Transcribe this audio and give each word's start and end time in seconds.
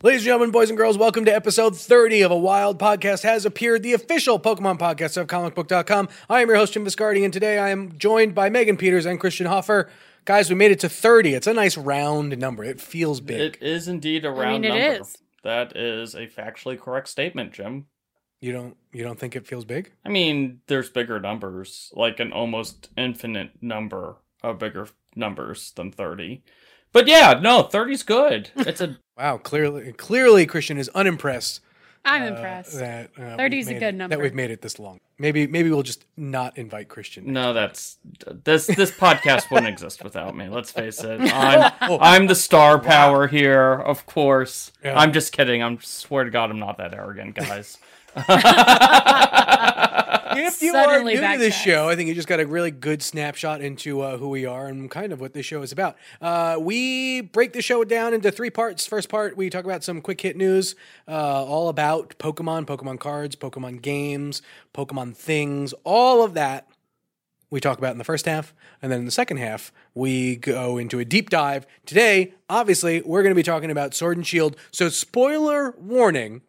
Ladies 0.00 0.20
and 0.20 0.26
gentlemen, 0.26 0.52
boys 0.52 0.68
and 0.68 0.76
girls, 0.76 0.96
welcome 0.96 1.24
to 1.24 1.34
episode 1.34 1.76
30 1.76 2.22
of 2.22 2.30
A 2.30 2.36
Wild 2.36 2.78
Podcast 2.78 3.24
has 3.24 3.44
appeared, 3.44 3.82
the 3.82 3.94
official 3.94 4.38
Pokemon 4.38 4.78
podcast 4.78 5.16
of 5.16 5.26
comicbook.com. 5.26 6.08
I 6.30 6.40
am 6.40 6.46
your 6.48 6.56
host, 6.56 6.74
Jim 6.74 6.84
Viscardi, 6.84 7.24
and 7.24 7.32
today 7.32 7.58
I 7.58 7.70
am 7.70 7.98
joined 7.98 8.32
by 8.32 8.48
Megan 8.48 8.76
Peters 8.76 9.06
and 9.06 9.18
Christian 9.18 9.46
Hoffer. 9.46 9.90
Guys, 10.24 10.48
we 10.48 10.54
made 10.54 10.70
it 10.70 10.78
to 10.80 10.88
30. 10.88 11.34
It's 11.34 11.48
a 11.48 11.52
nice 11.52 11.76
round 11.76 12.38
number. 12.38 12.62
It 12.62 12.80
feels 12.80 13.20
big. 13.20 13.56
It 13.60 13.62
is 13.62 13.88
indeed 13.88 14.24
a 14.24 14.30
round 14.30 14.62
mean, 14.62 14.72
it 14.72 14.78
number. 14.88 15.00
is. 15.02 15.16
That 15.42 15.76
is 15.76 16.14
a 16.14 16.28
factually 16.28 16.78
correct 16.78 17.08
statement, 17.08 17.52
Jim. 17.52 17.86
you 18.40 18.52
don't 18.52 18.76
you 18.92 19.02
don't 19.02 19.18
think 19.18 19.34
it 19.34 19.48
feels 19.48 19.64
big? 19.64 19.90
I 20.04 20.10
mean, 20.10 20.60
there's 20.68 20.90
bigger 20.90 21.18
numbers, 21.18 21.90
like 21.94 22.20
an 22.20 22.32
almost 22.32 22.90
infinite 22.96 23.50
number 23.60 24.16
of 24.44 24.60
bigger 24.60 24.86
numbers 25.16 25.72
than 25.72 25.90
30. 25.90 26.44
But 26.92 27.06
yeah, 27.08 27.38
no, 27.42 27.64
30's 27.64 28.02
good. 28.02 28.50
It's 28.56 28.80
a 28.80 28.96
Wow, 29.18 29.38
clearly 29.38 29.92
clearly 29.92 30.46
Christian 30.46 30.78
is 30.78 30.88
unimpressed. 30.90 31.60
I'm 32.04 32.22
uh, 32.22 32.36
impressed. 32.36 32.78
That 32.78 33.10
uh, 33.18 33.36
30 33.36 33.58
is 33.58 33.68
a 33.68 33.74
good 33.74 33.94
number. 33.94 34.16
That 34.16 34.22
we've 34.22 34.34
made 34.34 34.50
it 34.50 34.62
this 34.62 34.78
long. 34.78 35.00
Maybe 35.18 35.48
maybe 35.48 35.70
we'll 35.70 35.82
just 35.82 36.04
not 36.16 36.56
invite 36.56 36.88
Christian. 36.88 37.32
no, 37.32 37.52
that's 37.52 37.98
this 38.44 38.68
this 38.68 38.92
podcast 38.92 39.50
wouldn't 39.50 39.68
exist 39.68 40.04
without 40.04 40.36
me. 40.36 40.48
Let's 40.48 40.70
face 40.70 41.02
it. 41.02 41.20
I'm 41.34 41.72
I'm 42.00 42.26
the 42.28 42.36
star 42.36 42.78
power 42.78 43.26
here, 43.26 43.72
of 43.72 44.06
course. 44.06 44.70
Yeah. 44.84 44.96
I'm 44.96 45.12
just 45.12 45.32
kidding. 45.32 45.62
I'm 45.62 45.80
swear 45.80 46.22
to 46.22 46.30
God, 46.30 46.50
I'm 46.50 46.60
not 46.60 46.78
that 46.78 46.94
arrogant, 46.94 47.34
guys. 47.34 47.76
If 50.38 50.62
you 50.62 50.74
are 50.74 51.02
new 51.02 51.20
to 51.20 51.38
this 51.38 51.56
show, 51.56 51.88
I 51.88 51.96
think 51.96 52.08
you 52.08 52.14
just 52.14 52.28
got 52.28 52.40
a 52.40 52.46
really 52.46 52.70
good 52.70 53.02
snapshot 53.02 53.60
into 53.60 54.00
uh, 54.00 54.16
who 54.16 54.28
we 54.28 54.46
are 54.46 54.66
and 54.66 54.90
kind 54.90 55.12
of 55.12 55.20
what 55.20 55.34
this 55.34 55.44
show 55.44 55.62
is 55.62 55.72
about. 55.72 55.96
Uh, 56.20 56.56
we 56.60 57.20
break 57.20 57.52
the 57.52 57.62
show 57.62 57.84
down 57.84 58.14
into 58.14 58.30
three 58.30 58.50
parts. 58.50 58.86
First 58.86 59.08
part, 59.08 59.36
we 59.36 59.50
talk 59.50 59.64
about 59.64 59.82
some 59.82 60.00
quick 60.00 60.20
hit 60.20 60.36
news, 60.36 60.74
uh, 61.06 61.44
all 61.44 61.68
about 61.68 62.14
Pokemon, 62.18 62.66
Pokemon 62.66 63.00
cards, 63.00 63.36
Pokemon 63.36 63.82
games, 63.82 64.42
Pokemon 64.74 65.16
things, 65.16 65.74
all 65.84 66.22
of 66.22 66.34
that 66.34 66.68
we 67.50 67.60
talk 67.60 67.78
about 67.78 67.92
in 67.92 67.98
the 67.98 68.04
first 68.04 68.26
half. 68.26 68.54
And 68.82 68.92
then 68.92 69.00
in 69.00 69.04
the 69.04 69.10
second 69.10 69.38
half, 69.38 69.72
we 69.94 70.36
go 70.36 70.78
into 70.78 70.98
a 70.98 71.04
deep 71.04 71.30
dive. 71.30 71.66
Today, 71.86 72.34
obviously, 72.48 73.00
we're 73.02 73.22
going 73.22 73.32
to 73.32 73.36
be 73.36 73.42
talking 73.42 73.70
about 73.70 73.94
Sword 73.94 74.16
and 74.16 74.26
Shield. 74.26 74.56
So, 74.70 74.88
spoiler 74.88 75.74
warning. 75.78 76.42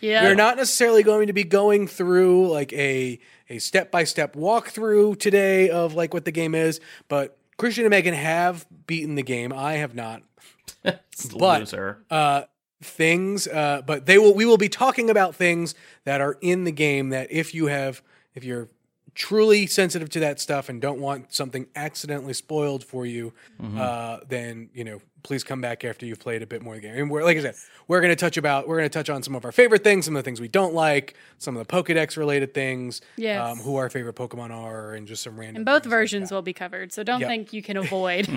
yeah. 0.00 0.22
We're 0.22 0.34
not 0.34 0.56
necessarily 0.56 1.02
going 1.02 1.26
to 1.26 1.32
be 1.32 1.44
going 1.44 1.86
through 1.88 2.50
like 2.50 2.72
a 2.72 3.18
a 3.50 3.58
step 3.58 3.90
by 3.90 4.04
step 4.04 4.34
walkthrough 4.34 5.18
today 5.18 5.70
of 5.70 5.94
like 5.94 6.14
what 6.14 6.24
the 6.24 6.32
game 6.32 6.54
is, 6.54 6.80
but 7.08 7.36
Christian 7.56 7.84
and 7.84 7.90
Megan 7.90 8.14
have 8.14 8.66
beaten 8.86 9.14
the 9.14 9.22
game. 9.22 9.52
I 9.52 9.74
have 9.74 9.94
not. 9.94 10.22
But- 10.84 11.60
Loser. 11.60 11.98
Uh, 12.10 12.42
things, 12.82 13.46
uh, 13.46 13.82
but 13.86 14.06
they 14.06 14.18
will. 14.18 14.34
We 14.34 14.44
will 14.44 14.56
be 14.58 14.68
talking 14.68 15.08
about 15.10 15.34
things 15.34 15.74
that 16.04 16.20
are 16.20 16.36
in 16.40 16.64
the 16.64 16.72
game 16.72 17.10
that 17.10 17.30
if 17.32 17.54
you 17.54 17.66
have, 17.66 18.02
if 18.34 18.44
you're 18.44 18.68
truly 19.14 19.66
sensitive 19.66 20.10
to 20.10 20.20
that 20.20 20.40
stuff 20.40 20.68
and 20.68 20.80
don't 20.82 20.98
want 21.00 21.32
something 21.32 21.66
accidentally 21.76 22.32
spoiled 22.34 22.84
for 22.84 23.06
you, 23.06 23.32
uh, 23.78 24.18
then 24.28 24.68
you 24.74 24.84
know 24.84 25.00
please 25.24 25.42
come 25.42 25.60
back 25.60 25.82
after 25.84 26.06
you've 26.06 26.20
played 26.20 26.42
a 26.42 26.46
bit 26.46 26.62
more 26.62 26.74
of 26.76 26.82
the 26.82 26.86
game. 26.86 26.96
And 26.96 27.10
we're 27.10 27.24
like 27.24 27.36
I 27.36 27.40
said, 27.40 27.54
we're 27.88 28.00
going 28.00 28.10
to 28.12 28.16
touch 28.16 28.36
about 28.36 28.68
we're 28.68 28.76
going 28.76 28.88
to 28.88 28.92
touch 28.96 29.10
on 29.10 29.22
some 29.24 29.34
of 29.34 29.44
our 29.44 29.50
favorite 29.52 29.82
things, 29.82 30.04
some 30.04 30.14
of 30.14 30.20
the 30.22 30.24
things 30.26 30.40
we 30.40 30.46
don't 30.48 30.74
like, 30.74 31.14
some 31.38 31.56
of 31.56 31.66
the 31.66 31.72
Pokedex 31.72 32.16
related 32.16 32.54
things, 32.54 33.00
Yes. 33.16 33.40
um, 33.40 33.58
who 33.58 33.74
our 33.76 33.90
favorite 33.90 34.14
Pokemon 34.16 34.50
are, 34.50 34.92
and 34.94 35.08
just 35.08 35.22
some 35.22 35.36
random. 35.40 35.56
and 35.56 35.64
both 35.64 35.82
things 35.84 35.90
like 35.92 35.98
versions 35.98 36.30
will 36.30 36.42
be 36.42 36.52
covered, 36.52 36.92
so 36.92 37.02
don't 37.02 37.20
Yep. 37.20 37.28
think 37.28 37.52
you 37.52 37.62
can 37.62 37.76
avoid. 37.84 38.28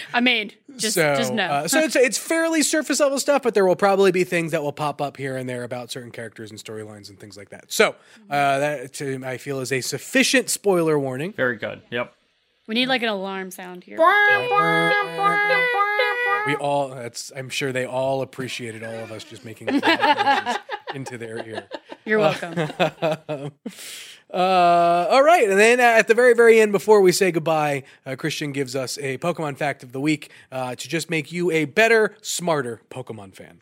I 0.14 0.20
mean, 0.20 0.50
just 0.76 0.94
so, 0.94 1.14
just 1.14 1.32
know. 1.32 1.44
uh, 1.44 1.68
so 1.68 1.78
it's 1.80 1.94
it's 1.94 2.18
fairly 2.18 2.62
surface 2.62 3.00
level 3.00 3.18
stuff, 3.20 3.42
but 3.42 3.54
there 3.54 3.66
will 3.66 3.76
probably 3.76 4.10
be 4.10 4.24
things 4.24 4.52
that 4.52 4.62
will 4.62 4.72
pop 4.72 5.00
up 5.00 5.16
here 5.18 5.36
and 5.36 5.48
there 5.48 5.62
about 5.62 5.90
certain 5.90 6.10
characters 6.10 6.50
and 6.50 6.58
storylines 6.58 7.10
and 7.10 7.18
things 7.20 7.36
like 7.36 7.50
that. 7.50 7.70
So 7.70 7.90
uh, 8.30 8.58
that 8.58 8.92
to, 8.94 9.22
I 9.24 9.36
feel 9.36 9.60
is 9.60 9.72
a 9.72 9.80
sufficient 9.82 10.48
spoiler 10.50 10.98
warning. 10.98 11.32
Very 11.34 11.56
good. 11.56 11.82
Yep. 11.90 12.14
we 12.66 12.74
need 12.74 12.86
like 12.88 13.02
an 13.02 13.08
alarm 13.08 13.50
sound 13.50 13.84
here. 13.84 13.98
We 16.46 16.54
all 16.56 16.88
that's 16.88 17.32
I'm 17.34 17.48
sure 17.48 17.72
they 17.72 17.84
all 17.84 18.22
appreciated 18.22 18.82
all 18.82 18.94
of 18.94 19.12
us 19.12 19.24
just 19.24 19.44
making 19.44 19.66
noises 19.66 20.56
into 20.94 21.18
their 21.18 21.46
ear. 21.46 21.68
You're 22.04 22.18
welcome. 22.18 23.52
Uh, 24.32 25.08
all 25.10 25.24
right, 25.24 25.48
and 25.50 25.58
then 25.58 25.80
uh, 25.80 25.82
at 25.82 26.06
the 26.06 26.14
very, 26.14 26.34
very 26.34 26.60
end, 26.60 26.70
before 26.70 27.00
we 27.00 27.10
say 27.10 27.32
goodbye, 27.32 27.82
uh, 28.06 28.14
Christian 28.14 28.52
gives 28.52 28.76
us 28.76 28.96
a 28.98 29.18
Pokemon 29.18 29.56
fact 29.56 29.82
of 29.82 29.90
the 29.90 30.00
week 30.00 30.30
uh, 30.52 30.76
to 30.76 30.88
just 30.88 31.10
make 31.10 31.32
you 31.32 31.50
a 31.50 31.64
better, 31.64 32.14
smarter 32.22 32.80
Pokemon 32.90 33.34
fan. 33.34 33.60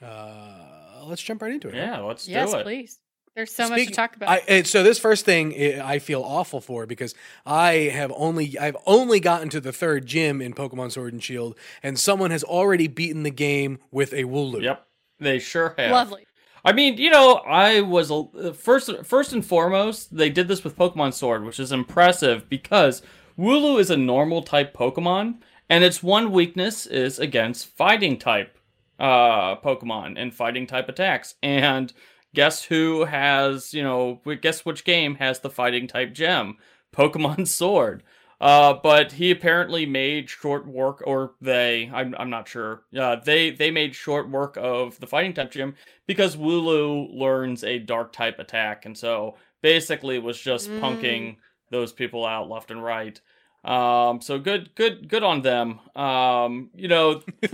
Uh, 0.00 1.02
let's 1.06 1.20
jump 1.20 1.42
right 1.42 1.52
into 1.52 1.66
it. 1.66 1.74
Yeah, 1.74 1.98
let's 1.98 2.28
yes, 2.28 2.52
do 2.52 2.58
it. 2.58 2.62
please. 2.62 3.00
There's 3.34 3.52
so 3.52 3.64
much 3.64 3.70
to 3.70 3.76
Speaking- 3.82 3.94
talk 3.94 4.16
about. 4.16 4.28
I, 4.28 4.42
and 4.46 4.66
so 4.66 4.82
this 4.82 4.98
first 4.98 5.24
thing 5.24 5.54
I 5.54 5.94
I 5.94 5.98
feel 5.98 6.22
awful 6.22 6.60
for 6.60 6.86
because 6.86 7.14
I 7.44 7.90
have 7.92 8.12
only 8.16 8.56
I've 8.58 8.76
only 8.86 9.18
gotten 9.20 9.48
to 9.50 9.60
the 9.60 9.72
third 9.72 10.06
gym 10.06 10.40
in 10.40 10.54
Pokemon 10.54 10.92
Sword 10.92 11.12
and 11.12 11.22
Shield, 11.22 11.56
and 11.82 11.98
someone 11.98 12.30
has 12.30 12.44
already 12.44 12.86
beaten 12.88 13.22
the 13.24 13.30
game 13.30 13.78
with 13.90 14.12
a 14.12 14.24
Wooloo. 14.24 14.62
Yep. 14.62 14.86
They 15.18 15.38
sure 15.38 15.74
have. 15.78 15.90
Lovely. 15.90 16.26
I 16.64 16.72
mean, 16.72 16.96
you 16.96 17.10
know, 17.10 17.34
I 17.46 17.82
was 17.82 18.10
a, 18.10 18.14
uh, 18.14 18.52
first 18.52 18.90
first 19.04 19.32
and 19.32 19.44
foremost, 19.44 20.16
they 20.16 20.30
did 20.30 20.48
this 20.48 20.64
with 20.64 20.76
Pokemon 20.76 21.12
Sword, 21.12 21.44
which 21.44 21.60
is 21.60 21.72
impressive 21.72 22.48
because 22.48 23.02
Wooloo 23.38 23.78
is 23.80 23.90
a 23.90 23.96
normal 23.96 24.42
type 24.42 24.74
Pokemon, 24.74 25.38
and 25.68 25.82
its 25.84 26.02
one 26.02 26.30
weakness 26.30 26.86
is 26.86 27.18
against 27.18 27.66
fighting 27.66 28.16
type 28.18 28.58
uh 28.98 29.56
Pokemon 29.56 30.14
and 30.16 30.32
fighting 30.32 30.66
type 30.68 30.88
attacks. 30.88 31.34
And 31.42 31.92
guess 32.34 32.64
who 32.64 33.04
has, 33.04 33.72
you 33.74 33.82
know, 33.82 34.20
guess 34.42 34.64
which 34.64 34.84
game 34.84 35.14
has 35.16 35.40
the 35.40 35.50
fighting 35.50 35.86
type 35.86 36.12
gem? 36.12 36.58
Pokemon 36.94 37.46
Sword. 37.48 38.02
Uh, 38.40 38.74
but 38.82 39.12
he 39.12 39.30
apparently 39.30 39.86
made 39.86 40.28
short 40.28 40.66
work, 40.66 41.02
or 41.06 41.32
they, 41.40 41.90
I'm, 41.94 42.14
I'm 42.18 42.30
not 42.30 42.48
sure. 42.48 42.82
Uh, 42.96 43.16
they, 43.16 43.50
they 43.50 43.70
made 43.70 43.94
short 43.94 44.28
work 44.28 44.58
of 44.60 44.98
the 45.00 45.06
fighting 45.06 45.32
type 45.32 45.50
gym 45.52 45.74
because 46.06 46.36
Wooloo 46.36 47.08
learns 47.14 47.64
a 47.64 47.78
dark 47.78 48.12
type 48.12 48.38
attack, 48.38 48.84
and 48.86 48.96
so 48.98 49.36
basically 49.62 50.18
was 50.18 50.38
just 50.38 50.70
Mm. 50.70 50.80
punking 50.80 51.36
those 51.70 51.92
people 51.92 52.26
out 52.26 52.48
left 52.50 52.70
and 52.70 52.82
right. 52.84 53.20
Um, 53.64 54.20
so 54.20 54.38
good, 54.38 54.74
good, 54.74 55.08
good 55.08 55.22
on 55.22 55.40
them. 55.42 55.80
Um, 55.96 56.70
you 56.74 56.88
know, 56.88 57.22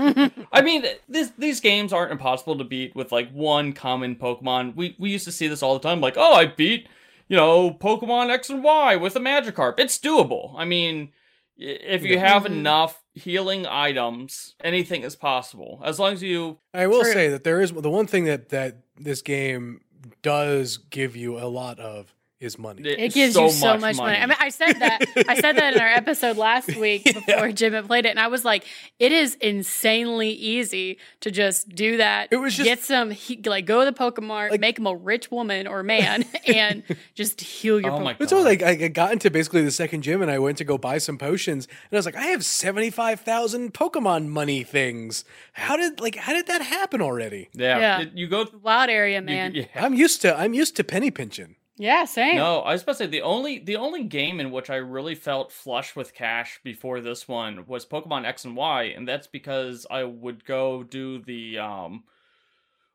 I 0.53 0.61
mean, 0.63 0.85
this, 1.09 1.31
these 1.39 1.61
games 1.61 1.93
aren't 1.93 2.11
impossible 2.13 2.59
to 2.59 2.65
beat 2.65 2.97
with 2.97 3.13
like 3.13 3.31
one 3.33 3.73
common 3.73 4.17
Pokemon. 4.17 4.75
We 4.75 4.97
we 4.99 5.11
used 5.11 5.25
to 5.27 5.33
see 5.33 5.47
this 5.49 5.63
all 5.63 5.75
the 5.75 5.81
time, 5.89 6.01
like, 6.01 6.15
oh, 6.17 6.33
I 6.35 6.47
beat, 6.47 6.89
you 7.29 7.37
know, 7.37 7.71
Pokemon 7.73 8.31
X 8.31 8.51
and 8.51 8.65
Y 8.65 8.97
with 8.97 9.15
a 9.15 9.21
Magikarp. 9.21 9.75
It's 9.79 9.99
doable. 9.99 10.53
I 10.57 10.65
mean, 10.65 11.11
if 11.57 12.03
you 12.05 12.19
have 12.19 12.43
Mhm. 12.43 12.47
enough 12.47 13.03
healing 13.15 13.67
items, 13.67 14.55
anything 14.65 15.03
is 15.03 15.15
possible. 15.15 15.81
As 15.85 15.99
long 16.01 16.15
as 16.15 16.23
you, 16.23 16.59
I 16.75 16.87
will 16.89 17.05
say 17.05 17.29
that 17.29 17.45
there 17.45 17.61
is 17.61 17.71
the 17.73 17.91
one 17.91 18.07
thing 18.07 18.25
that 18.25 18.49
that 18.49 18.79
this 18.99 19.23
game 19.23 19.83
does 20.23 20.77
give 20.79 21.15
you 21.15 21.39
a 21.39 21.47
lot 21.47 21.79
of 21.79 22.13
is 22.41 22.59
money. 22.59 22.83
It 22.89 23.13
gives 23.13 23.37
you 23.37 23.51
so 23.51 23.77
much 23.77 23.97
money. 23.97 24.17
I 24.17 24.25
mean, 24.27 24.37
I 24.41 24.49
said 24.49 24.73
that. 24.81 25.05
I 25.29 25.35
said 25.41 25.57
that 25.57 25.75
in 25.75 25.81
our 25.81 25.87
episode 25.89 26.39
last 26.39 26.75
week 26.77 27.05
before 27.05 27.53
Jim 27.53 27.75
had 27.75 27.87
played 27.87 28.07
it, 28.07 28.09
and 28.11 28.19
I 28.19 28.29
was 28.29 28.45
like, 28.47 28.65
"It 28.99 29.13
is 29.13 29.35
insanely 29.37 30.31
easy 30.31 30.99
to 31.21 31.31
just 31.31 31.69
do 31.69 31.99
that. 31.99 32.29
It 32.31 32.37
was 32.39 32.57
just- 32.57 32.65
get 32.67 32.81
some, 32.81 33.11
he, 33.11 33.39
like, 33.45 33.67
go 33.67 33.85
to 33.85 33.91
the 33.91 33.97
Pokemart, 33.97 34.51
Like- 34.53 34.61
make 34.61 34.79
him 34.79 34.87
a 34.87 34.95
rich 34.97 35.31
woman 35.31 35.67
or 35.67 35.83
man, 35.83 36.25
and 36.47 36.83
just 37.15 37.41
heal 37.43 37.79
your. 37.79 37.91
Oh 37.91 37.99
Pokemon. 37.99 38.05
my 38.05 38.17
It's 38.19 38.33
always 38.33 38.47
like 38.47 38.63
I 38.63 38.89
got 38.89 39.13
into 39.13 39.31
basically 39.31 39.63
the 39.63 39.71
second 39.71 40.03
gym 40.03 40.23
and 40.23 40.31
I 40.31 40.39
went 40.39 40.57
to 40.59 40.65
go 40.65 40.79
buy 40.79 40.97
some 40.99 41.19
potions 41.19 41.67
and 41.67 41.93
I 41.93 41.97
was 41.97 42.07
like, 42.07 42.17
I 42.17 42.27
have 42.29 42.45
seventy 42.45 42.89
five 42.91 43.21
thousand 43.21 43.75
Pokemon 43.75 44.29
money 44.29 44.63
things. 44.65 45.25
How 45.53 45.77
did 45.77 46.01
like 46.01 46.17
how 46.17 46.33
did 46.33 46.47
that 46.47 46.63
happen 46.63 47.03
already? 47.03 47.51
yeah, 47.53 47.79
Yeah. 47.79 48.01
it- 48.01 48.13
you 48.15 48.29
go. 48.29 48.47
Wild 48.63 48.89
area, 48.89 49.21
you- 49.21 49.27
man. 49.27 49.55
yeah. 49.55 49.65
I'm 49.75 49.93
used 49.95 50.23
to 50.23 50.35
I'm 50.35 50.55
used 50.55 50.75
to 50.77 50.85
penny 50.85 51.11
pinching. 51.11 51.57
Yeah, 51.81 52.05
same. 52.05 52.47
No, 52.47 52.61
I 52.61 52.73
was 52.73 52.83
about 52.83 52.93
to 52.93 52.99
say 52.99 53.07
the 53.07 53.23
only 53.23 53.59
the 53.59 53.77
only 53.77 54.05
game 54.05 54.39
in 54.41 54.53
which 54.53 54.71
I 54.71 54.77
really 54.77 55.15
felt 55.17 55.51
flush 55.53 55.97
with 55.97 56.15
cash 56.15 56.61
before 56.63 57.01
this 57.01 57.27
one 57.27 57.67
was 57.67 57.85
Pokemon 57.87 58.25
X 58.25 58.45
and 58.45 58.57
Y, 58.57 58.85
and 58.85 59.07
that's 59.07 59.27
because 59.27 59.87
I 59.91 60.05
would 60.05 60.45
go 60.45 60.85
do 60.85 61.19
the 61.23 61.59
um 61.59 62.05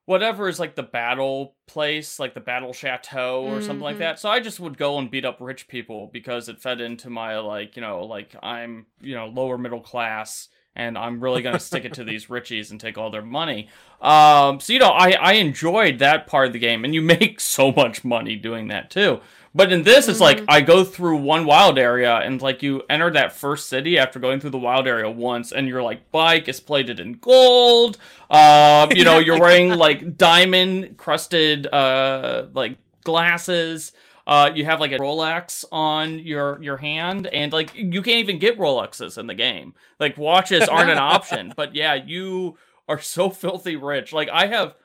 whatever 0.06 0.48
is 0.50 0.60
like 0.60 0.76
the 0.76 0.84
battle 0.84 1.58
place, 1.68 2.20
like 2.20 2.34
the 2.34 2.40
battle 2.40 2.74
chateau 2.74 3.44
or 3.46 3.62
something 3.62 3.84
like 3.84 3.98
Mhm. 3.98 4.00
that. 4.00 4.20
So 4.20 4.30
I 4.30 4.40
just 4.40 4.60
would 4.60 4.78
go 4.78 5.00
and 5.00 5.12
beat 5.12 5.26
up 5.26 5.38
rich 5.42 5.68
people 5.68 6.08
because 6.14 6.50
it 6.50 6.62
fed 6.62 6.82
into 6.82 7.10
my 7.10 7.40
like, 7.40 7.76
you 7.76 7.82
know, 7.82 8.06
like 8.06 8.36
I'm, 8.44 8.88
you 9.02 9.16
know, 9.16 9.28
lower 9.28 9.58
middle 9.58 9.82
class 9.82 10.50
and 10.76 10.98
I'm 10.98 11.20
really 11.20 11.42
gonna 11.42 11.60
stick 11.60 11.86
it 11.86 11.94
to 11.94 12.04
these 12.04 12.26
richies 12.28 12.72
and 12.72 12.80
take 12.80 12.98
all 12.98 13.10
their 13.10 13.22
money. 13.22 13.70
Um, 14.02 14.60
so 14.60 14.74
you 14.74 14.80
know, 14.80 14.90
I 14.90 15.12
I 15.12 15.34
enjoyed 15.34 16.00
that 16.00 16.28
part 16.28 16.48
of 16.48 16.54
the 16.54 16.60
game, 16.60 16.84
and 16.84 16.94
you 16.94 17.02
make 17.20 17.40
so 17.40 17.72
much 17.72 18.04
money 18.04 18.36
doing 18.36 18.68
that 18.68 18.90
too. 18.90 19.22
But 19.56 19.72
in 19.72 19.84
this, 19.84 20.10
it's 20.10 20.20
like 20.20 20.44
I 20.50 20.60
go 20.60 20.84
through 20.84 21.16
one 21.18 21.46
wild 21.46 21.80
area, 21.80 22.18
and 22.18 22.42
like 22.42 22.62
you 22.62 22.84
enter 22.90 23.10
that 23.12 23.32
first 23.32 23.70
city 23.70 23.98
after 23.98 24.20
going 24.20 24.42
through 24.42 24.50
the 24.50 24.58
wild 24.58 24.86
area 24.86 25.10
once, 25.10 25.54
and 25.54 25.66
your 25.66 25.82
like 25.82 26.12
bike 26.12 26.50
is 26.50 26.60
plated 26.60 27.00
in 27.00 27.14
gold. 27.14 27.98
Um, 28.30 28.92
you 28.92 29.06
know, 29.06 29.20
you're 29.20 29.40
wearing 29.40 29.70
like 29.78 30.18
diamond 30.18 30.98
crusted 30.98 31.68
uh 31.68 32.48
like 32.54 32.78
glasses. 33.06 33.94
Uh, 34.28 34.52
you 34.56 34.66
have 34.66 34.80
like 34.80 34.92
a 34.92 34.98
Rolex 34.98 35.66
on 35.72 36.20
your 36.20 36.62
your 36.62 36.78
hand, 36.78 37.28
and 37.28 37.54
like 37.54 37.76
you 37.76 38.02
can't 38.02 38.18
even 38.18 38.40
get 38.40 38.58
Rolexes 38.58 39.18
in 39.18 39.28
the 39.28 39.36
game. 39.36 39.76
Like 40.00 40.18
watches 40.18 40.68
aren't 40.68 40.90
an 40.90 40.98
option. 41.16 41.54
But 41.56 41.76
yeah, 41.76 41.94
you 41.94 42.58
are 42.88 43.00
so 43.00 43.30
filthy 43.32 43.76
rich. 43.76 44.14
Like 44.14 44.30
I 44.30 44.48
have 44.48 44.76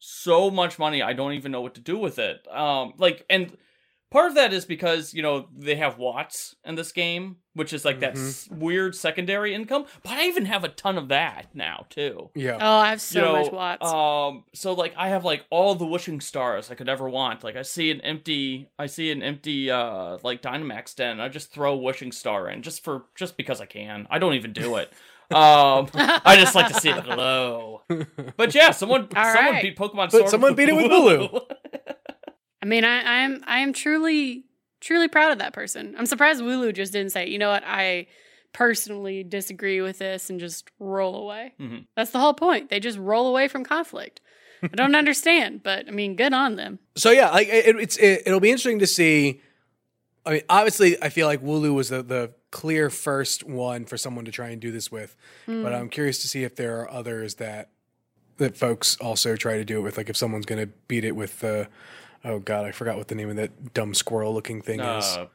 so 0.00 0.50
much 0.50 0.78
money, 0.78 1.02
I 1.02 1.12
don't 1.12 1.34
even 1.34 1.52
know 1.52 1.60
what 1.60 1.74
to 1.74 1.80
do 1.80 1.98
with 1.98 2.18
it. 2.18 2.46
Um, 2.50 2.94
like 2.98 3.24
and 3.30 3.56
part 4.10 4.28
of 4.28 4.34
that 4.34 4.52
is 4.52 4.64
because 4.64 5.14
you 5.14 5.22
know 5.22 5.48
they 5.56 5.76
have 5.76 5.98
watts 5.98 6.54
in 6.64 6.74
this 6.74 6.92
game 6.92 7.36
which 7.54 7.72
is 7.72 7.84
like 7.84 8.00
that 8.00 8.14
Mhm. 8.14 8.28
s- 8.28 8.48
weird 8.50 8.94
secondary 8.94 9.54
income 9.54 9.84
but 10.02 10.12
i 10.12 10.26
even 10.26 10.46
have 10.46 10.64
a 10.64 10.68
ton 10.68 10.98
of 10.98 11.08
that 11.08 11.46
now 11.54 11.86
too 11.90 12.30
Yeah. 12.34 12.58
Oh, 12.60 12.76
I 12.78 12.90
have 12.90 13.00
so 13.00 13.18
you 13.18 13.24
know, 13.24 13.42
much 13.42 13.52
watts. 13.52 13.92
um 13.92 14.44
so 14.54 14.72
like 14.72 14.94
i 14.96 15.08
have 15.08 15.24
like 15.24 15.44
all 15.50 15.74
the 15.74 15.86
wishing 15.86 16.20
stars 16.20 16.70
i 16.70 16.74
could 16.74 16.88
ever 16.88 17.08
want 17.08 17.42
like 17.44 17.56
i 17.56 17.62
see 17.62 17.90
an 17.90 18.00
empty 18.02 18.68
i 18.78 18.86
see 18.86 19.10
an 19.10 19.22
empty 19.22 19.70
uh 19.70 20.18
like 20.22 20.42
dynamax 20.42 20.94
den 20.94 21.20
i 21.20 21.28
just 21.28 21.52
throw 21.52 21.72
a 21.74 21.76
wishing 21.76 22.12
star 22.12 22.48
in 22.48 22.62
just 22.62 22.82
for 22.84 23.04
just 23.14 23.36
because 23.36 23.60
i 23.60 23.66
can 23.66 24.06
i 24.10 24.18
don't 24.18 24.34
even 24.34 24.52
do 24.52 24.76
it 24.76 24.92
um 25.32 25.88
i 25.94 26.34
just 26.36 26.56
like 26.56 26.66
to 26.66 26.74
see 26.74 26.90
it 26.90 27.04
glow 27.04 27.82
but 28.36 28.52
yeah 28.52 28.72
someone 28.72 29.02
All 29.14 29.32
someone 29.32 29.52
right. 29.54 29.62
beat 29.62 29.76
pokemon 29.78 30.10
But 30.10 30.12
sword 30.12 30.28
someone 30.28 30.54
beat 30.56 30.68
it 30.68 30.74
with 30.74 30.86
Wooloo. 30.86 31.42
I 32.62 32.66
mean, 32.66 32.84
I, 32.84 33.00
I 33.02 33.16
am 33.20 33.42
I 33.46 33.58
am 33.60 33.72
truly 33.72 34.44
truly 34.80 35.08
proud 35.08 35.32
of 35.32 35.38
that 35.38 35.52
person. 35.52 35.94
I'm 35.98 36.06
surprised 36.06 36.40
Wooloo 36.42 36.74
just 36.74 36.92
didn't 36.92 37.12
say, 37.12 37.28
you 37.28 37.38
know 37.38 37.50
what, 37.50 37.62
I 37.66 38.06
personally 38.52 39.22
disagree 39.22 39.80
with 39.80 39.98
this 39.98 40.28
and 40.30 40.40
just 40.40 40.68
roll 40.78 41.14
away. 41.16 41.52
Mhm. 41.60 41.86
That's 41.96 42.10
the 42.10 42.18
whole 42.18 42.34
point. 42.34 42.68
They 42.70 42.80
just 42.80 42.98
roll 42.98 43.28
away 43.28 43.46
from 43.48 43.64
conflict. 43.64 44.20
I 44.62 44.68
don't 44.68 44.94
understand, 45.04 45.62
but 45.62 45.86
I 45.88 45.90
mean, 45.90 46.16
good 46.16 46.32
on 46.32 46.56
them. 46.56 46.78
So 46.96 47.10
yeah, 47.10 47.30
like 47.30 47.48
it, 47.48 47.76
it's 47.76 47.96
it, 47.96 48.22
it'll 48.26 48.40
be 48.40 48.50
interesting 48.50 48.80
to 48.80 48.86
see. 48.86 49.40
I 50.26 50.32
mean, 50.32 50.42
obviously, 50.50 51.02
I 51.02 51.08
feel 51.08 51.26
like 51.26 51.42
Wooloo 51.42 51.72
was 51.74 51.88
the, 51.88 52.02
the 52.02 52.34
clear 52.50 52.90
first 52.90 53.42
one 53.48 53.86
for 53.86 53.96
someone 53.96 54.26
to 54.26 54.30
try 54.30 54.50
and 54.50 54.60
do 54.60 54.70
this 54.70 54.92
with, 54.92 55.16
Hmm. 55.46 55.62
but 55.62 55.72
I'm 55.72 55.88
curious 55.88 56.20
to 56.22 56.28
see 56.28 56.44
if 56.44 56.56
there 56.56 56.78
are 56.80 56.90
others 56.90 57.36
that 57.36 57.70
that 58.36 58.56
folks 58.56 58.96
also 59.00 59.36
try 59.36 59.56
to 59.56 59.64
do 59.64 59.78
it 59.78 59.80
with. 59.82 59.96
Like 59.96 60.10
if 60.10 60.16
someone's 60.16 60.44
going 60.46 60.60
to 60.60 60.72
beat 60.88 61.04
it 61.04 61.16
with 61.16 61.40
the 61.40 61.68
oh 62.24 62.38
god, 62.38 62.66
I 62.66 62.72
forgot 62.72 62.96
what 62.96 63.08
the 63.08 63.14
name 63.14 63.30
of 63.30 63.36
that 63.36 63.74
dumb 63.74 63.94
squirrel 63.94 64.32
looking 64.34 64.62
thing 64.62 64.80
is. 64.80 65.04
uh, 65.16 65.26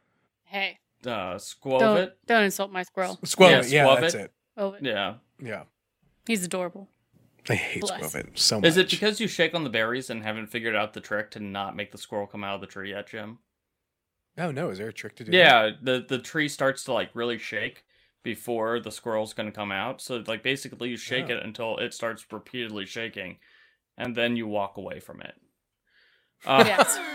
Hey, 0.44 0.78
uh, 1.06 1.38
don't 1.64 2.12
don't 2.26 2.44
insult 2.44 2.70
my 2.72 2.82
squirrel. 2.82 3.18
Skwovet, 3.24 3.70
yeah, 3.70 3.86
yeah, 3.94 4.00
that's 4.00 4.14
it. 4.14 4.32
Yeah. 4.80 5.14
Yeah, 5.40 5.62
he's 6.26 6.44
adorable. 6.44 6.88
I 7.48 7.54
hate 7.54 7.82
Bless. 7.82 8.14
Skwovet 8.14 8.38
so 8.38 8.60
much. 8.60 8.68
Is 8.68 8.76
it 8.76 8.90
because 8.90 9.20
you 9.20 9.28
shake 9.28 9.54
on 9.54 9.64
the 9.64 9.70
berries 9.70 10.08
and 10.10 10.22
haven't 10.22 10.46
figured 10.48 10.74
out 10.74 10.94
the 10.94 11.00
trick 11.00 11.30
to 11.32 11.40
not 11.40 11.76
make 11.76 11.92
the 11.92 11.98
squirrel 11.98 12.26
come 12.26 12.42
out 12.42 12.54
of 12.56 12.60
the 12.60 12.66
tree 12.66 12.90
yet, 12.90 13.08
Jim? 13.08 13.38
Oh 14.38 14.50
no, 14.50 14.70
is 14.70 14.78
there 14.78 14.88
a 14.88 14.92
trick 14.92 15.16
to 15.16 15.24
do? 15.24 15.30
that? 15.32 15.36
Yeah, 15.36 15.70
the 15.82 16.04
the 16.08 16.18
tree 16.18 16.48
starts 16.48 16.84
to 16.84 16.92
like 16.92 17.10
really 17.14 17.38
shake 17.38 17.84
before 18.22 18.80
the 18.80 18.90
squirrel's 18.90 19.32
gonna 19.34 19.52
come 19.52 19.72
out. 19.72 20.00
So 20.00 20.22
like 20.26 20.42
basically 20.42 20.90
you 20.90 20.96
shake 20.96 21.26
Oh. 21.28 21.34
it 21.36 21.42
until 21.42 21.76
it 21.78 21.92
starts 21.94 22.24
repeatedly 22.32 22.86
shaking, 22.86 23.38
and 23.98 24.16
then 24.16 24.36
you 24.36 24.46
walk 24.46 24.76
away 24.76 25.00
from 25.00 25.20
it. 25.22 25.34
Uh, 26.46 26.64
Yes. 26.66 26.98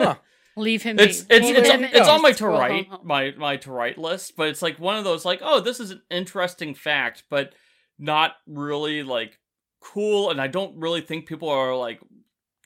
Huh. 0.00 0.14
Leave 0.56 0.82
him 0.84 0.96
It's 0.98 1.22
be. 1.22 1.34
it's 1.34 1.46
Leave 1.46 1.56
it's, 1.56 1.68
him 1.70 1.82
it's 1.84 1.92
be. 1.94 2.00
on 2.00 2.22
my 2.22 2.32
to 2.32 2.46
write 2.46 2.86
my 3.04 3.32
my 3.36 3.56
to 3.58 3.72
write 3.72 3.98
list, 3.98 4.36
but 4.36 4.48
it's 4.48 4.62
like 4.62 4.78
one 4.78 4.96
of 4.96 5.02
those 5.04 5.24
like 5.24 5.40
oh 5.42 5.60
this 5.60 5.80
is 5.80 5.90
an 5.90 6.02
interesting 6.10 6.74
fact, 6.74 7.24
but 7.30 7.52
not 7.98 8.32
really 8.46 9.02
like 9.02 9.38
cool, 9.80 10.30
and 10.30 10.40
I 10.40 10.46
don't 10.46 10.76
really 10.78 11.00
think 11.00 11.26
people 11.26 11.48
are 11.48 11.74
like 11.76 12.00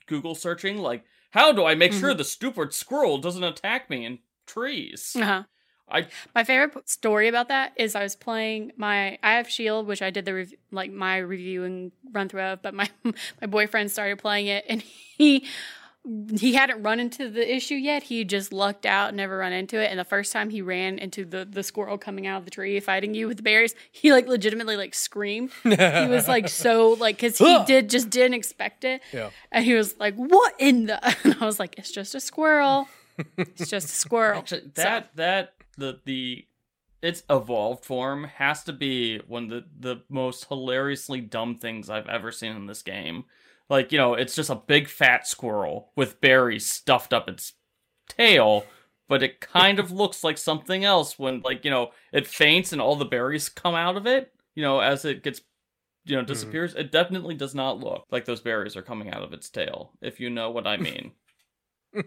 Google 0.07 0.35
searching 0.35 0.79
like 0.79 1.05
how 1.31 1.53
do 1.53 1.65
I 1.65 1.75
make 1.75 1.93
Mm-hmm. 1.93 2.01
sure 2.01 2.15
the 2.15 2.25
stupid 2.25 2.75
squirrel 2.75 3.17
doesn't 3.19 3.45
attack 3.45 3.89
me 3.89 4.05
in 4.05 4.19
trees? 4.47 5.17
Uh-huh. 5.19 5.45
I 5.91 6.07
My 6.35 6.45
favorite 6.45 6.89
story 6.91 7.29
about 7.29 7.49
that 7.49 7.73
is 7.77 7.95
I 7.95 8.03
was 8.03 8.15
playing 8.17 8.73
my 8.77 9.19
I 9.23 9.35
have 9.35 9.49
Shield, 9.49 9.87
which 9.87 10.03
I 10.03 10.11
did 10.11 10.25
the 10.27 10.35
rev- 10.35 10.55
like 10.71 10.93
my 10.93 11.17
review 11.19 11.65
and 11.65 11.93
run 12.13 12.29
through 12.29 12.43
of, 12.43 12.63
but 12.63 12.75
my 12.75 12.91
my 13.41 13.47
boyfriend 13.49 13.91
started 13.91 14.19
playing 14.19 14.47
it 14.49 14.65
and 14.69 14.83
he 15.19 15.47
he 16.39 16.55
hadn't 16.55 16.83
run 16.83 16.99
into 16.99 17.31
the 17.31 17.55
issue 17.55 17.77
yet. 17.77 18.03
He 18.03 18.25
just 18.25 18.53
lucked 18.53 18.87
out, 18.87 19.09
and 19.09 19.17
never 19.17 19.39
run 19.39 19.53
into 19.53 19.81
it. 19.81 19.87
And 19.91 20.01
the 20.01 20.05
first 20.05 20.33
time 20.33 20.51
he 20.51 20.61
ran 20.61 20.99
into 20.99 21.25
the 21.25 21.45
the 21.45 21.63
squirrel 21.63 21.97
coming 21.97 22.27
out 22.27 22.39
of 22.39 22.45
the 22.45 22.51
tree 22.51 22.81
fighting 22.81 23.15
you 23.15 23.29
with 23.29 23.37
the 23.37 23.43
berries, 23.45 23.75
he 23.93 24.13
like 24.13 24.27
legitimately 24.27 24.77
like 24.77 24.95
screamed. 24.95 25.53
he 25.63 25.69
was 25.71 26.27
like 26.27 26.49
so 26.49 26.91
like 26.99 27.17
because 27.17 27.39
he 27.39 27.63
did 27.67 27.89
just 27.89 28.11
didn't 28.11 28.35
expect 28.35 28.85
it. 28.85 29.01
Yeah. 29.13 29.31
And 29.53 29.65
he 29.65 29.75
was 29.75 29.97
like, 29.99 30.15
"What 30.17 30.55
in 30.59 30.87
the?" 30.87 31.17
And 31.25 31.37
I 31.41 31.47
was 31.47 31.61
like, 31.61 31.77
"It's 31.79 31.93
just 31.93 32.15
a 32.17 32.21
squirrel. 32.21 32.89
It's 33.37 33.71
just 33.71 33.87
a 33.89 33.93
squirrel." 33.93 34.39
Actually, 34.41 34.63
So- 34.63 34.83
that 34.83 35.15
that 35.17 35.55
the 35.79 36.01
the 36.05 36.47
its 37.01 37.23
evolved 37.31 37.85
form 37.85 38.25
has 38.25 38.65
to 38.65 38.73
be 38.73 39.19
one 39.29 39.45
of 39.45 39.51
the 39.51 39.65
the 39.79 40.03
most 40.09 40.47
hilariously 40.49 41.21
dumb 41.21 41.57
things 41.57 41.89
I've 41.89 42.09
ever 42.09 42.33
seen 42.33 42.57
in 42.57 42.67
this 42.67 42.83
game. 42.83 43.25
Like 43.73 43.91
you 43.91 43.97
know, 43.99 44.13
it's 44.15 44.35
just 44.37 44.51
a 44.51 44.55
big 44.55 44.87
fat 44.87 45.27
squirrel 45.27 45.91
with 45.97 46.21
berries 46.21 46.67
stuffed 46.71 47.13
up 47.15 47.27
its 47.29 47.55
tail, 48.07 48.67
but 49.09 49.23
it 49.23 49.41
kind 49.41 49.79
of 49.79 49.91
looks 49.91 50.23
like 50.23 50.37
something 50.37 50.85
else 50.85 51.19
when 51.19 51.41
like 51.41 51.65
you 51.65 51.71
know 51.71 51.91
it 52.13 52.27
faints 52.27 52.73
and 52.73 52.83
all 52.83 52.97
the 52.97 53.07
berries 53.07 53.49
come 53.49 53.75
out 53.75 53.97
of 53.97 54.07
it. 54.07 54.31
You 54.55 54.63
know, 54.63 54.81
as 54.81 55.07
it 55.07 55.23
gets 55.23 55.41
you 56.05 56.17
know 56.17 56.23
disappears. 56.23 56.75
It 56.75 56.93
definitely 56.93 57.35
does 57.35 57.55
not 57.55 57.79
look 57.81 58.05
like 58.11 58.27
those 58.27 58.41
berries 58.43 58.77
are 58.77 58.83
coming 58.83 59.11
out 59.11 59.23
of 59.23 59.33
its 59.33 59.49
tail. 59.49 59.93
If 60.03 60.21
you 60.21 60.29
know 60.29 60.51
what 60.51 60.67
I 60.67 60.77
mean. 60.77 61.13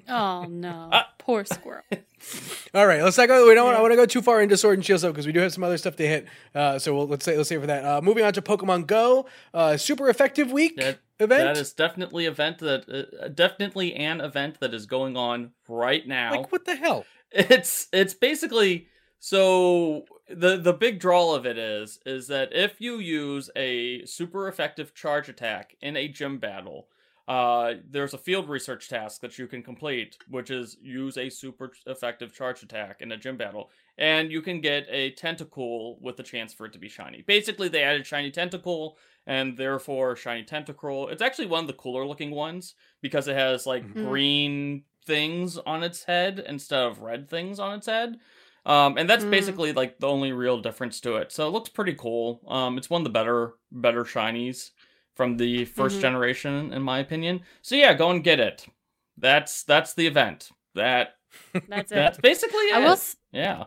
Oh 0.09 0.45
no, 0.50 0.89
Ah. 0.91 1.13
poor 1.19 1.45
squirrel. 1.45 1.83
All 2.73 2.88
right, 2.88 3.03
let's 3.03 3.19
not 3.19 3.27
go. 3.27 3.47
We 3.47 3.53
don't. 3.53 3.65
Want, 3.65 3.77
I 3.77 3.81
want 3.81 3.91
to 3.91 3.95
go 3.95 4.07
too 4.07 4.23
far 4.23 4.41
into 4.41 4.57
Sword 4.57 4.79
and 4.79 4.83
Shield 4.85 5.01
because 5.03 5.27
we 5.27 5.31
do 5.31 5.41
have 5.41 5.53
some 5.53 5.63
other 5.63 5.77
stuff 5.77 5.95
to 5.97 6.07
hit. 6.07 6.25
Uh, 6.56 6.79
so 6.79 6.95
we'll, 6.95 7.07
let's 7.07 7.23
say 7.23 7.38
let's 7.38 7.50
say 7.50 7.59
for 7.59 7.67
that. 7.67 7.85
Uh, 7.85 8.01
moving 8.01 8.25
on 8.25 8.33
to 8.33 8.41
Pokemon 8.41 8.88
Go, 8.88 9.27
uh, 9.53 9.77
super 9.77 10.09
effective 10.09 10.51
week 10.51 10.75
That- 10.77 11.01
event. 11.19 11.56
That 11.56 11.57
is 11.57 11.73
definitely 11.73 12.25
event 12.25 12.59
that 12.59 12.89
uh, 12.89 13.27
definitely 13.29 13.95
an 13.95 14.21
event 14.21 14.59
that 14.59 14.73
is 14.73 14.85
going 14.85 15.17
on 15.17 15.51
right 15.67 16.06
now. 16.07 16.31
like 16.31 16.51
what 16.51 16.65
the 16.65 16.75
hell? 16.75 17.06
It's 17.31 17.88
it's 17.91 18.13
basically 18.13 18.88
so 19.19 20.06
the 20.29 20.57
the 20.57 20.73
big 20.73 21.00
draw 21.00 21.33
of 21.33 21.45
it 21.45 21.57
is 21.57 22.00
is 22.06 22.27
that 22.27 22.50
if 22.53 22.79
you 22.79 23.00
use 23.00 23.50
a 23.56 24.05
super 24.05 24.48
effective 24.48 24.93
charge 24.93 25.29
attack 25.29 25.75
in 25.81 25.98
a 25.98 26.07
gym 26.07 26.38
battle, 26.38 26.88
uh, 27.27 27.74
there's 27.89 28.13
a 28.13 28.19
field 28.19 28.48
research 28.48 28.88
task 28.88 29.22
that 29.22 29.39
you 29.39 29.48
can 29.48 29.63
complete, 29.63 30.17
which 30.29 30.51
is 30.51 30.77
use 30.81 31.17
a 31.17 31.29
super 31.29 31.72
effective 31.88 32.34
charge 32.34 32.62
attack 32.62 33.01
in 33.01 33.12
a 33.12 33.17
gym 33.17 33.36
battle, 33.36 33.72
and 33.98 34.31
you 34.31 34.41
can 34.41 34.62
get 34.62 34.86
a 34.89 35.12
Tentacool 35.13 36.00
with 36.01 36.19
a 36.19 36.24
chance 36.24 36.53
for 36.53 36.67
it 36.67 36.74
to 36.74 36.79
be 36.79 36.89
shiny. 36.89 37.24
Basically, 37.25 37.67
they 37.67 37.81
added 37.81 38.05
shiny 38.05 38.31
Tentacool, 38.31 38.93
and 39.27 39.58
therefore 39.58 40.15
shiny 40.15 40.44
Tentacruel. 40.44 41.12
It's 41.12 41.22
actually 41.22 41.48
one 41.48 41.62
of 41.63 41.67
the 41.67 41.74
cooler 41.74 42.05
looking 42.05 42.32
ones 42.32 42.75
because 43.01 43.27
it 43.27 43.36
has 43.36 43.65
like 43.65 43.84
Mhm. 43.86 44.01
green 44.01 44.84
things 45.05 45.58
on 45.58 45.84
its 45.84 46.03
head 46.03 46.44
instead 46.48 46.82
of 46.84 47.00
red 47.00 47.29
things 47.29 47.60
on 47.60 47.77
its 47.77 47.88
head. 47.88 48.20
Um, 48.65 48.98
and 48.98 49.08
that's 49.10 49.24
Mm. 49.24 49.29
basically 49.29 49.74
like 49.74 50.00
the 50.00 50.08
only 50.08 50.32
real 50.32 50.60
difference 50.60 51.00
to 51.01 51.17
it. 51.17 51.32
So 51.32 51.48
it 51.48 51.51
looks 51.51 51.70
pretty 51.70 51.94
cool. 51.94 52.41
Um, 52.48 52.77
it's 52.77 52.89
one 52.89 53.01
of 53.01 53.03
the 53.03 53.12
better 53.12 53.53
better 53.72 54.03
shinies 54.03 54.72
from 55.15 55.38
the 55.38 55.65
1st 55.65 55.98
Mhm. 55.98 56.01
generation, 56.01 56.74
in 56.74 56.82
my 56.82 57.00
opinion. 57.00 57.41
So 57.62 57.75
yeah, 57.75 57.94
go 57.94 58.10
and 58.10 58.24
get 58.24 58.39
it. 58.39 58.65
That's 59.17 59.63
that's 59.63 59.94
the 59.94 60.08
event. 60.08 60.50
That 60.74 61.15
That's 61.67 61.91
it. 61.91 61.96
that's 61.96 62.17
basically 62.17 62.65
it. 62.65 62.75
I 62.75 62.79
will. 62.79 62.98
yeah. 63.32 63.65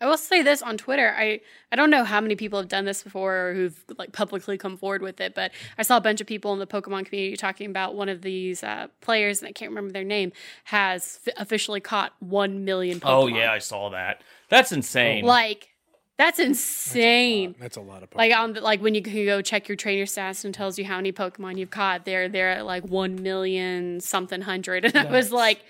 I 0.00 0.06
will 0.06 0.16
say 0.16 0.42
this 0.42 0.62
on 0.62 0.76
Twitter. 0.78 1.14
I 1.16 1.40
I 1.72 1.76
don't 1.76 1.90
know 1.90 2.04
how 2.04 2.20
many 2.20 2.36
people 2.36 2.58
have 2.58 2.68
done 2.68 2.84
this 2.84 3.02
before 3.02 3.48
or 3.48 3.54
who've 3.54 3.84
like 3.98 4.12
publicly 4.12 4.56
come 4.56 4.76
forward 4.76 5.02
with 5.02 5.20
it, 5.20 5.34
but 5.34 5.50
I 5.76 5.82
saw 5.82 5.96
a 5.96 6.00
bunch 6.00 6.20
of 6.20 6.26
people 6.26 6.52
in 6.52 6.58
the 6.60 6.66
Pokemon 6.66 7.06
community 7.06 7.36
talking 7.36 7.68
about 7.68 7.94
one 7.96 8.08
of 8.08 8.22
these 8.22 8.62
uh, 8.62 8.86
players, 9.00 9.40
and 9.40 9.48
I 9.48 9.52
can't 9.52 9.70
remember 9.70 9.92
their 9.92 10.04
name, 10.04 10.32
has 10.64 11.18
f- 11.26 11.34
officially 11.36 11.80
caught 11.80 12.12
one 12.20 12.64
million. 12.64 13.00
Pokemon. 13.00 13.06
Oh 13.08 13.26
yeah, 13.26 13.52
I 13.52 13.58
saw 13.58 13.90
that. 13.90 14.22
That's 14.48 14.70
insane. 14.72 15.24
like 15.24 15.68
that's 16.16 16.38
That's 16.38 16.38
a 16.38 16.42
lot. 16.42 16.48
insane. 16.48 17.54
That's 17.60 17.76
a 17.76 17.80
lot 17.80 18.02
of 18.02 18.10
Pokemon. 18.10 18.16
Like 18.18 18.36
on 18.36 18.52
the, 18.54 18.60
like 18.60 18.80
when 18.82 18.94
you 18.94 19.02
can 19.02 19.24
go 19.24 19.40
check 19.40 19.68
your 19.68 19.76
trainer 19.76 20.04
stats 20.04 20.44
and 20.44 20.52
tells 20.52 20.78
you 20.78 20.84
how 20.84 20.96
many 20.96 21.12
Pokemon 21.12 21.58
you've 21.58 21.70
caught, 21.70 22.04
they're 22.04 22.28
they're 22.28 22.50
at 22.50 22.66
like 22.66 22.84
one 22.84 23.22
million 23.22 24.00
something 24.00 24.40
hundred, 24.42 24.84
and 24.84 24.96
I 24.96 25.10
was 25.10 25.30
like, 25.32 25.60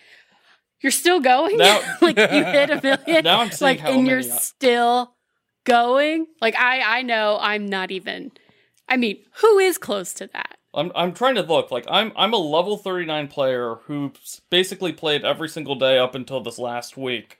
"You're 0.80 0.92
still 0.92 1.20
going? 1.20 1.56
Now- 1.56 1.80
like 2.00 2.16
you 2.18 2.26
hit 2.44 2.70
a 2.70 2.80
million? 2.82 3.24
Now 3.24 3.40
I'm 3.40 3.50
like, 3.60 3.80
how 3.80 3.90
and 3.92 4.06
you're 4.06 4.18
many- 4.20 4.30
still 4.30 5.14
going? 5.64 6.26
Like 6.40 6.56
I 6.56 6.98
I 6.98 7.02
know 7.02 7.38
I'm 7.40 7.66
not 7.66 7.90
even. 7.90 8.32
I 8.88 8.96
mean, 8.96 9.18
who 9.40 9.58
is 9.58 9.76
close 9.78 10.12
to 10.14 10.26
that? 10.28 10.56
I'm 10.74 10.92
I'm 10.94 11.12
trying 11.12 11.34
to 11.36 11.42
look 11.42 11.70
like 11.70 11.84
I'm 11.88 12.12
I'm 12.16 12.32
a 12.32 12.38
level 12.38 12.76
39 12.76 13.28
player 13.28 13.76
who 13.86 14.12
basically 14.50 14.92
played 14.92 15.24
every 15.24 15.48
single 15.48 15.74
day 15.74 15.98
up 15.98 16.14
until 16.14 16.40
this 16.40 16.58
last 16.58 16.96
week. 16.96 17.38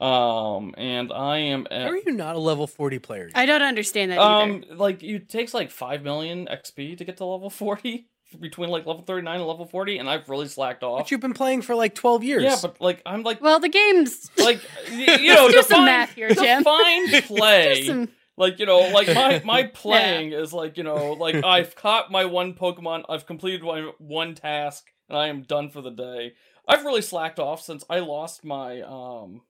Um, 0.00 0.74
and 0.78 1.12
I 1.12 1.36
am 1.38 1.66
How 1.70 1.88
are 1.88 1.96
you 1.96 2.12
not 2.12 2.34
a 2.34 2.38
level 2.38 2.66
40 2.66 2.98
player? 3.00 3.28
I 3.34 3.44
don't 3.44 3.60
understand 3.60 4.10
that 4.10 4.18
either. 4.18 4.52
um 4.52 4.64
like 4.78 5.02
it 5.02 5.28
takes 5.28 5.52
like 5.52 5.70
5 5.70 6.02
million 6.02 6.46
XP 6.46 6.96
to 6.96 7.04
get 7.04 7.18
to 7.18 7.26
level 7.26 7.50
40 7.50 8.06
between 8.38 8.70
like 8.70 8.86
level 8.86 9.02
39 9.02 9.36
and 9.36 9.46
level 9.46 9.66
40 9.66 9.98
and 9.98 10.08
I've 10.08 10.28
really 10.28 10.46
slacked 10.48 10.82
off. 10.82 11.00
But 11.00 11.10
you've 11.10 11.20
been 11.20 11.34
playing 11.34 11.62
for 11.62 11.74
like 11.74 11.94
12 11.94 12.24
years. 12.24 12.42
yeah, 12.42 12.56
but 12.60 12.80
like 12.80 13.02
I'm 13.04 13.22
like 13.22 13.40
well, 13.40 13.60
the 13.60 13.68
game's 13.68 14.30
like 14.38 14.60
you 14.92 15.34
know 15.34 15.50
do 15.50 15.62
some 15.62 15.84
math 15.84 16.14
here, 16.14 16.28
Jim. 16.30 16.58
define 16.58 17.22
play. 17.22 17.74
just 17.74 17.86
some. 17.86 18.08
Like 18.36 18.58
you 18.58 18.64
know, 18.64 18.78
like 18.78 19.14
my 19.14 19.42
my 19.44 19.64
playing 19.64 20.32
is 20.32 20.52
like 20.52 20.78
you 20.78 20.82
know, 20.82 21.12
like 21.12 21.44
I've 21.44 21.76
caught 21.76 22.10
my 22.10 22.24
one 22.24 22.54
Pokemon, 22.54 23.04
I've 23.08 23.26
completed 23.26 23.62
my 23.62 23.90
one 23.98 24.34
task, 24.34 24.90
and 25.10 25.18
I 25.18 25.26
am 25.28 25.42
done 25.42 25.68
for 25.68 25.82
the 25.82 25.90
day. 25.90 26.32
I've 26.66 26.84
really 26.84 27.02
slacked 27.02 27.38
off 27.38 27.60
since 27.60 27.84
I 27.90 27.98
lost 27.98 28.44
my 28.44 28.80
um. 28.80 29.42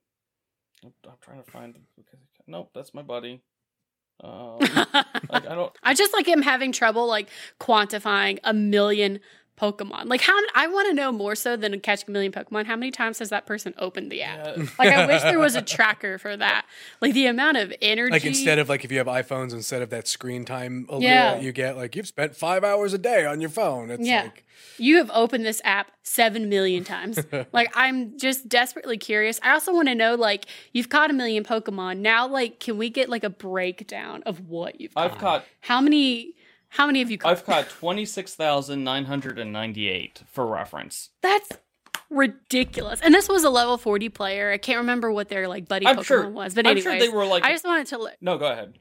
I'm, 0.83 0.93
I'm 1.05 1.17
trying 1.21 1.43
to 1.43 1.49
find. 1.49 1.77
Nope, 2.49 2.71
that's 2.75 2.93
my 2.93 3.03
buddy. 3.03 3.43
Um, 4.23 4.59
like 5.31 5.47
I 5.47 5.55
don't. 5.55 5.73
I 5.83 5.95
just 5.95 6.13
like 6.13 6.27
him 6.27 6.43
having 6.43 6.73
trouble 6.73 7.07
like 7.07 7.29
quantifying 7.59 8.39
a 8.45 8.53
million 8.53 9.21
Pokemon. 9.61 10.07
Like 10.07 10.23
how 10.23 10.39
I 10.55 10.67
want 10.69 10.89
to 10.89 10.95
know 10.95 11.13
more 11.13 11.35
so 11.35 11.57
than 11.57 11.79
catching 11.81 12.09
a 12.09 12.13
million 12.13 12.33
Pokemon. 12.33 12.65
How 12.67 12.77
many 12.77 12.91
times 12.91 13.19
has 13.19 13.29
that 13.29 13.45
person 13.47 13.75
opened 13.79 14.11
the 14.11 14.23
app? 14.23 14.57
Yeah, 14.57 14.65
Like 14.79 14.89
I 14.89 15.07
wish 15.07 15.23
there 15.23 15.39
was 15.39 15.55
a 15.55 15.63
tracker 15.77 16.17
for 16.19 16.37
that. 16.37 16.65
Like 17.01 17.13
the 17.13 17.27
amount 17.27 17.59
of 17.59 17.73
energy. 17.83 18.13
Like 18.13 18.25
instead 18.25 18.59
of 18.59 18.69
like 18.69 18.85
if 18.85 18.91
you 18.93 18.99
have 18.99 19.07
iPhones, 19.07 19.53
instead 19.53 19.83
of 19.83 19.91
that 19.91 20.09
screen 20.09 20.45
time 20.45 20.87
alert 20.89 21.03
Yeah. 21.03 21.35
that 21.35 21.43
you 21.43 21.53
get, 21.53 21.77
like 21.77 21.95
you've 21.97 22.09
spent 22.09 22.35
five 22.37 22.65
hours 22.65 22.93
a 22.95 22.99
day 22.99 23.27
on 23.27 23.41
your 23.41 23.51
phone. 23.51 23.91
It's 23.91 24.07
Yeah. 24.07 24.23
like 24.23 24.45
you 24.79 24.97
have 24.97 25.11
opened 25.13 25.45
this 25.45 25.61
app 25.65 25.91
seven 26.03 26.49
million 26.49 26.83
times. 26.85 27.19
like 27.53 27.71
I'm 27.75 28.19
just 28.19 28.49
desperately 28.49 28.97
curious. 28.97 29.39
I 29.43 29.53
also 29.53 29.75
want 29.75 29.89
to 29.89 29.95
know 29.95 30.15
like 30.15 30.47
you've 30.73 30.89
caught 30.89 31.11
a 31.11 31.15
million 31.15 31.45
Pokemon. 31.45 31.99
Now 31.99 32.27
like 32.27 32.61
can 32.61 32.79
we 32.79 32.89
get 32.89 33.09
like 33.09 33.25
a 33.25 33.31
breakdown 33.31 34.23
of 34.25 34.49
what 34.49 34.81
you've 34.81 34.95
caught? 34.95 35.13
I've 35.13 35.19
caught 35.19 35.45
how 35.61 35.81
many 35.81 36.35
how 36.71 36.87
many 36.87 36.99
have 37.01 37.11
you 37.11 37.19
caught? 37.19 37.31
I've 37.33 37.45
caught 37.45 37.69
twenty 37.69 38.05
six 38.05 38.35
thousand 38.35 38.83
nine 38.85 39.05
hundred 39.05 39.39
and 39.39 39.53
ninety 39.53 39.89
eight 39.89 40.23
for 40.31 40.47
reference. 40.47 41.11
That's 41.23 41.49
ridiculous. 42.11 43.01
And 43.01 43.15
this 43.15 43.29
was 43.29 43.45
a 43.45 43.51
level 43.51 43.79
40 43.79 44.09
player. 44.09 44.51
I 44.51 44.59
can't 44.59 44.79
remember 44.79 45.13
what 45.13 45.29
their 45.29 45.47
like 45.49 45.69
buddy 45.69 45.87
I'm 45.87 45.97
Pokemon 45.99 46.05
sure- 46.05 46.29
was, 46.29 46.55
but 46.55 46.67
I'm 46.67 46.81
sure 46.81 46.99
they 46.99 47.09
were, 47.09 47.25
like- 47.25 47.45
I 47.45 47.53
just 47.53 47.65
wanted 47.65 47.87
to 47.89 47.99
let 47.99 48.17
No, 48.21 48.37
go 48.37 48.47
ahead. 48.51 48.79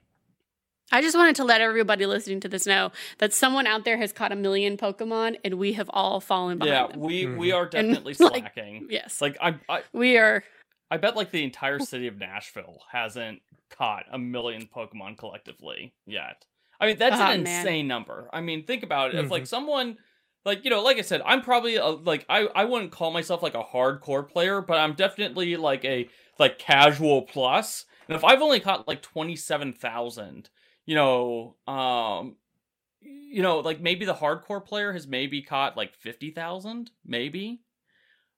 I 0.91 1.01
just 1.01 1.15
wanted 1.15 1.35
to 1.35 1.43
let 1.43 1.61
everybody 1.61 2.07
listening 2.07 2.39
to 2.39 2.49
this 2.49 2.65
know 2.65 2.91
that 3.19 3.31
someone 3.31 3.67
out 3.67 3.85
there 3.85 3.97
has 3.97 4.11
caught 4.11 4.31
a 4.31 4.35
million 4.35 4.75
Pokemon 4.77 5.37
and 5.45 5.55
we 5.55 5.73
have 5.73 5.87
all 5.93 6.19
fallen 6.19 6.57
behind 6.57 6.73
Yeah, 6.73 6.87
them. 6.87 6.99
we 7.01 7.25
mm-hmm. 7.25 7.37
we 7.37 7.51
are 7.51 7.67
definitely 7.67 8.15
like, 8.19 8.33
slacking. 8.33 8.87
Yes. 8.89 9.21
Like 9.21 9.37
I, 9.39 9.55
I 9.69 9.83
we 9.93 10.17
are 10.17 10.43
I 10.89 10.97
bet 10.97 11.15
like 11.15 11.29
the 11.29 11.43
entire 11.43 11.77
city 11.77 12.07
of 12.07 12.17
Nashville 12.17 12.79
hasn't 12.91 13.43
caught 13.69 14.05
a 14.11 14.17
million 14.17 14.67
Pokemon 14.75 15.19
collectively 15.19 15.93
yet. 16.07 16.45
I 16.79 16.87
mean, 16.87 16.97
that's 16.97 17.19
Oh, 17.19 17.19
an 17.19 17.29
man. 17.35 17.79
insane 17.81 17.87
number. 17.87 18.29
I 18.33 18.41
mean, 18.41 18.65
think 18.65 18.83
about 18.83 19.11
it. 19.11 19.19
If 19.19 19.29
Mhm. 19.29 19.31
like 19.31 19.47
someone 19.47 19.97
like 20.45 20.63
you 20.63 20.69
know, 20.69 20.81
like 20.81 20.97
I 20.97 21.01
said, 21.01 21.21
I'm 21.25 21.41
probably 21.41 21.75
a, 21.75 21.85
like 21.87 22.25
I 22.29 22.47
I 22.47 22.65
wouldn't 22.65 22.91
call 22.91 23.11
myself 23.11 23.43
like 23.43 23.55
a 23.55 23.63
hardcore 23.63 24.27
player, 24.27 24.61
but 24.61 24.77
I'm 24.77 24.93
definitely 24.95 25.55
like 25.57 25.83
a 25.85 26.09
like 26.39 26.57
casual 26.59 27.23
plus. 27.23 27.85
And 28.07 28.15
if 28.15 28.23
I've 28.23 28.41
only 28.41 28.59
caught 28.59 28.87
like 28.87 29.01
27,000, 29.01 30.49
you 30.85 30.95
know, 30.95 31.57
um 31.67 32.37
you 33.01 33.41
know, 33.43 33.59
like 33.59 33.79
maybe 33.81 34.05
the 34.05 34.13
hardcore 34.15 34.65
player 34.65 34.93
has 34.93 35.07
maybe 35.07 35.41
caught 35.41 35.77
like 35.77 35.95
50,000, 35.95 36.91
maybe. 37.05 37.61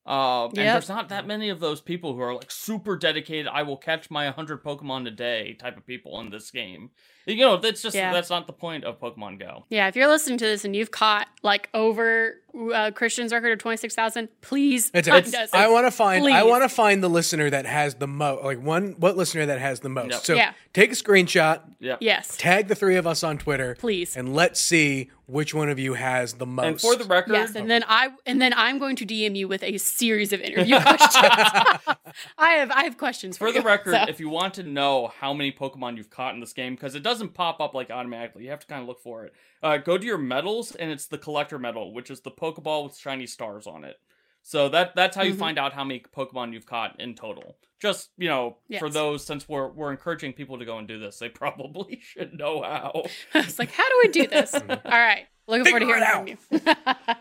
Um, 0.05 0.49
and 0.57 0.67
there's 0.67 0.89
not 0.89 1.09
that 1.09 1.27
many 1.27 1.49
of 1.49 1.59
those 1.59 1.79
people 1.79 2.15
who 2.15 2.21
are 2.21 2.33
like 2.33 2.49
super 2.49 2.97
dedicated. 2.97 3.47
I 3.47 3.61
will 3.61 3.77
catch 3.77 4.09
my 4.09 4.25
100 4.25 4.63
Pokemon 4.63 5.07
a 5.07 5.11
day 5.11 5.53
type 5.53 5.77
of 5.77 5.85
people 5.85 6.19
in 6.21 6.31
this 6.31 6.49
game. 6.49 6.89
You 7.27 7.37
know, 7.45 7.57
that's 7.57 7.83
just 7.83 7.95
Yeah. 7.95 8.11
that's 8.11 8.31
not 8.31 8.47
the 8.47 8.53
point 8.53 8.83
of 8.83 8.99
Pokemon 8.99 9.39
Go. 9.39 9.65
Yeah, 9.69 9.87
if 9.87 9.95
you're 9.95 10.07
listening 10.07 10.39
to 10.39 10.45
this 10.45 10.65
and 10.65 10.75
you've 10.75 10.89
caught 10.89 11.27
like 11.43 11.69
over 11.75 12.40
uh, 12.73 12.91
Christian's 12.91 13.31
record 13.33 13.51
of 13.53 13.59
26,000, 13.59 14.29
please 14.41 14.91
it's, 14.93 15.07
find 15.07 15.25
it's- 15.25 15.43
us. 15.43 15.49
I 15.53 15.69
want 15.69 15.87
to 15.87 15.91
find 15.91 16.25
I 16.27 16.43
want 16.43 16.63
to 16.63 16.69
find 16.69 17.03
the 17.03 17.09
listener 17.09 17.49
that 17.49 17.65
has 17.65 17.95
the 17.95 18.07
most 18.07 18.43
like 18.43 18.61
one 18.61 18.93
what 18.97 19.17
listener 19.17 19.45
that 19.45 19.59
has 19.59 19.79
the 19.81 19.89
most. 19.89 20.11
Yep. 20.11 20.21
So 20.21 20.33
Yeah. 20.35 20.53
take 20.73 20.91
a 20.91 20.95
screenshot, 20.95 21.61
Yeah. 21.79 21.97
yes. 21.99 22.37
tag 22.37 22.67
the 22.67 22.75
three 22.75 22.95
of 22.97 23.07
us 23.07 23.23
on 23.23 23.37
Twitter, 23.37 23.75
Please. 23.79 24.15
and 24.17 24.35
let's 24.35 24.59
see 24.59 25.09
which 25.27 25.53
one 25.53 25.69
of 25.69 25.79
you 25.79 25.93
has 25.93 26.33
the 26.33 26.45
most. 26.45 26.65
And 26.65 26.81
for 26.81 26.95
the 26.97 27.05
record, 27.05 27.31
Yes, 27.33 27.55
and 27.55 27.69
then 27.69 27.85
I 27.87 28.09
and 28.25 28.41
then 28.41 28.53
I'm 28.55 28.79
going 28.79 28.97
to 28.97 29.05
DM 29.05 29.35
you 29.35 29.47
with 29.47 29.63
a 29.63 29.77
series 29.77 30.33
of 30.33 30.41
interview 30.41 30.77
questions. 30.81 31.11
I 32.37 32.51
have 32.55 32.71
I 32.71 32.83
have 32.83 32.97
questions 32.97 33.37
for, 33.37 33.47
for 33.47 33.53
the 33.53 33.59
you, 33.59 33.65
record, 33.65 33.93
so. 33.93 34.05
if 34.09 34.19
you 34.19 34.27
want 34.29 34.55
to 34.55 34.63
know 34.63 35.11
how 35.19 35.33
many 35.33 35.51
Pokemon 35.51 35.95
you've 35.97 36.09
caught 36.09 36.33
in 36.33 36.39
this 36.41 36.51
game, 36.53 36.75
because 36.75 36.95
it 36.95 37.03
doesn't 37.03 37.33
pop 37.33 37.61
up 37.61 37.73
like 37.73 37.89
automatically, 37.89 38.43
you 38.43 38.49
have 38.49 38.59
to 38.59 38.67
kind 38.67 38.81
of 38.81 38.87
look 38.87 38.99
for 39.01 39.25
it. 39.25 39.33
Uh, 39.63 39.77
go 39.77 39.97
to 39.97 40.05
your 40.05 40.17
medals, 40.17 40.75
and 40.75 40.91
it's 40.91 41.05
the 41.05 41.17
collector 41.19 41.59
medal, 41.59 41.93
which 41.93 42.09
is 42.09 42.21
the 42.21 42.31
Pokeball 42.41 42.85
with 42.85 42.97
shiny 42.97 43.27
stars 43.27 43.67
on 43.67 43.83
it. 43.83 43.97
So 44.43 44.69
that 44.69 44.95
that's 44.95 45.15
how 45.15 45.21
you 45.23 45.33
Mhm. 45.35 45.39
find 45.39 45.59
out 45.59 45.73
how 45.73 45.83
many 45.83 45.99
Pokemon 46.15 46.53
you've 46.53 46.65
caught 46.65 46.99
in 46.99 47.13
total. 47.13 47.57
Just 47.79 48.09
you 48.17 48.27
know, 48.27 48.57
for 48.79 48.89
those 48.89 49.25
since 49.25 49.47
we're 49.47 49.67
we're 49.67 49.91
encouraging 49.91 50.33
people 50.33 50.57
to 50.59 50.65
go 50.65 50.77
and 50.79 50.87
do 50.87 50.97
this, 50.99 51.19
they 51.19 51.29
probably 51.43 51.99
should 52.01 52.33
know 52.37 52.61
how. 52.63 53.03
it's 53.35 53.59
like, 53.59 53.71
how 53.71 53.87
do 53.87 53.95
we 54.03 54.07
do 54.09 54.27
this? 54.27 54.53
All 54.69 54.77
right, 54.85 55.27
looking 55.47 55.65
forward 55.65 55.79
to 55.81 55.85
hearing 55.85 56.27
it 56.29 56.39
from 56.39 56.59
you. 57.07 57.15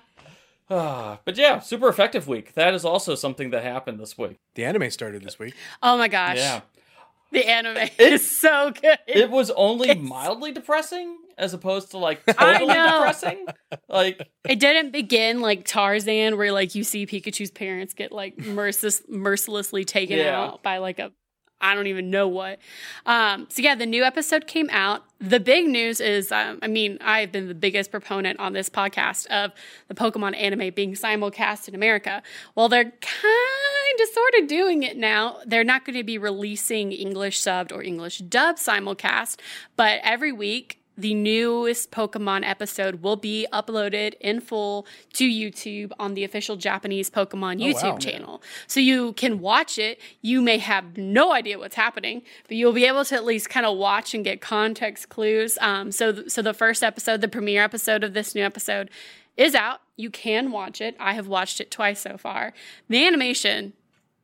Ah, 0.73 1.19
but 1.25 1.37
yeah, 1.37 1.59
super 1.59 1.89
effective 1.89 2.29
week. 2.29 2.55
That 2.55 2.75
is 2.75 2.85
also 2.85 3.17
something 3.17 3.51
that 3.51 3.65
happened 3.65 3.99
this 3.99 4.17
week. 4.17 4.39
the 4.55 4.65
anime 4.65 4.89
started 4.91 5.23
this 5.25 5.37
week. 5.39 5.55
oh 5.83 5.99
my 5.99 6.07
gosh, 6.07 6.37
Yeah, 6.37 6.61
the 7.33 7.49
anime 7.49 7.89
is 7.99 8.31
so 8.39 8.73
good. 8.81 8.99
it 9.07 9.31
was 9.31 9.51
only 9.53 9.91
It's- 9.91 10.07
mildly 10.09 10.53
depressing 10.53 11.17
as 11.39 11.55
opposed 11.55 11.93
to 11.93 11.99
like 11.99 12.21
I 12.29 12.33
totally 12.53 12.75
know. 12.75 12.99
depressing. 12.99 13.47
Like 13.89 14.29
It 14.49 14.59
didn't 14.61 14.91
begin 14.91 15.41
like 15.41 15.65
Tarzan, 15.65 16.37
where 16.37 16.53
like 16.53 16.75
you 16.75 16.85
see 16.85 17.07
Pikachu's 17.07 17.51
parents 17.51 17.95
get 17.95 18.13
like 18.13 18.37
merciless, 18.39 19.03
mercilessly 19.09 19.85
taken 19.85 20.19
Yeah. 20.19 20.39
out 20.39 20.63
by 20.63 20.79
like 20.79 20.99
a 20.99 21.13
I 21.63 21.75
don't 21.75 21.89
even 21.89 22.09
know 22.09 22.27
what. 22.27 22.59
Um, 23.05 23.47
so 23.51 23.61
yeah, 23.61 23.75
the 23.75 23.85
new 23.85 24.03
episode 24.03 24.47
came 24.47 24.71
out. 24.71 25.03
The 25.21 25.39
big 25.39 25.67
news 25.67 26.01
is, 26.01 26.33
um, 26.33 26.59
I 26.63 26.69
mean, 26.69 26.97
I've 27.03 27.33
been 27.33 27.49
the 27.49 27.55
biggest 27.55 27.91
proponent 27.91 28.41
on 28.41 28.55
this 28.55 28.71
podcast 28.71 29.27
of 29.27 29.53
the 29.89 29.95
Pokemon 29.95 30.35
anime 30.41 30.73
being 30.75 30.95
simulcast 30.95 31.69
in 31.69 31.75
America. 31.75 32.23
Well, 32.55 32.71
they're 32.71 32.85
kind 32.85 32.95
of 34.01 34.09
sort 34.09 34.35
of 34.41 34.49
doing 34.49 34.83
it 34.83 34.97
now. 34.97 35.39
They're 35.47 35.65
not 35.65 35.85
going 35.85 35.97
to 35.97 36.05
be 36.05 36.19
releasing 36.19 36.93
English 36.93 37.41
subbed 37.41 37.73
or 37.73 37.83
English 37.83 38.19
dub 38.19 38.57
simulcast, 38.57 39.41
but 39.77 40.01
every 40.03 40.33
week 40.33 40.81
the 41.01 41.15
newest 41.15 41.91
Pokemon 41.91 42.47
episode 42.47 43.03
will 43.03 43.17
be 43.17 43.47
uploaded 43.53 44.15
in 44.21 44.41
full 44.41 44.87
to 45.15 45.27
YouTube 45.27 45.93
on 45.99 46.15
the 46.15 46.25
official 46.25 46.57
Japanese 46.57 47.09
Pokemon 47.09 47.63
YouTube 47.63 47.93
wow. 47.93 47.99
channel. 47.99 48.43
So 48.67 48.81
you 48.81 49.15
can 49.15 49.41
watch 49.41 49.79
it. 49.79 49.99
You 50.21 50.43
may 50.43 50.59
have 50.59 50.99
no 50.99 51.33
idea 51.33 51.59
what's 51.59 51.77
happening, 51.77 52.23
but 52.49 52.57
you'll 52.57 52.73
be 52.73 52.85
able 52.85 53.05
to 53.07 53.15
at 53.15 53.25
least 53.25 53.49
kind 53.49 53.65
of 53.65 53.79
watch 53.79 54.15
and 54.15 54.25
get 54.25 54.41
context 54.41 55.09
clues. 55.09 55.57
Um, 55.61 55.91
so, 55.91 56.13
th- 56.13 56.31
so 56.31 56.43
the 56.43 56.55
first 56.55 56.83
episode, 56.83 57.21
the 57.21 57.29
premiere 57.29 57.65
episode 57.65 58.05
of 58.05 58.13
this 58.13 58.35
new 58.35 58.45
episode, 58.45 58.91
is 59.37 59.55
out. 59.55 59.81
You 59.97 60.11
can 60.11 60.51
watch 60.51 60.81
it. 60.81 60.97
I 60.99 61.15
have 61.15 61.27
watched 61.27 61.61
it 61.61 61.71
twice 61.71 62.01
so 62.01 62.17
far. 62.17 62.53
The 62.89 63.07
animation, 63.07 63.75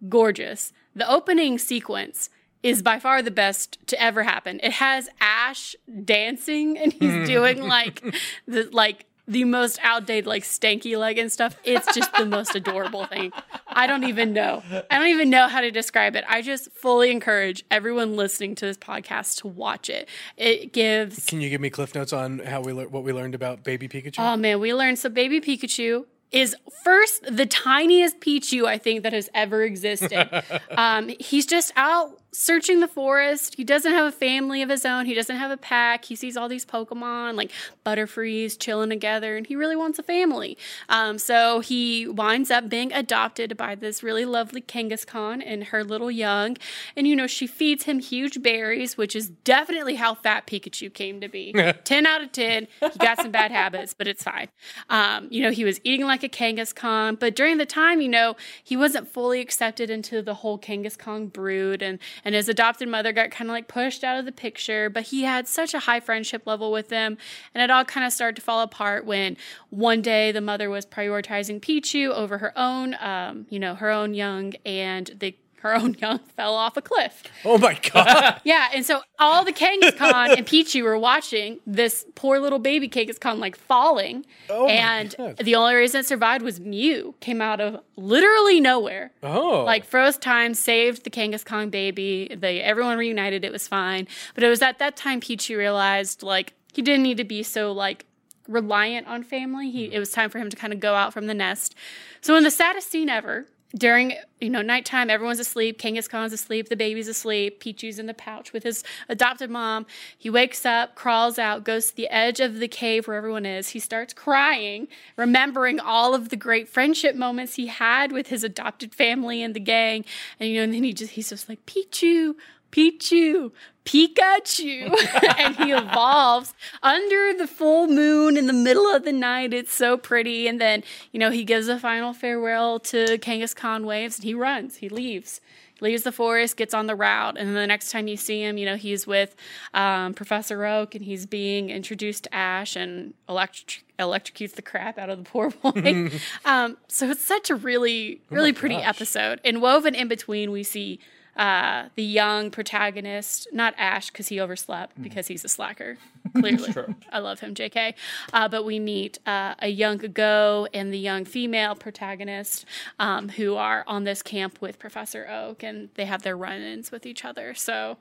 gorgeous. 0.09 0.73
The 0.95 1.11
opening 1.11 1.59
sequence 1.59 2.31
is 2.63 2.83
by 2.83 2.99
far 2.99 3.23
the 3.23 3.31
best 3.31 3.79
to 3.87 4.01
ever 4.01 4.25
happen. 4.25 4.59
It 4.63 4.73
has 4.73 5.09
Ash 5.21 5.77
dancing 6.05 6.77
and 6.79 6.93
he's 6.93 7.13
hmm. 7.13 7.25
doing 7.25 7.63
like 7.63 8.03
the 8.49 8.69
like 8.73 9.07
the 9.28 9.45
most 9.45 9.78
outdated 9.83 10.26
like 10.26 10.45
stanky 10.45 10.97
leg 10.97 11.18
and 11.18 11.30
stuff. 11.30 11.56
It's 11.64 11.92
just 11.95 12.12
the 12.14 12.26
most 12.26 12.54
adorable 12.54 13.06
thing. 13.06 13.33
I 13.68 13.87
don't 13.87 14.04
even 14.04 14.33
know. 14.33 14.62
I 14.90 14.99
don't 14.99 15.09
even 15.09 15.30
know 15.30 15.49
how 15.49 15.61
to 15.61 15.71
describe 15.71 16.16
it. 16.16 16.25
I 16.28 16.42
just 16.42 16.71
fully 16.73 17.11
encourage 17.11 17.64
everyone 17.71 18.16
listening 18.16 18.54
to 18.56 18.66
this 18.66 18.76
podcast 18.76 19.38
to 19.38 19.49
watch 19.49 19.90
it. 19.90 20.09
It 20.37 20.73
gives 20.73 21.26
Can 21.26 21.40
you 21.40 21.50
give 21.50 21.61
me 21.61 21.71
cliff 21.71 21.95
notes 21.95 22.12
on 22.12 22.38
how 22.40 22.61
we 22.61 22.73
lear- 22.73 22.88
what 22.88 23.02
we 23.02 23.12
learned 23.12 23.35
about 23.35 23.64
baby 23.64 23.88
Pikachu? 23.88 24.16
Oh 24.18 24.37
man, 24.37 24.61
we 24.61 24.73
learned 24.73 24.99
so 24.99 25.09
baby 25.09 25.40
Pikachu 25.40 26.04
is 26.33 26.56
first 26.83 27.23
the 27.30 27.47
tiniest 27.47 28.21
Pichu 28.21 28.64
I 28.64 28.78
think 28.78 29.02
that 29.04 29.12
has 29.12 29.30
ever 29.33 29.62
existed. 29.62 30.28
um, 30.71 31.11
he's 31.21 31.47
just 31.47 31.73
out 31.76 32.21
searching 32.37 32.81
the 32.81 32.88
forest. 32.88 33.55
He 33.57 33.64
doesn't 33.64 33.93
have 33.93 34.07
a 34.07 34.12
family 34.12 34.61
of 34.61 34.69
his 34.69 34.85
own. 34.85 35.07
He 35.07 35.14
doesn't 35.14 35.37
have 35.37 35.50
a 35.50 35.57
pack. 35.57 36.05
He 36.05 36.14
sees 36.14 36.37
all 36.37 36.49
these 36.49 36.66
Pokemon 36.66 37.35
like 37.35 37.50
Butterfrees 37.85 38.59
chilling 38.59 38.90
together, 38.90 39.37
and 39.37 39.47
he 39.47 39.57
really 39.57 39.76
wants 39.76 39.99
a 39.99 40.02
family. 40.02 40.59
Um, 40.88 41.19
so 41.19 41.61
he 41.61 42.07
winds 42.07 42.50
up 42.50 42.69
being 42.69 42.93
adopted 42.93 43.57
by 43.57 43.75
this 43.75 44.02
really 44.02 44.25
lovely 44.25 44.61
Kangaskhan 44.61 45.43
and 45.45 45.64
her 45.64 45.83
little 45.83 46.11
young. 46.11 46.59
And 46.95 47.07
you 47.07 47.16
know, 47.16 47.26
she 47.26 47.47
feeds 47.47 47.85
him 47.85 48.00
huge 48.00 48.43
berries, 48.43 48.99
which 48.99 49.16
is 49.16 49.31
definitely 49.31 49.95
how 49.95 50.14
Fat 50.14 50.47
Pikachu 50.47 50.93
came 50.93 51.21
to 51.21 51.28
be. 51.28 51.52
10 51.85 52.07
out 52.07 52.23
of 52.23 52.33
10. 52.33 52.69
He 52.93 52.99
got 52.99 53.16
some 53.19 53.31
bad 53.31 53.50
habits, 53.50 53.95
but 53.95 54.07
it's 54.07 54.23
fine. 54.23 54.49
Um, 54.90 55.28
you 55.31 55.43
know, 55.43 55.50
he 55.50 55.64
was 55.64 55.81
eating 55.85 56.07
like 56.07 56.23
a 56.23 56.28
Kangaskhan, 56.28 57.19
but 57.19 57.35
during 57.35 57.57
the 57.57 57.66
time, 57.66 58.00
you 58.00 58.09
know, 58.09 58.37
he 58.62 58.76
wasn't 58.76 59.09
fully 59.09 59.40
accepted 59.40 59.88
into 59.88 60.21
the 60.21 60.35
whole 60.35 60.59
Kangaskhan 60.59 61.33
brood 61.33 61.83
and 61.83 61.99
and 62.26 62.35
his 62.35 62.49
adopted 62.49 62.88
mother 62.88 63.12
got 63.12 63.30
kind 63.30 63.49
of 63.49 63.54
like 63.54 63.68
pushed 63.68 64.02
out 64.02 64.18
of 64.18 64.25
the 64.25 64.33
picture, 64.33 64.90
but 64.90 65.04
he 65.04 65.23
had 65.23 65.47
such 65.47 65.75
a 65.75 65.78
high 65.78 66.00
friendship 66.00 66.42
level 66.45 66.73
with 66.73 66.88
them, 66.88 67.16
and 67.54 67.62
it 67.62 67.71
all 67.71 67.85
kind 67.85 68.04
of 68.04 68.12
started 68.12 68.35
to 68.35 68.42
fall 68.42 68.62
apart 68.62 69.06
when 69.06 69.37
one 69.71 70.02
day 70.02 70.33
the 70.33 70.40
mother 70.40 70.68
was 70.68 70.85
prioritizing 70.85 71.61
Pichu 71.61 72.11
over 72.11 72.38
her 72.38 72.52
own, 72.59 72.97
um, 72.99 73.47
you 73.49 73.61
know, 73.61 73.76
her 73.76 73.90
own 73.90 74.12
young, 74.12 74.54
and 74.66 75.09
they 75.16 75.37
her 75.66 75.75
own 75.75 75.94
young 76.00 76.18
fell 76.37 76.54
off 76.54 76.76
a 76.76 76.82
cliff. 76.82 77.23
Oh 77.44 77.58
my 77.58 77.78
god! 77.92 78.40
Yeah, 78.44 78.68
and 78.75 78.85
so 78.87 79.00
all 79.18 79.44
the 79.44 79.52
Kangaskhan 79.52 80.37
and 80.38 80.46
Pichu 80.46 80.82
were 80.82 80.99
watching 80.99 81.58
this 81.66 82.04
poor 82.14 82.38
little 82.38 82.58
baby 82.58 82.88
Kangaskhan 82.88 83.38
like 83.38 83.56
falling, 83.56 84.25
Oh 84.49 84.66
my 84.66 84.73
and 84.73 85.37
the 85.42 85.54
only 85.54 85.75
reason 85.75 86.00
it 86.00 86.06
survived 86.06 86.42
was 86.42 86.61
Mew 86.61 87.14
came 87.20 87.40
out 87.42 87.61
of 87.61 87.80
literally 87.96 88.61
nowhere. 88.61 89.11
Oh, 89.23 89.64
Like 89.64 89.85
froze 89.85 90.16
time, 90.18 90.54
saved 90.54 91.04
the 91.04 91.11
Kangaskhan 91.11 91.70
baby. 91.70 92.35
They 92.37 92.61
everyone 92.61 92.99
reunited. 92.99 93.44
It 93.44 93.52
was 93.52 93.66
fine. 93.66 94.06
But 94.35 94.44
it 94.44 94.49
was 94.49 94.62
at 94.62 94.78
that 94.78 94.96
time 94.96 95.20
Pichu 95.20 95.56
realized 95.56 96.23
like 96.23 96.54
he 96.73 96.82
didn't 96.82 97.02
need 97.02 97.16
to 97.16 97.25
be 97.25 97.42
so 97.42 97.73
like 97.73 98.04
reliant 98.49 99.06
on 99.08 99.23
family. 99.23 99.70
He 99.70 99.87
it 99.92 99.99
was 99.99 100.11
time 100.12 100.30
for 100.30 100.38
him 100.38 100.50
to 100.50 100.56
kind 100.56 100.73
of 100.73 100.80
go 100.80 100.94
out 100.94 101.12
from 101.12 101.26
the 101.26 101.35
nest. 101.35 101.75
So 102.20 102.37
in 102.37 102.44
the 102.44 102.50
saddest 102.50 102.90
scene 102.90 103.08
ever, 103.08 103.46
during 103.76 104.14
you 104.40 104.50
know 104.50 104.62
nighttime, 104.62 105.11
everyone's 105.11 105.40
asleep. 105.40 105.78
Kangaskhan's 105.78 106.33
asleep. 106.33 106.68
The 106.68 106.76
baby's 106.76 107.09
asleep. 107.09 107.62
Pichu's 107.62 107.99
in 107.99 108.06
the 108.06 108.14
pouch 108.14 108.52
with 108.52 108.62
his 108.62 108.85
adopted 109.09 109.50
mom. 109.50 109.87
He 110.16 110.30
wakes 110.30 110.64
up, 110.64 110.95
crawls 110.95 111.38
out, 111.38 111.64
goes 111.64 111.90
to 111.90 111.97
the 111.97 112.09
edge 112.09 112.40
of 112.40 112.59
the 112.59 112.68
cave 112.68 113.06
where 113.06 113.16
everyone 113.16 113.47
is. 113.47 113.71
He 113.71 113.78
starts 113.78 114.12
crying, 114.12 114.88
remembering 115.16 115.80
all 115.80 116.14
of 116.14 116.28
the 116.28 116.37
great 116.37 116.68
friendship 116.68 117.14
moments 117.14 117.54
he 117.54 117.66
had 117.66 118.12
with 118.12 118.28
his 118.28 118.45
adopted 118.45 118.95
family 118.95 119.42
and 119.42 119.54
the 119.54 119.61
gang. 119.61 120.04
And 120.38 120.49
you 120.49 120.56
know, 120.56 120.64
and 120.64 120.75
then 120.75 120.85
he 120.85 120.92
just 120.92 121.12
he's 121.12 121.30
just 121.30 121.49
like 121.49 121.64
Pichu, 121.66 122.35
Pichu, 122.71 123.52
Pikachu. 123.87 124.95
and 125.38 125.57
he 125.57 125.73
evolves 125.73 126.52
under 126.83 127.33
the 127.33 127.47
full 127.47 127.87
moon 127.87 128.37
in 128.37 128.47
the 128.47 128.52
middle 128.52 128.93
of 128.95 129.05
the 129.05 129.12
night. 129.12 129.55
It's 129.55 129.73
so 129.73 129.97
pretty. 129.97 130.47
And 130.47 130.61
then, 130.61 130.83
you 131.12 131.21
know, 131.21 131.31
he 131.31 131.45
gives 131.45 131.69
a 131.69 131.78
final 131.78 132.12
farewell 132.12 132.78
to 132.81 133.19
Kangaskhan 133.19 133.85
Waves 133.85 134.19
and 134.19 134.25
he 134.25 134.35
runs, 134.35 134.76
he 134.76 134.88
leaves. 134.88 135.40
Leaves 135.83 136.05
the 136.05 136.12
forest, 136.12 136.57
gets 136.57 136.73
on 136.73 136.87
the 136.87 136.95
route, 136.95 137.37
and 137.37 137.49
then 137.49 137.55
the 137.55 137.66
next 137.66 137.90
time 137.90 138.09
you 138.09 138.16
see 138.16 138.43
him, 138.43 138.57
you 138.57 138.64
know 138.64 138.76
he's 138.76 139.07
with 139.07 139.37
um, 139.75 140.14
Professor 140.14 140.64
Oak, 140.64 140.95
and 140.95 141.05
he's 141.05 141.26
being 141.26 141.69
introduced 141.69 142.25
to 142.25 142.35
Ash, 142.35 142.76
and 142.76 143.12
electric- 143.28 143.85
electrocutes 143.99 144.55
the 144.55 144.62
crap 144.62 144.97
out 144.97 145.11
of 145.11 145.19
the 145.19 145.25
poor 145.25 145.50
boy. 145.50 146.11
um, 146.47 146.78
so 146.88 147.11
it's 147.11 147.23
such 147.23 147.50
a 147.50 147.55
really, 147.55 148.23
really 148.31 148.55
pretty 148.55 148.76
gosh. 148.76 148.87
episode. 148.87 149.38
And 149.45 149.61
woven 149.61 149.95
in 149.95 150.09
between, 150.09 150.50
we 150.50 150.62
see 150.62 150.99
uh, 151.37 151.88
the 151.97 152.02
young 152.02 152.50
protagonist, 152.50 153.49
not 153.52 153.75
Ash 153.76 154.09
because 154.11 154.28
he 154.28 154.40
overslept 154.40 155.00
because 155.02 155.26
he's 155.26 155.45
a 155.45 155.49
slacker. 155.49 155.99
Clearly, 156.35 156.73
True. 156.73 156.95
I 157.12 157.19
love 157.21 157.40
him, 157.40 157.55
J.K. 157.55 157.95
Uh, 158.33 158.49
but 158.49 158.64
we 158.64 158.78
meet 158.81 159.19
uh, 159.26 159.55
a 159.61 159.69
young 159.69 159.99
Goh 159.99 160.66
and 160.75 160.93
the 160.93 160.99
young 160.99 161.25
female 161.25 161.75
protagonist 161.75 162.64
um, 162.99 163.28
who 163.28 163.55
are 163.57 163.85
on 163.87 164.05
this 164.05 164.23
camp 164.23 164.61
with 164.61 164.78
Professor 164.78 165.26
Oak, 165.31 165.62
and 165.62 165.88
they 165.95 166.05
have 166.07 166.23
their 166.23 166.37
run-ins 166.37 166.90
with 166.90 167.07
each 167.07 167.25
other. 167.25 167.55
So 167.55 167.97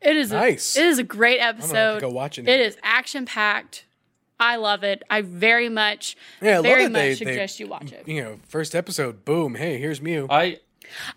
it 0.00 0.16
is 0.16 0.30
Nice. 0.30 0.76
A, 0.76 0.80
it 0.80 0.86
is 0.86 0.98
a 0.98 1.02
great 1.02 1.38
gonna 1.38 1.46
have 1.46 1.58
episode. 1.58 2.00
go 2.02 2.08
watch 2.10 2.38
it 2.38 2.48
It 2.48 2.58
now. 2.58 2.64
is 2.64 2.76
action 2.82 3.24
packed. 3.26 3.84
I 4.38 4.56
love 4.56 4.84
it. 4.84 5.02
I 5.08 5.22
very 5.22 5.70
much, 5.70 6.14
Yeah, 6.42 6.52
I 6.52 6.54
love 6.56 6.64
very 6.64 6.82
that 6.84 6.92
much 6.92 7.00
they- 7.00 7.08
they- 7.08 7.14
suggest 7.32 7.58
you 7.58 7.66
watch 7.68 7.90
it. 7.90 8.06
you 8.06 8.22
know, 8.22 8.38
first 8.46 8.74
episode, 8.74 9.24
boom, 9.24 9.54
hey, 9.54 9.78
here's 9.78 10.00
Mew. 10.02 10.26
I 10.30 10.60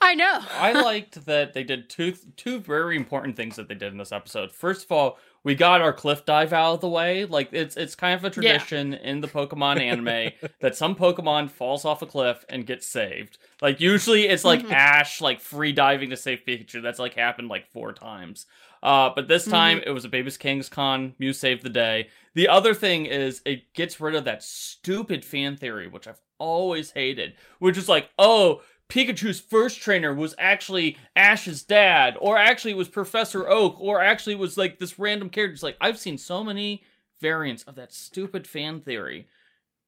I 0.02 0.16
know. 0.16 0.40
I 0.58 0.74
liked 0.74 1.26
that 1.26 1.54
they 1.54 1.64
did 1.64 1.90
two 1.90 2.14
two 2.36 2.60
very 2.60 2.96
important 2.96 3.36
things 3.36 3.56
that 3.56 3.68
they 3.68 3.76
did 3.76 3.92
in 3.92 3.98
this 3.98 4.12
episode. 4.12 4.52
First 4.52 4.86
of 4.86 4.92
all, 4.92 5.18
we 5.44 5.56
got 5.56 5.82
our 5.82 5.94
cliff 5.94 6.26
dive 6.26 6.52
out 6.54 6.74
of 6.76 6.82
the 6.82 6.90
way. 6.90 7.26
Like 7.26 7.50
it's 7.52 7.78
it's 7.78 7.96
kind 7.96 8.16
of 8.16 8.24
a 8.26 8.30
tradition 8.30 8.94
in 8.94 9.22
the 9.22 9.28
Pokemon 9.28 9.80
anime 9.80 10.32
that 10.62 10.76
some 10.76 10.96
Pokemon 10.96 11.50
falls 11.50 11.86
off 11.86 12.02
a 12.02 12.06
cliff 12.06 12.43
and 12.50 12.65
gets 12.65 12.88
saved. 12.88 13.38
Like 13.62 13.80
usually 13.80 14.28
it's 14.28 14.43
like 14.46 14.62
Mhm. 14.65 14.72
Ash 14.72 15.22
like 15.22 15.39
free 15.39 15.72
diving 15.72 16.10
to 16.10 16.17
save 16.17 16.43
Pikachu. 16.48 16.82
That's 16.82 17.00
like 17.00 17.13
happened 17.13 17.48
like 17.50 17.67
four 17.72 17.93
times. 17.93 18.46
Uh, 18.82 19.10
but 19.13 19.28
this 19.28 19.46
time 19.46 19.82
it 19.86 19.91
was 19.91 20.06
a 20.06 20.10
Baby's 20.10 20.38
Kangaskhan. 20.38 21.13
Mew 21.20 21.34
saved 21.34 21.63
the 21.63 21.70
day. 21.70 22.08
The 22.34 22.48
other 22.48 22.74
thing 22.74 23.06
is 23.08 23.41
it 23.46 23.74
gets 23.74 24.00
rid 24.00 24.15
of 24.15 24.24
that 24.24 24.41
stupid 24.41 25.26
fan 25.26 25.58
theory, 25.58 25.88
which 25.89 26.08
I've 26.08 26.22
always 26.38 26.91
hated, 26.91 27.34
which 27.60 27.78
is 27.78 27.89
like, 27.89 28.10
oh, 28.17 28.62
Pikachu's 28.89 29.39
first 29.39 29.82
trainer 29.82 30.13
was 30.13 30.34
actually 30.39 30.97
Ash's 31.15 31.63
dad, 31.63 32.17
or 32.19 32.38
actually 32.38 32.71
it 32.71 32.78
was 32.78 32.88
Professor 32.89 33.47
Oak, 33.47 33.80
or 33.80 34.02
actually 34.02 34.34
it 34.34 34.39
was 34.39 34.58
like 34.58 34.80
this 34.80 34.97
random 34.97 35.30
character. 35.30 35.54
It's 35.54 35.63
like 35.63 35.78
I've 35.80 35.99
seen 35.99 36.17
so 36.17 36.43
many 36.43 36.84
variants 37.21 37.63
of 37.63 37.75
that 37.75 37.93
stupid 37.93 38.47
fan 38.47 38.82
theory, 38.82 39.28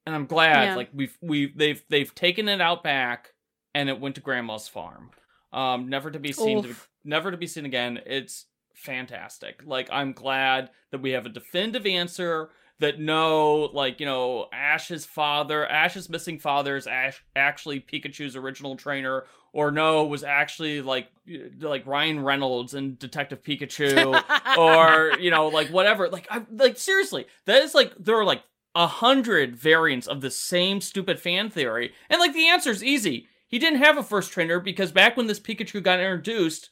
and 0.05 0.13
I'm 0.15 0.27
glad 0.27 0.63
Yeah. 0.65 0.75
like 0.75 0.89
we've 0.93 1.17
we 1.21 1.51
they've 1.55 1.83
they've 1.89 2.13
taken 2.13 2.47
it 2.47 2.61
out 2.61 2.83
back, 2.83 3.33
and 3.73 3.89
it 3.89 3.99
went 3.99 4.15
to 4.15 4.21
Grandma's 4.21 4.67
farm, 4.67 5.09
um, 5.51 5.89
never 5.89 6.11
to 6.11 6.19
be 6.19 6.31
seen, 6.31 6.61
to, 6.63 6.75
never 7.03 7.31
to 7.31 7.37
be 7.37 7.47
seen 7.47 7.65
again. 7.65 7.99
It's 8.05 8.45
fantastic. 8.75 9.61
Like 9.65 9.89
I'm 9.91 10.13
glad 10.13 10.69
that 10.91 11.01
we 11.01 11.11
have 11.11 11.25
a 11.25 11.29
definitive 11.29 11.87
answer 11.87 12.51
that 12.81 12.99
no, 12.99 13.69
like 13.73 13.99
you 13.99 14.05
know, 14.05 14.47
Ash's 14.51 15.05
father, 15.05 15.65
Ash's 15.65 16.09
missing 16.09 16.39
father 16.39 16.75
is 16.75 16.87
Ash 16.87 17.23
actually 17.35 17.79
Pikachu's 17.79 18.35
original 18.35 18.75
trainer, 18.75 19.25
or 19.53 19.71
no, 19.71 20.03
was 20.05 20.23
actually 20.23 20.81
like 20.81 21.07
like 21.59 21.85
Ryan 21.85 22.23
Reynolds 22.23 22.73
and 22.73 22.99
Detective 22.99 23.43
Pikachu, 23.43 24.21
or 24.57 25.17
you 25.19 25.31
know, 25.31 25.47
like 25.47 25.69
whatever. 25.69 26.09
Like 26.09 26.27
I 26.29 26.43
like 26.51 26.77
seriously, 26.77 27.27
that 27.45 27.61
is 27.61 27.73
like 27.73 27.93
there 27.97 28.19
are 28.19 28.25
like 28.25 28.43
a 28.75 28.87
hundred 28.87 29.55
variants 29.55 30.07
of 30.07 30.21
the 30.21 30.31
same 30.31 30.81
stupid 30.81 31.19
fan 31.19 31.49
theory, 31.49 31.93
and 32.09 32.19
like 32.19 32.33
the 32.33 32.49
answer 32.49 32.71
is 32.71 32.83
easy. 32.83 33.27
He 33.47 33.59
didn't 33.59 33.79
have 33.79 33.97
a 33.97 34.03
first 34.03 34.31
trainer 34.31 34.59
because 34.59 34.91
back 34.91 35.15
when 35.15 35.27
this 35.27 35.39
Pikachu 35.39 35.83
got 35.83 35.99
introduced, 35.99 36.71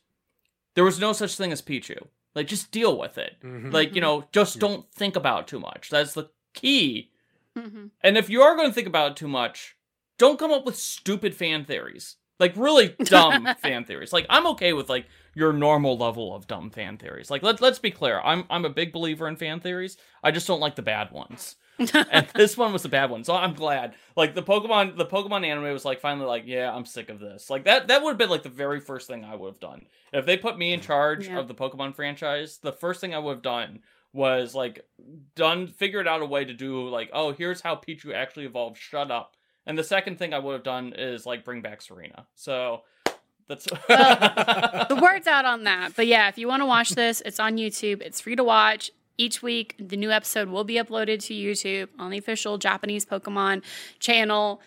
there 0.73 0.83
was 0.83 0.99
no 0.99 1.13
such 1.13 1.35
thing 1.35 1.51
as 1.51 1.61
Pichu. 1.61 2.07
Like 2.35 2.47
just 2.47 2.71
deal 2.71 2.97
with 2.97 3.17
it. 3.17 3.37
Mhm. 3.43 3.73
Like, 3.73 3.95
you 3.95 4.01
know, 4.01 4.25
just 4.31 4.55
Yeah. 4.55 4.59
don't 4.61 4.91
think 4.93 5.15
about 5.15 5.41
it 5.41 5.47
too 5.47 5.59
much. 5.59 5.89
That's 5.89 6.13
the 6.13 6.29
key. 6.53 7.11
Mhm. 7.57 7.89
And 8.01 8.17
if 8.17 8.29
you 8.29 8.41
are 8.41 8.55
going 8.55 8.69
to 8.69 8.73
think 8.73 8.87
about 8.87 9.11
it 9.11 9.17
too 9.17 9.27
much, 9.27 9.75
don't 10.17 10.37
come 10.39 10.51
up 10.51 10.65
with 10.65 10.75
stupid 10.75 11.35
fan 11.35 11.65
theories. 11.65 12.17
Like 12.39 12.53
really 12.55 12.89
dumb 13.03 13.47
fan 13.61 13.83
theories. 13.83 14.13
Like 14.13 14.25
I'm 14.29 14.47
okay 14.47 14.71
with 14.73 14.89
like 14.89 15.07
your 15.35 15.51
normal 15.51 15.97
level 15.97 16.33
of 16.35 16.47
dumb 16.47 16.69
fan 16.69 16.97
theories. 16.97 17.29
Like 17.29 17.43
let 17.43 17.59
let's 17.61 17.79
be 17.79 17.91
clear. 17.91 18.21
I'm 18.23 18.45
I'm 18.49 18.63
a 18.63 18.69
big 18.69 18.93
believer 18.93 19.27
in 19.27 19.35
fan 19.35 19.59
theories. 19.59 19.97
I 20.23 20.31
just 20.31 20.47
don't 20.47 20.61
like 20.61 20.75
the 20.75 20.81
bad 20.81 21.11
ones. 21.11 21.55
and 22.11 22.27
this 22.35 22.57
one 22.57 22.73
was 22.73 22.83
the 22.83 22.89
bad 22.89 23.09
one. 23.09 23.23
So 23.23 23.33
I'm 23.35 23.53
glad. 23.53 23.95
Like 24.15 24.35
the 24.35 24.43
Pokemon 24.43 24.97
the 24.97 25.05
Pokemon 25.05 25.45
anime 25.45 25.71
was 25.71 25.85
like 25.85 26.01
finally 26.01 26.25
like, 26.27 26.43
yeah, 26.45 26.73
I'm 26.73 26.85
sick 26.85 27.09
of 27.09 27.19
this. 27.19 27.49
Like 27.49 27.65
that 27.65 27.87
that 27.87 28.03
would 28.03 28.11
have 28.11 28.17
been 28.17 28.29
like 28.29 28.43
the 28.43 28.49
very 28.49 28.79
first 28.79 29.07
thing 29.07 29.23
I 29.23 29.35
would 29.35 29.47
have 29.53 29.59
done. 29.59 29.85
If 30.13 30.25
they 30.25 30.37
put 30.37 30.57
me 30.57 30.73
in 30.73 30.81
charge 30.81 31.27
Yeah. 31.27 31.39
of 31.39 31.47
the 31.47 31.55
Pokemon 31.55 31.95
franchise, 31.95 32.57
the 32.61 32.71
first 32.73 32.99
thing 33.01 33.13
I 33.13 33.19
would 33.19 33.33
have 33.35 33.41
done 33.43 33.79
was 34.11 34.55
like 34.55 34.85
done 35.35 35.67
figured 35.67 36.07
out 36.07 36.21
a 36.21 36.25
way 36.25 36.43
to 36.43 36.53
do 36.53 36.87
like, 36.89 37.09
oh, 37.13 37.31
here's 37.31 37.61
how 37.61 37.75
Pichu 37.75 38.13
actually 38.13 38.45
evolved. 38.45 38.77
Shut 38.77 39.11
up. 39.11 39.35
And 39.65 39.77
the 39.77 39.83
second 39.83 40.17
thing 40.17 40.33
I 40.33 40.39
would 40.39 40.53
have 40.53 40.63
done 40.63 40.93
is 40.97 41.25
like 41.25 41.45
bring 41.45 41.61
back 41.61 41.81
Serena. 41.81 42.25
So 42.35 42.81
that's 43.47 43.65
the 43.87 44.99
word's 45.01 45.27
out 45.27 45.45
on 45.45 45.63
that. 45.65 45.95
But 45.95 46.07
yeah, 46.07 46.27
if 46.29 46.37
you 46.37 46.47
want 46.47 46.61
to 46.61 46.65
watch 46.65 46.89
this, 46.91 47.21
it's 47.25 47.39
on 47.39 47.57
YouTube. 47.57 48.01
It's 48.01 48.19
free 48.21 48.35
to 48.35 48.43
watch. 48.43 48.91
Each 49.19 49.43
week, 49.43 49.75
the 49.77 49.97
new 49.97 50.12
episode 50.12 50.47
will 50.47 50.63
be 50.63 50.75
uploaded 50.75 51.19
to 51.25 51.34
YouTube 51.34 51.89
on 51.99 52.10
the 52.10 52.17
official 52.17 52.58
Japanese 52.58 53.05
Pokemon 53.05 53.63
channel. 53.99 54.62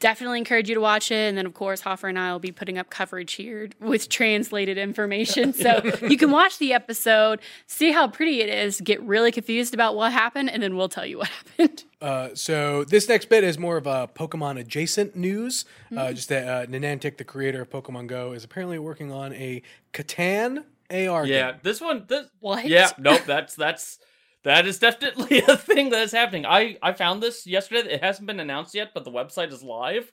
definitely 0.00 0.38
encourage 0.38 0.68
you 0.68 0.74
to 0.74 0.80
watch 0.80 1.12
it. 1.12 1.28
And 1.28 1.38
then, 1.38 1.46
of 1.46 1.54
course, 1.54 1.80
Hoffer 1.80 2.08
and 2.08 2.18
I 2.18 2.32
will 2.32 2.40
be 2.40 2.50
putting 2.50 2.76
up 2.76 2.90
coverage 2.90 3.34
here 3.34 3.70
with 3.78 4.08
translated 4.08 4.78
information. 4.78 5.52
So 5.52 5.80
you 6.02 6.16
can 6.16 6.32
watch 6.32 6.58
the 6.58 6.72
episode, 6.72 7.38
see 7.68 7.92
how 7.92 8.08
pretty 8.08 8.40
it 8.40 8.48
is, 8.48 8.80
get 8.80 9.00
really 9.02 9.30
confused 9.30 9.74
about 9.74 9.94
what 9.94 10.12
happened, 10.12 10.50
and 10.50 10.60
then 10.60 10.76
we'll 10.76 10.88
tell 10.88 11.06
you 11.06 11.18
what 11.18 11.28
happened. 11.28 11.84
Uh, 12.04 12.34
so 12.34 12.84
this 12.84 13.08
next 13.08 13.30
bit 13.30 13.42
is 13.42 13.56
more 13.56 13.78
of 13.78 13.86
a 13.86 14.06
Pokemon 14.14 14.60
adjacent 14.60 15.16
news. 15.16 15.64
Uh, 15.96 16.12
just 16.12 16.28
that 16.28 16.46
uh, 16.46 16.66
Niantic, 16.66 17.16
the 17.16 17.24
creator 17.24 17.62
of 17.62 17.70
Pokemon 17.70 18.08
Go, 18.08 18.32
is 18.32 18.44
apparently 18.44 18.78
working 18.78 19.10
on 19.10 19.32
a 19.32 19.62
Catan 19.94 20.64
AR 20.94 21.26
Yeah, 21.26 21.52
game. 21.52 21.60
this 21.62 21.80
one. 21.80 22.04
This, 22.08 22.26
What? 22.40 22.66
Yeah, 22.66 22.90
nope. 22.98 23.22
That's 23.26 23.54
that's 23.54 23.98
that 24.44 24.66
is 24.66 24.78
definitely 24.78 25.42
a 25.48 25.56
thing 25.56 25.90
that 25.90 26.02
is 26.02 26.12
happening. 26.12 26.46
I 26.46 26.76
I 26.82 26.92
found 26.92 27.22
this 27.22 27.46
yesterday. 27.46 27.92
It 27.94 28.02
hasn't 28.02 28.26
been 28.26 28.40
announced 28.40 28.74
yet, 28.74 28.90
but 28.94 29.04
the 29.04 29.10
website 29.10 29.52
is 29.52 29.62
live. 29.62 30.12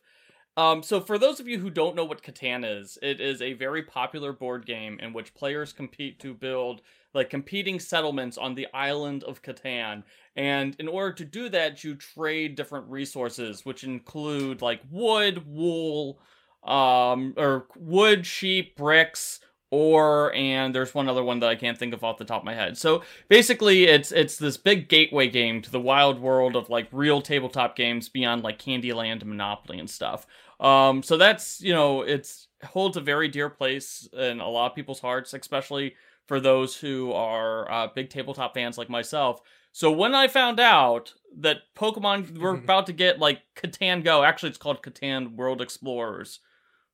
Um, 0.57 0.83
so 0.83 0.99
for 0.99 1.17
those 1.17 1.39
of 1.39 1.47
you 1.47 1.59
who 1.59 1.69
don't 1.69 1.95
know 1.95 2.03
what 2.03 2.23
Catan 2.23 2.65
is, 2.81 2.97
it 3.01 3.21
is 3.21 3.41
a 3.41 3.53
very 3.53 3.83
popular 3.83 4.33
board 4.33 4.65
game 4.65 4.99
in 4.99 5.13
which 5.13 5.33
players 5.33 5.71
compete 5.71 6.19
to 6.19 6.33
build 6.33 6.81
like 7.13 7.29
competing 7.29 7.79
settlements 7.79 8.37
on 8.37 8.55
the 8.55 8.67
island 8.73 9.23
of 9.23 9.41
Catan. 9.41 10.03
And 10.35 10.75
in 10.79 10.87
order 10.89 11.13
to 11.13 11.25
do 11.25 11.47
that, 11.49 11.83
you 11.83 11.95
trade 11.95 12.55
different 12.55 12.89
resources, 12.89 13.65
which 13.65 13.83
include 13.85 14.61
like 14.61 14.81
wood, 14.89 15.45
wool, 15.47 16.19
um, 16.63 17.33
or 17.37 17.67
wood, 17.77 18.25
sheep, 18.25 18.75
bricks, 18.75 19.39
ore, 19.71 20.33
and 20.33 20.75
there's 20.75 20.93
one 20.93 21.09
other 21.09 21.23
one 21.23 21.39
that 21.39 21.49
I 21.49 21.55
can't 21.55 21.77
think 21.77 21.93
of 21.93 22.03
off 22.03 22.17
the 22.17 22.25
top 22.25 22.41
of 22.41 22.45
my 22.45 22.53
head. 22.53 22.77
So 22.77 23.03
basically, 23.29 23.85
it's 23.85 24.11
it's 24.11 24.37
this 24.37 24.57
big 24.57 24.89
gateway 24.89 25.27
game 25.27 25.61
to 25.61 25.71
the 25.71 25.79
wild 25.79 26.19
world 26.19 26.55
of 26.55 26.69
like 26.69 26.87
real 26.91 27.21
tabletop 27.21 27.75
games 27.75 28.09
beyond 28.09 28.43
like 28.43 28.59
Candyland 28.59 29.23
Monopoly 29.23 29.79
and 29.79 29.89
stuff. 29.89 30.27
Um, 30.59 31.01
so 31.01 31.17
that's 31.17 31.61
you 31.61 31.73
know 31.73 32.01
it's 32.03 32.47
holds 32.63 32.97
a 32.97 33.01
very 33.01 33.27
dear 33.27 33.49
place 33.49 34.07
in 34.13 34.39
a 34.39 34.47
lot 34.49 34.69
of 34.71 34.75
people's 34.75 34.99
hearts, 34.99 35.33
especially 35.33 35.95
for 36.27 36.39
those 36.39 36.77
who 36.77 37.11
are 37.11 37.69
uh, 37.71 37.87
big 37.93 38.09
tabletop 38.09 38.53
fans 38.53 38.77
like 38.77 38.89
myself. 38.89 39.41
So 39.71 39.91
when 39.91 40.13
I 40.13 40.27
found 40.27 40.59
out 40.59 41.13
that 41.37 41.57
Pokemon 41.75 42.37
were 42.37 42.55
about 42.55 42.85
to 42.87 42.93
get 42.93 43.19
like 43.19 43.41
Catan 43.55 44.03
Go, 44.03 44.23
actually 44.23 44.49
it's 44.49 44.57
called 44.57 44.83
Catan 44.83 45.35
World 45.35 45.61
Explorers, 45.61 46.39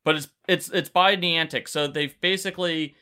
but 0.04 0.16
it's 0.16 0.28
it's 0.48 0.70
it's 0.70 0.90
by 0.90 1.16
Niantic. 1.16 1.68
So 1.68 1.88
they've 1.88 2.20
basically 2.22 2.96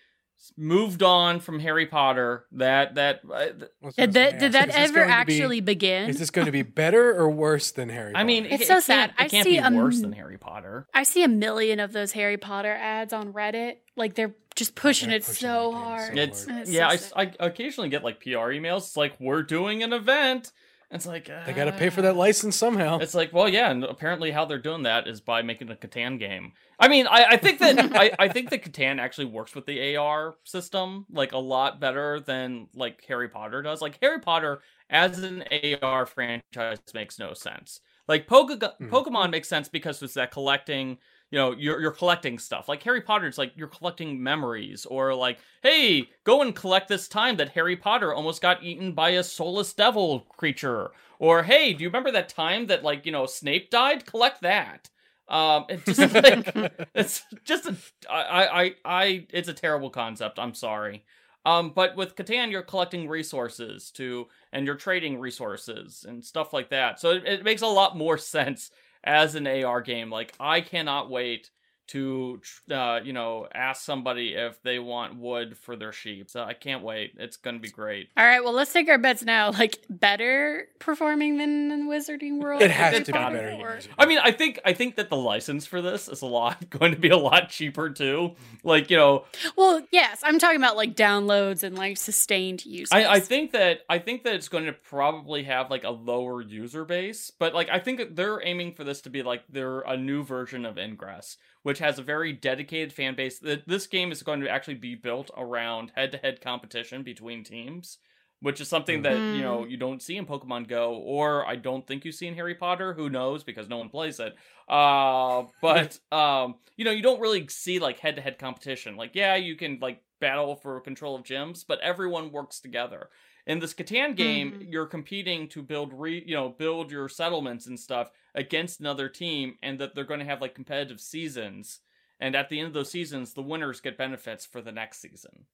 moved 0.58 1.01
on 1.01 1.39
from 1.39 1.60
Harry 1.60 1.86
Potter. 1.86 2.45
That 2.51 2.95
that 2.95 3.21
uh, 3.23 3.45
What's 3.79 3.97
I 3.97 4.05
was 4.05 4.13
Did 4.13 4.13
that, 4.13 4.39
did 4.39 4.55
ask, 4.55 4.67
that 4.67 4.69
is 4.69 4.75
this 4.75 4.89
ever 4.89 4.93
going 4.93 5.08
to 5.08 5.25
be- 5.25 5.34
actually 5.34 5.62
begin? 5.62 6.10
Is 6.10 6.19
this 6.19 6.29
going 6.29 6.45
to 6.45 6.51
be 6.51 6.62
better 6.62 7.15
or 7.15 7.29
worse 7.29 7.71
than 7.71 7.89
Harry? 7.89 8.13
Potter? 8.13 8.21
I 8.21 8.23
mean, 8.23 8.43
Potter? 8.43 8.55
it, 8.55 8.62
It's 8.62 8.67
so 8.67 8.77
it 8.77 8.84
sad. 8.84 9.10
Can't, 9.10 9.19
I 9.19 9.27
can't 9.27 9.43
see 9.43 9.51
be 9.51 9.58
a 9.58 9.69
worse 9.71 10.01
than 10.01 10.13
Harry 10.13 10.38
Potter. 10.38 10.88
I 10.93 11.03
see 11.03 11.23
a 11.23 11.27
million 11.27 11.79
of 11.79 11.93
those 11.93 12.12
Harry 12.12 12.38
Potter 12.38 12.73
ads 12.73 13.13
on 13.13 13.34
Reddit. 13.34 13.77
Like 13.95 14.15
they're 14.15 14.36
just 14.55 14.75
pushing 14.75 15.10
they're 15.10 15.17
it 15.17 15.25
pushing 15.25 15.47
so 15.47 15.71
that 15.71 15.77
game 15.77 15.86
hard. 15.86 16.17
It's 16.17 16.47
It's 16.49 16.71
yeah, 16.71 16.88
I, 17.15 17.21
I 17.23 17.31
occasionally 17.39 17.89
get 17.89 18.03
like 18.03 18.21
PR 18.21 18.51
emails. 18.51 18.77
It's 18.79 18.97
like 18.97 19.15
we're 19.19 19.43
doing 19.43 19.84
an 19.84 19.93
event. 19.93 20.51
It's 20.95 21.05
like 21.05 21.25
they 21.45 21.53
got 21.53 21.65
to 21.65 21.71
pay 21.71 21.89
for 21.89 21.99
uh, 21.99 22.03
that 22.03 22.15
license 22.15 22.55
somehow. 22.55 22.99
It's 22.99 23.13
like, 23.13 23.31
well, 23.34 23.47
yeah, 23.49 23.69
and 23.71 23.84
apparently 23.84 24.31
how 24.31 24.45
they're 24.45 24.58
doing 24.60 24.84
that 24.84 25.08
is 25.08 25.21
by 25.21 25.41
making 25.41 25.69
a 25.69 25.75
Catan 25.75 26.17
game. 26.19 26.53
I 26.79 26.88
mean, 26.88 27.08
I, 27.08 27.25
I 27.31 27.38
think 27.38 27.60
that 27.60 27.95
I, 27.95 28.12
I 28.19 28.27
think 28.27 28.49
that 28.49 28.63
Catan 28.63 28.99
actually 28.99 29.25
works 29.25 29.55
with 29.55 29.65
the 29.65 29.95
AR 29.95 30.36
system 30.43 31.05
like 31.12 31.31
a 31.31 31.38
lot 31.38 31.79
better 31.79 32.19
than 32.19 32.67
like 32.75 33.03
Harry 33.08 33.29
Potter 33.29 33.62
does. 33.62 33.81
Like 33.81 33.97
Harry 34.01 34.19
Potter 34.19 34.62
as 34.89 35.19
an 35.19 35.43
AR 35.81 36.05
franchise 36.05 36.79
makes 36.93 37.17
no 37.19 37.34
sense. 37.34 37.79
Like 38.08 38.27
Poke- 38.27 38.51
Mhm. 38.51 38.89
Pokemon 38.89 39.31
makes 39.31 39.47
sense 39.47 39.67
because 39.69 40.01
it's 40.03 40.13
that 40.15 40.31
collecting. 40.31 40.97
You 41.31 41.39
know, 41.39 41.51
you're 41.53 41.81
you're 41.81 41.91
collecting 41.91 42.38
stuff. 42.39 42.69
Like 42.69 42.83
Harry 42.83 43.01
Potter's 43.01 43.38
like 43.38 43.51
you're 43.55 43.67
collecting 43.67 44.21
memories, 44.21 44.85
or 44.85 45.13
like, 45.13 45.39
hey, 45.63 46.09
go 46.23 46.41
and 46.41 46.55
collect 46.55 46.88
this 46.88 47.07
time 47.07 47.38
that 47.38 47.49
Harry 47.49 47.75
Potter 47.75 48.13
almost 48.13 48.41
got 48.41 48.63
eaten 48.63 48.93
by 48.93 49.09
a 49.11 49.23
soulless 49.23 49.73
devil 49.73 50.21
creature. 50.38 50.91
Or 51.19 51.43
hey, 51.43 51.73
do 51.73 51.83
you 51.83 51.89
remember 51.89 52.11
that 52.11 52.29
time 52.29 52.67
that 52.67 52.83
like 52.83 53.05
you 53.05 53.11
know 53.11 53.25
Snape 53.25 53.69
died? 53.71 54.05
Collect 54.05 54.41
that. 54.41 54.89
Um, 55.27 55.65
it's 55.69 55.85
just 55.97 56.13
like 56.13 56.51
it's 56.93 57.23
just 57.43 57.65
a 57.65 57.75
I 58.09 58.63
I 58.63 58.75
I 58.85 59.27
it's 59.31 59.49
a 59.49 59.53
terrible 59.53 59.89
concept. 59.89 60.39
I'm 60.39 60.53
sorry. 60.53 61.03
Um, 61.45 61.73
but 61.75 61.95
with 61.95 62.15
Catan, 62.15 62.49
you're 62.49 62.63
collecting 62.63 63.07
resources 63.07 63.91
to 63.91 64.27
and 64.51 64.65
you're 64.65 64.75
trading 64.75 65.19
resources 65.19 66.05
and 66.07 66.23
stuff 66.25 66.53
like 66.53 66.69
that. 66.69 66.99
So 66.99 67.11
it, 67.11 67.23
it 67.25 67.43
makes 67.43 67.61
a 67.61 67.67
lot 67.67 67.95
more 67.97 68.17
sense 68.17 68.71
as 69.06 69.36
an 69.36 69.48
AR 69.48 69.82
game. 69.82 70.10
Like 70.10 70.34
I 70.39 70.62
cannot 70.62 71.10
wait 71.10 71.50
to 71.88 72.41
uh, 72.71 73.00
you 73.04 73.13
know 73.13 73.48
ask 73.54 73.84
somebody 73.84 74.34
if 74.34 74.62
they 74.63 74.80
want 74.80 75.17
wood 75.17 75.58
for 75.58 75.76
their 75.76 75.91
sheep. 75.91 76.30
So 76.30 76.43
I 76.43 76.54
can't 76.54 76.84
wait. 76.84 77.13
It's 77.17 77.38
gonna 77.38 77.60
be 77.60 77.69
great. 77.69 78.10
All 78.17 78.26
right, 78.26 78.43
well, 78.43 78.54
let's 78.54 78.71
take 78.74 78.89
our 78.89 78.98
bets 78.98 79.24
now. 79.24 79.52
Like 79.65 79.80
better 79.89 80.67
performing 80.80 81.38
than 81.38 81.71
in 81.71 81.88
Wizarding 81.89 82.39
World. 82.39 82.62
It 82.62 82.71
has 82.71 83.00
to 83.00 83.06
be 83.06 83.12
better. 83.12 83.58
or- 83.60 83.80
I 83.98 84.06
mean, 84.06 84.19
I 84.21 84.32
think 84.32 84.60
I 84.65 84.74
think 84.74 84.95
that 84.98 85.10
the 85.10 85.15
license 85.17 85.65
for 85.65 85.82
this 85.82 86.08
is 86.08 86.21
a 86.21 86.26
lot 86.28 86.69
going 86.69 86.91
to 86.93 87.00
be 87.00 87.10
a 87.10 87.17
lot 87.17 87.50
cheaper 87.50 87.89
too. 87.89 88.36
Like 88.63 88.89
you 88.91 88.98
know, 88.98 89.26
Well, 89.56 89.82
yes, 89.91 90.21
I'm 90.24 90.39
talking 90.39 90.58
about 90.58 90.76
like 90.76 90.95
downloads 90.95 91.63
and 91.63 91.78
like 91.78 91.98
sustained 91.98 92.65
use. 92.65 92.89
I, 92.91 93.06
I 93.06 93.19
think 93.19 93.52
that 93.54 93.80
I 93.89 94.00
think 94.00 94.24
that 94.24 94.36
it's 94.36 94.50
going 94.50 94.65
to 94.65 94.74
probably 94.74 95.43
have 95.43 95.69
like 95.71 95.84
a 95.84 95.89
lower 95.91 96.41
user 96.41 96.86
base, 96.86 97.32
but 97.32 97.54
like 97.54 97.69
I 97.69 97.80
think 97.80 98.15
they're 98.15 98.41
aiming 98.45 98.74
for 98.74 98.84
this 98.84 99.02
to 99.02 99.10
be 99.10 99.24
like 99.24 99.43
they're 99.50 99.82
a 99.82 99.98
new 99.98 100.24
version 100.24 100.65
of 100.65 100.78
Ingress, 100.78 101.38
which 101.63 101.74
has 101.79 101.99
a 101.99 102.03
very 102.03 102.33
dedicated 102.33 102.93
fan 102.93 103.15
base. 103.15 103.39
Th- 103.39 103.63
This 103.65 103.88
game 103.88 104.11
is 104.11 104.23
going 104.23 104.41
to 104.41 104.49
actually 104.49 104.75
be 104.75 104.95
built 104.95 105.31
around 105.38 105.91
head-to-head 105.95 106.41
competition 106.41 107.03
between 107.03 107.43
teams, 107.43 107.97
which 108.41 108.61
is 108.61 108.67
something 108.67 109.01
that 109.03 109.17
you 109.17 109.41
know 109.41 109.65
you 109.65 109.77
don't 109.77 110.01
see 110.01 110.17
in 110.17 110.25
Pokemon 110.25 110.67
Go, 110.67 110.95
or 110.95 111.45
I 111.45 111.55
don't 111.55 111.85
think 111.88 112.05
you 112.05 112.11
see 112.11 112.27
in 112.27 112.35
Harry 112.35 112.55
Potter. 112.55 112.93
Who 112.93 113.09
knows? 113.09 113.43
Because 113.43 113.69
no 113.69 113.77
one 113.77 113.89
plays 113.89 114.19
it. 114.19 114.35
Uh, 114.67 115.43
but 115.61 115.99
um, 116.11 116.55
you 116.77 116.85
know, 116.85 116.91
you 116.91 117.01
don't 117.03 117.21
really 117.21 117.47
see 117.47 117.79
like 117.79 117.99
head-to-head 117.99 118.38
competition. 118.39 118.95
Like, 118.97 119.11
yeah, 119.13 119.35
you 119.35 119.55
can 119.55 119.79
like 119.81 120.01
battle 120.19 120.55
for 120.55 120.79
control 120.81 121.15
of 121.15 121.23
gyms, 121.23 121.65
but 121.67 121.79
everyone 121.81 122.31
works 122.31 122.59
together. 122.59 123.09
In 123.47 123.60
this 123.60 123.73
Catan 123.73 124.15
game, 124.15 124.55
Mhm. 124.55 124.60
you're 124.60 124.88
competing 124.88 125.47
to 125.49 125.62
build 125.63 125.93
re 125.93 126.23
you 126.25 126.36
know, 126.36 126.49
build 126.49 126.91
your 126.91 127.08
settlements 127.10 127.67
and 127.67 127.79
stuff 127.79 128.12
against 128.34 128.79
another 128.79 129.10
team 129.10 129.58
and 129.62 129.79
that 129.79 129.95
they're 129.95 130.03
going 130.03 130.19
to 130.19 130.25
have 130.25 130.41
like 130.41 130.55
competitive 130.55 130.99
seasons. 131.01 131.81
And 132.19 132.36
at 132.36 132.49
the 132.49 132.60
end 132.60 132.67
of 132.67 132.73
those 132.73 132.91
seasons, 132.91 133.34
the 133.34 133.43
winners 133.43 133.81
get 133.81 133.97
benefits 133.97 134.45
for 134.45 134.62
the 134.62 134.71
next 134.71 134.99
season. 135.01 135.47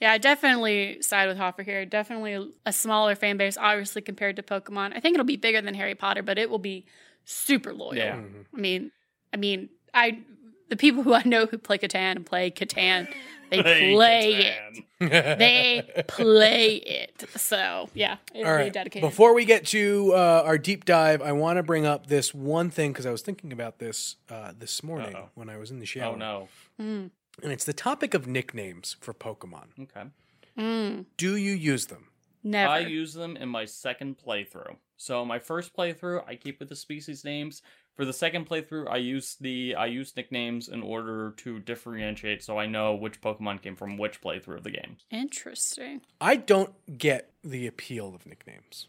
Yeah, 0.00 0.12
I 0.12 0.18
definitely 0.18 1.00
side 1.00 1.26
with 1.26 1.38
Hoffer 1.38 1.62
here. 1.62 1.86
Definitely 1.86 2.34
a, 2.34 2.46
a 2.66 2.72
smaller 2.72 3.14
fan 3.14 3.38
base, 3.38 3.56
obviously 3.56 4.02
compared 4.02 4.36
to 4.36 4.42
Pokemon. 4.42 4.94
I 4.94 5.00
think 5.00 5.14
it'll 5.14 5.24
be 5.24 5.36
bigger 5.36 5.62
than 5.62 5.74
Harry 5.74 5.94
Potter, 5.94 6.22
but 6.22 6.38
it 6.38 6.50
will 6.50 6.58
be 6.58 6.86
super 7.24 7.72
loyal. 7.72 7.96
Yeah. 7.96 8.16
Mhm. 8.20 8.46
I 8.54 8.60
mean, 8.60 8.92
I 9.32 9.36
mean, 9.38 9.70
I 9.94 10.22
the 10.68 10.76
people 10.76 11.02
who 11.02 11.14
I 11.14 11.22
know 11.24 11.46
who 11.46 11.58
play 11.58 11.78
Catan 11.78 12.16
and 12.16 12.26
play 12.26 12.50
Catan, 12.50 13.08
they 13.50 13.62
play 13.94 14.34
it. 14.34 14.84
They 14.98 16.04
play 16.08 16.74
it. 16.76 17.24
So 17.36 17.88
yeah, 17.94 18.16
it'll 18.34 18.52
right. 18.52 18.72
dedicated. 18.72 19.08
Before 19.08 19.34
we 19.34 19.44
get 19.44 19.66
to 19.66 20.12
uh, 20.14 20.42
our 20.44 20.58
deep 20.58 20.84
dive, 20.84 21.22
I 21.22 21.32
want 21.32 21.58
to 21.58 21.62
bring 21.62 21.86
up 21.86 22.06
this 22.08 22.34
one 22.34 22.70
thing 22.70 22.92
because 22.92 23.06
I 23.06 23.10
was 23.12 23.22
thinking 23.22 23.52
about 23.52 23.78
this 23.78 24.16
uh, 24.30 24.52
this 24.58 24.82
morning 24.82 25.14
Uh-oh. 25.14 25.28
when 25.34 25.48
I 25.48 25.56
was 25.58 25.70
in 25.70 25.78
the 25.78 25.86
shower. 25.86 26.14
Oh 26.14 26.16
no. 26.16 26.48
Mm, 26.80 27.10
And 27.42 27.52
it's 27.52 27.64
the 27.64 27.72
topic 27.72 28.14
of 28.14 28.26
nicknames 28.26 28.96
for 29.00 29.14
Pokemon. 29.14 29.66
Okay. 29.82 30.08
mm, 30.58 31.04
Do 31.16 31.36
you 31.36 31.52
use 31.52 31.86
them? 31.86 32.08
never. 32.42 32.72
I 32.72 32.78
use 32.80 33.12
them 33.14 33.36
in 33.36 33.48
my 33.48 33.64
second 33.64 34.16
playthrough. 34.24 34.76
So 34.96 35.24
my 35.24 35.38
first 35.38 35.76
playthrough, 35.76 36.22
I 36.26 36.36
keep 36.36 36.58
with 36.60 36.68
the 36.68 36.76
species 36.76 37.24
names. 37.24 37.60
For 37.96 38.04
the 38.04 38.12
second 38.12 38.46
playthrough, 38.46 38.88
I 38.90 38.98
use 38.98 39.36
the 39.40 39.74
I 39.74 39.86
use 39.86 40.14
nicknames 40.16 40.68
in 40.68 40.82
order 40.82 41.32
to 41.38 41.58
differentiate, 41.60 42.42
so 42.44 42.58
I 42.58 42.66
know 42.66 42.94
which 42.94 43.20
Pokemon 43.22 43.62
came 43.62 43.74
from 43.74 43.96
which 43.96 44.20
playthrough 44.20 44.58
of 44.58 44.64
the 44.64 44.70
game. 44.70 44.98
Interesting. 45.10 46.02
I 46.20 46.36
don't 46.36 46.74
get 46.98 47.32
the 47.42 47.66
appeal 47.66 48.14
of 48.14 48.26
nicknames. 48.26 48.86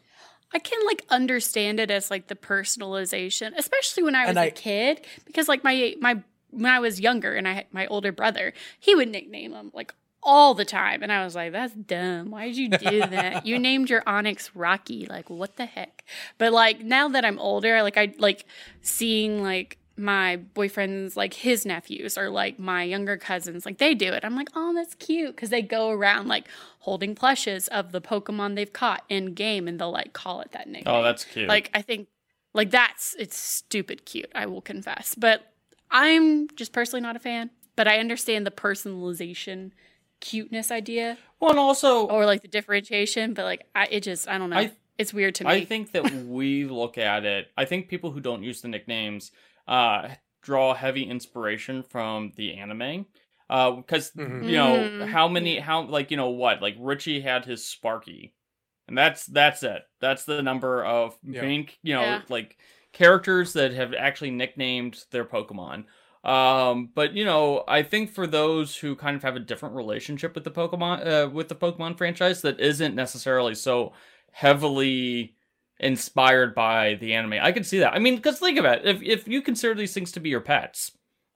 I 0.52 0.58
can 0.58 0.78
like 0.86 1.02
understand 1.08 1.80
it 1.80 1.90
as 1.90 2.10
like 2.10 2.26
the 2.28 2.34
personalization, 2.36 3.52
especially 3.56 4.02
when 4.02 4.14
I 4.14 4.22
was 4.22 4.28
And 4.30 4.38
a 4.38 4.42
I- 4.42 4.50
kid, 4.50 5.00
because 5.26 5.48
like 5.48 5.64
my 5.64 5.94
my 6.00 6.22
when 6.50 6.66
I 6.72 6.78
was 6.78 7.00
younger 7.00 7.34
and 7.34 7.46
I 7.48 7.52
had 7.52 7.66
my 7.72 7.86
older 7.86 8.12
brother, 8.12 8.52
he 8.78 8.94
would 8.94 9.08
nickname 9.10 9.52
them 9.52 9.70
like 9.74 9.94
all 10.28 10.52
the 10.54 10.64
time, 10.64 11.02
and 11.02 11.10
I 11.10 11.24
was 11.24 11.34
like, 11.34 11.52
"That's 11.52 11.74
dumb. 11.74 12.30
Why 12.30 12.46
did 12.46 12.56
you 12.58 12.68
do 12.68 13.00
that? 13.00 13.46
you 13.46 13.58
named 13.68 13.88
your 13.90 14.02
Onix 14.02 14.50
Rocky. 14.54 15.06
Like, 15.06 15.30
what 15.30 15.56
the 15.56 15.66
heck?" 15.66 16.04
But 16.36 16.52
like 16.52 16.80
now 16.84 17.08
that 17.08 17.24
I'm 17.24 17.38
older, 17.38 17.82
like 17.82 17.96
I 17.96 18.12
like 18.18 18.44
seeing 18.82 19.42
like 19.42 19.78
my 19.96 20.36
boyfriend's 20.36 21.16
like 21.16 21.34
his 21.34 21.66
nephews 21.66 22.16
or 22.16 22.30
like 22.30 22.56
my 22.56 22.84
younger 22.84 23.16
cousins 23.16 23.66
like 23.66 23.78
they 23.78 23.94
do 23.96 24.12
it 24.12 24.24
i'm 24.24 24.36
like 24.36 24.48
oh 24.54 24.72
that's 24.72 24.94
cute 24.94 25.34
because 25.34 25.50
they 25.50 25.60
go 25.60 25.90
around 25.90 26.28
like 26.28 26.46
holding 26.78 27.16
plushes 27.16 27.66
of 27.66 27.90
the 27.90 28.00
pokemon 28.00 28.54
they've 28.54 28.72
caught 28.72 29.02
in 29.08 29.34
game 29.34 29.66
and 29.66 29.80
they'll 29.80 29.90
like 29.90 30.12
call 30.12 30.40
it 30.40 30.52
that 30.52 30.68
name 30.68 30.84
Oh, 30.86 31.02
that's 31.02 31.24
cute. 31.24 31.48
like 31.48 31.68
I 31.74 31.82
think 31.82 32.06
Like 32.54 32.70
that's 32.70 33.16
it's 33.18 33.36
stupid 33.36 34.04
cute, 34.04 34.30
I 34.36 34.46
will 34.46 34.60
confess. 34.62 35.16
But 35.16 35.52
I'm 35.90 36.46
just 36.54 36.72
personally 36.72 37.00
not 37.02 37.16
a 37.16 37.18
fan, 37.18 37.50
but 37.74 37.88
I 37.88 37.98
understand 37.98 38.46
the 38.46 38.52
personalization 38.52 39.72
cuteness 40.20 40.70
idea 40.70 41.16
Well, 41.40 41.50
and 41.50 41.58
also 41.58 42.06
or 42.08 42.26
like 42.26 42.42
the 42.42 42.48
differentiation, 42.48 43.34
but 43.34 43.44
like 43.44 43.66
I 43.74 43.86
it 43.86 44.00
just 44.02 44.28
I 44.28 44.38
don't 44.38 44.50
know. 44.50 44.56
I- 44.58 44.72
it's 44.98 45.14
weird 45.14 45.36
to 45.36 45.44
me. 45.44 45.50
I 45.50 45.64
think 45.64 45.92
that 45.92 46.10
we 46.26 46.64
look 46.64 46.98
at 46.98 47.24
it. 47.24 47.48
I 47.56 47.64
think 47.64 47.88
people 47.88 48.10
who 48.10 48.18
don't 48.20 48.42
use 48.42 48.60
the 48.62 48.68
nicknames 48.68 49.30
uh, 49.68 50.08
draw 50.42 50.74
heavy 50.74 51.04
inspiration 51.04 51.82
from 51.84 52.32
the 52.36 52.54
anime. 52.54 53.06
Because 53.48 54.10
Mhm. 54.12 54.44
you 54.46 54.56
know 54.56 54.76
Mm. 54.76 55.08
how 55.08 55.26
many 55.28 55.58
how 55.58 55.82
like 55.82 56.10
you 56.10 56.16
know 56.16 56.30
what 56.30 56.60
like 56.60 56.74
Richie 56.78 57.20
had 57.20 57.44
his 57.46 57.64
Sparky, 57.66 58.34
and 58.88 58.98
that's 58.98 59.24
that's 59.24 59.62
it. 59.62 59.82
That's 60.00 60.24
the 60.24 60.42
number 60.42 60.84
of 60.84 61.16
Yeah. 61.22 61.42
main 61.42 61.68
you 61.82 61.94
know 61.94 62.02
Yeah. 62.02 62.22
like 62.28 62.58
characters 62.92 63.52
that 63.54 63.72
have 63.72 63.94
actually 63.94 64.32
nicknamed 64.32 65.04
their 65.12 65.24
Pokemon. 65.24 65.84
Um, 66.24 66.90
but 66.94 67.14
you 67.14 67.24
know, 67.24 67.64
I 67.68 67.82
think 67.82 68.10
for 68.12 68.26
those 68.26 68.76
who 68.76 68.96
kind 68.96 69.16
of 69.16 69.22
have 69.22 69.36
a 69.36 69.40
different 69.40 69.74
relationship 69.76 70.34
with 70.34 70.44
the 70.44 70.50
Pokemon, 70.50 71.06
uh, 71.06 71.30
with 71.30 71.48
the 71.48 71.54
Pokemon 71.54 71.96
franchise, 71.96 72.42
that 72.42 72.60
isn't 72.60 72.94
necessarily 72.94 73.54
so 73.54 73.92
heavily 74.32 75.34
inspired 75.80 76.54
by 76.54 76.94
the 76.94 77.14
anime. 77.14 77.34
I 77.40 77.52
can 77.52 77.64
see 77.64 77.78
that. 77.78 77.94
I 77.94 77.98
mean, 77.98 78.16
because 78.16 78.38
think 78.38 78.58
about 78.58 78.78
it. 78.78 78.86
If 78.96 79.02
if 79.02 79.28
you 79.28 79.42
consider 79.42 79.74
these 79.74 79.94
things 79.94 80.12
to 80.12 80.20
be 80.20 80.28
your 80.28 80.40
pets, 80.40 80.92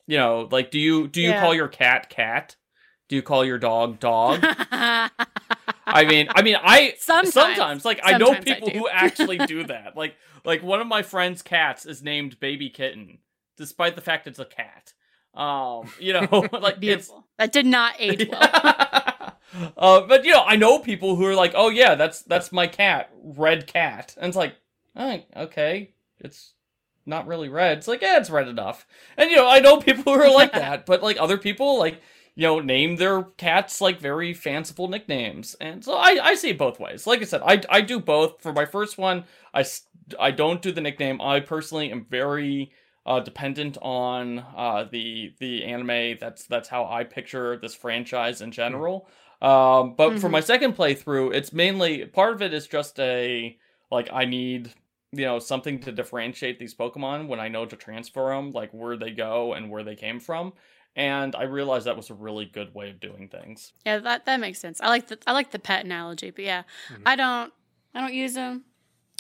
you 0.07 0.19
know, 0.19 0.49
like 0.51 0.71
do 0.71 0.79
you 0.81 1.09
do 1.09 1.21
you 1.21 1.31
Yeah. 1.31 1.41
call 1.41 1.55
your 1.55 1.69
cat 1.69 2.11
cat? 2.11 2.57
Do 3.09 3.17
you 3.17 3.23
call 3.23 3.45
your 3.45 3.59
dog 3.59 4.01
dog? 4.01 4.41
I 5.91 6.05
mean, 6.07 6.29
I 6.35 6.43
mean, 6.43 6.57
I 6.63 6.95
Sometimes. 6.99 7.85
like 7.85 8.01
I 8.03 8.13
know 8.15 8.27
Sometimes 8.29 8.51
I 8.51 8.55
people 8.55 8.71
who 8.71 8.89
actually 8.89 9.39
do 9.39 9.65
that. 9.65 9.97
Like, 9.97 10.17
like 10.45 10.63
one 10.63 10.81
of 10.81 10.87
my 10.87 11.03
friend's 11.03 11.43
cats 11.43 11.85
is 11.87 12.03
named 12.03 12.41
Baby 12.41 12.71
Kitten, 12.71 13.19
despite 13.57 13.95
the 13.95 14.03
fact 14.03 14.27
it's 14.27 14.39
a 14.39 14.45
cat. 14.45 14.93
Um, 15.35 15.91
you 16.01 16.13
know, 16.13 16.29
like 16.53 16.75
it's 16.75 16.81
Beautiful. 16.81 17.27
That 17.39 17.53
did 17.53 17.67
not 17.67 17.95
age 17.99 18.29
well. 18.29 18.41
uh, 19.77 20.01
but 20.03 20.25
you 20.25 20.33
know, 20.33 20.45
I 20.47 20.57
know 20.57 20.79
people 20.79 21.17
who 21.17 21.25
are 21.27 21.35
like, 21.35 21.53
"Oh 21.55 21.69
yeah, 21.69 21.95
that's 21.95 22.23
that's 22.23 22.53
my 22.53 22.67
cat, 22.67 23.11
red 23.23 23.67
cat," 23.67 24.15
and 24.17 24.29
it's 24.29 24.37
like, 24.37 24.57
oh, 24.97 25.21
okay, 25.37 25.93
it's 26.21 26.55
not 27.07 27.27
really 27.27 27.49
red. 27.49 27.79
It's 27.79 27.89
like, 27.89 28.03
yeah, 28.03 28.19
it's 28.19 28.31
red 28.31 28.49
enough. 28.49 28.87
And 29.17 29.31
you 29.31 29.37
know, 29.37 29.49
I 29.49 29.61
know 29.61 29.79
people 29.79 30.13
who 30.13 30.21
are 30.21 30.33
like 30.33 30.53
that, 30.53 30.87
but 30.87 31.03
like 31.03 31.17
other 31.19 31.39
people, 31.39 31.79
like 31.79 32.01
you 32.35 32.47
know, 32.47 32.61
name 32.61 32.97
their 32.97 33.23
cats 33.23 33.81
like 33.81 34.01
very 34.01 34.33
fanciful 34.33 34.89
nicknames, 34.89 35.55
and 35.61 35.85
so 35.85 35.95
I 35.95 36.19
I 36.23 36.35
see 36.35 36.51
it 36.51 36.59
both 36.59 36.81
ways. 36.81 37.07
Like 37.07 37.21
I 37.21 37.25
said, 37.25 37.43
I 37.45 37.61
I 37.69 37.81
do 37.81 38.01
both. 38.01 38.41
For 38.41 38.53
my 38.53 38.65
first 38.65 38.99
one, 38.99 39.25
I, 39.53 39.65
I 40.19 40.31
don't 40.31 40.63
do 40.63 40.73
the 40.73 40.81
nickname. 40.81 41.21
I 41.21 41.41
personally 41.41 41.91
am 41.91 42.07
very 42.09 42.73
uh, 43.07 43.21
dependent 43.21 43.79
on 43.83 44.39
uh, 44.57 44.87
the 44.91 45.35
the 45.39 45.65
anime. 45.65 46.19
That's 46.21 46.47
that's 46.47 46.69
how 46.69 46.87
I 46.87 47.05
picture 47.05 47.57
this 47.57 47.75
franchise 47.75 48.41
in 48.41 48.53
general. 48.53 49.09
Um, 49.41 49.95
but 49.97 50.19
for 50.21 50.29
Mhm. 50.29 50.31
my 50.31 50.41
second 50.41 50.77
playthrough, 50.77 51.35
it's 51.35 51.53
mainly 51.53 52.07
part 52.07 52.35
of 52.35 52.43
it 52.43 52.55
is 52.55 52.67
just 52.67 52.99
a 53.01 53.59
like 53.91 54.09
I 54.13 54.25
need 54.25 54.73
you 55.13 55.25
know 55.27 55.39
something 55.39 55.81
to 55.81 55.93
differentiate 55.93 56.59
these 56.59 56.75
Pokemon 56.75 57.29
when 57.29 57.41
I 57.41 57.49
know 57.49 57.67
to 57.67 57.77
transfer 57.77 58.29
them, 58.35 58.51
like 58.53 58.71
where 58.73 58.97
they 58.97 59.11
go 59.11 59.53
and 59.55 59.71
where 59.71 59.83
they 59.85 59.97
came 59.97 60.21
from. 60.21 60.53
And 60.95 61.35
I 61.35 61.45
realized 61.45 61.87
that 61.87 61.97
was 61.97 62.11
a 62.11 62.15
really 62.15 62.45
good 62.45 62.75
way 62.75 62.91
of 62.91 63.01
doing 63.01 63.29
things. 63.29 63.73
yeah, 63.85 63.99
that 63.99 64.25
that 64.27 64.41
makes 64.41 64.59
sense. 64.61 64.81
I 64.81 64.89
like 64.89 65.09
the 65.09 65.19
I 65.27 65.33
like 65.33 65.51
the 65.51 65.59
pet 65.59 65.85
analogy, 65.85 66.31
but 66.31 66.45
yeah, 66.45 66.63
Mhm. 66.89 67.03
I 67.05 67.17
don't 67.17 67.53
I 67.95 68.01
don't 68.01 68.15
use 68.15 68.35
them. 68.35 68.65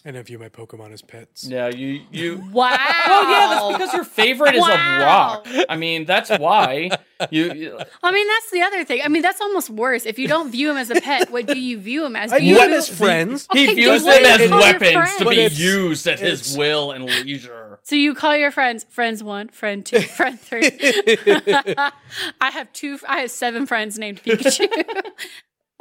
And 0.04 0.18
I 0.18 0.22
view 0.22 0.36
my 0.36 0.48
Pokemon 0.48 0.92
as 0.92 1.00
pets. 1.00 1.44
Yeah, 1.46 1.68
you 1.68 2.00
you. 2.10 2.42
Wow. 2.52 2.76
Well, 3.06 3.30
yeah, 3.30 3.46
that's 3.54 3.78
because 3.78 3.94
your 3.94 4.04
favorite 4.04 4.56
is 4.56 4.66
a 4.66 4.98
rock. 5.00 5.46
I 5.68 5.76
mean, 5.76 6.06
that's 6.06 6.28
why 6.28 6.90
you. 7.30 7.52
you 7.52 7.78
I 8.02 8.10
mean, 8.10 8.26
that's 8.26 8.50
the 8.50 8.62
other 8.62 8.84
thing. 8.84 9.00
I 9.04 9.08
mean, 9.08 9.22
that's 9.22 9.40
almost 9.40 9.70
worse. 9.70 10.04
If 10.04 10.18
you 10.18 10.26
don't 10.26 10.50
view 10.50 10.72
him 10.72 10.76
as 10.76 10.90
a 10.90 11.00
pet, 11.00 11.30
what 11.30 11.46
do 11.46 11.56
you 11.56 11.78
view 11.78 12.04
him 12.04 12.16
as? 12.16 12.32
I 12.32 12.40
Do 12.40 12.44
you 12.44 12.54
view 12.54 12.60
them 12.62 12.68
view- 12.70 12.78
as 12.78 12.88
friends. 12.88 13.46
He 13.52 13.64
Okay, 13.66 13.74
views 13.76 14.02
them 14.02 14.24
as 14.24 14.38
do 14.38 14.42
you 14.42 14.48
call 14.48 14.60
your 14.60 14.80
weapons 14.80 15.16
to 15.18 15.24
be 15.30 15.48
used 15.54 16.06
at 16.08 16.18
his 16.18 16.56
will 16.56 16.90
and 16.90 17.04
leisure. 17.04 17.78
So 17.84 17.94
you 17.94 18.14
call 18.14 18.36
your 18.36 18.50
friends 18.50 18.84
friends 18.88 19.22
one, 19.22 19.50
friend 19.50 19.86
two, 19.86 20.00
friend 20.18 20.40
three. 20.40 20.62
I 22.40 22.50
have 22.50 22.72
two. 22.72 22.98
I 23.08 23.20
have 23.20 23.30
seven 23.30 23.66
friends 23.66 23.98
named 24.00 24.20
Pikachu, 24.22 24.66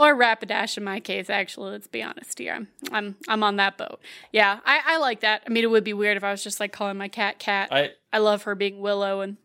or 0.02 0.16
Rapidash 0.16 0.78
in 0.78 0.84
my 0.84 1.00
case. 1.00 1.30
Actually, 1.30 1.72
let's 1.72 1.88
be 1.88 2.02
honest 2.02 2.40
here. 2.40 2.56
I'm 2.56 2.68
I'm 2.92 3.16
I'm 3.28 3.44
on 3.44 3.58
that 3.58 3.78
boat. 3.78 4.00
Yeah, 4.32 4.60
I 4.66 4.82
I 4.86 4.98
like 4.98 5.20
that. 5.22 5.44
I 5.46 5.50
mean, 5.50 5.64
it 5.64 5.70
would 5.70 5.84
be 5.84 5.94
weird 5.94 6.18
if 6.18 6.24
I 6.24 6.32
was 6.32 6.44
just 6.44 6.60
like 6.60 6.72
calling 6.72 6.98
my 6.98 7.08
cat 7.08 7.38
Cat. 7.38 7.70
I 7.72 7.92
I 8.12 8.18
love 8.18 8.44
her 8.44 8.56
being 8.56 8.82
Willow 8.82 9.22
and 9.22 9.38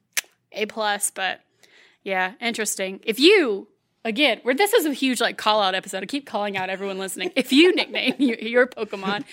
A 0.52 0.64
plus, 0.64 1.10
but 1.10 1.42
yeah, 2.02 2.32
interesting. 2.40 3.00
If 3.04 3.20
you 3.20 3.68
again, 4.02 4.40
where 4.44 4.54
this 4.54 4.72
is 4.72 4.86
a 4.86 4.94
huge 4.94 5.20
like 5.20 5.36
call 5.36 5.60
out 5.60 5.74
episode. 5.74 6.02
I 6.02 6.06
keep 6.06 6.24
calling 6.24 6.56
out 6.56 6.70
everyone 6.70 6.98
listening. 6.98 7.32
If 7.36 7.52
you 7.52 7.74
nickname 7.74 8.14
your, 8.18 8.38
your 8.38 8.66
Pokemon, 8.66 9.24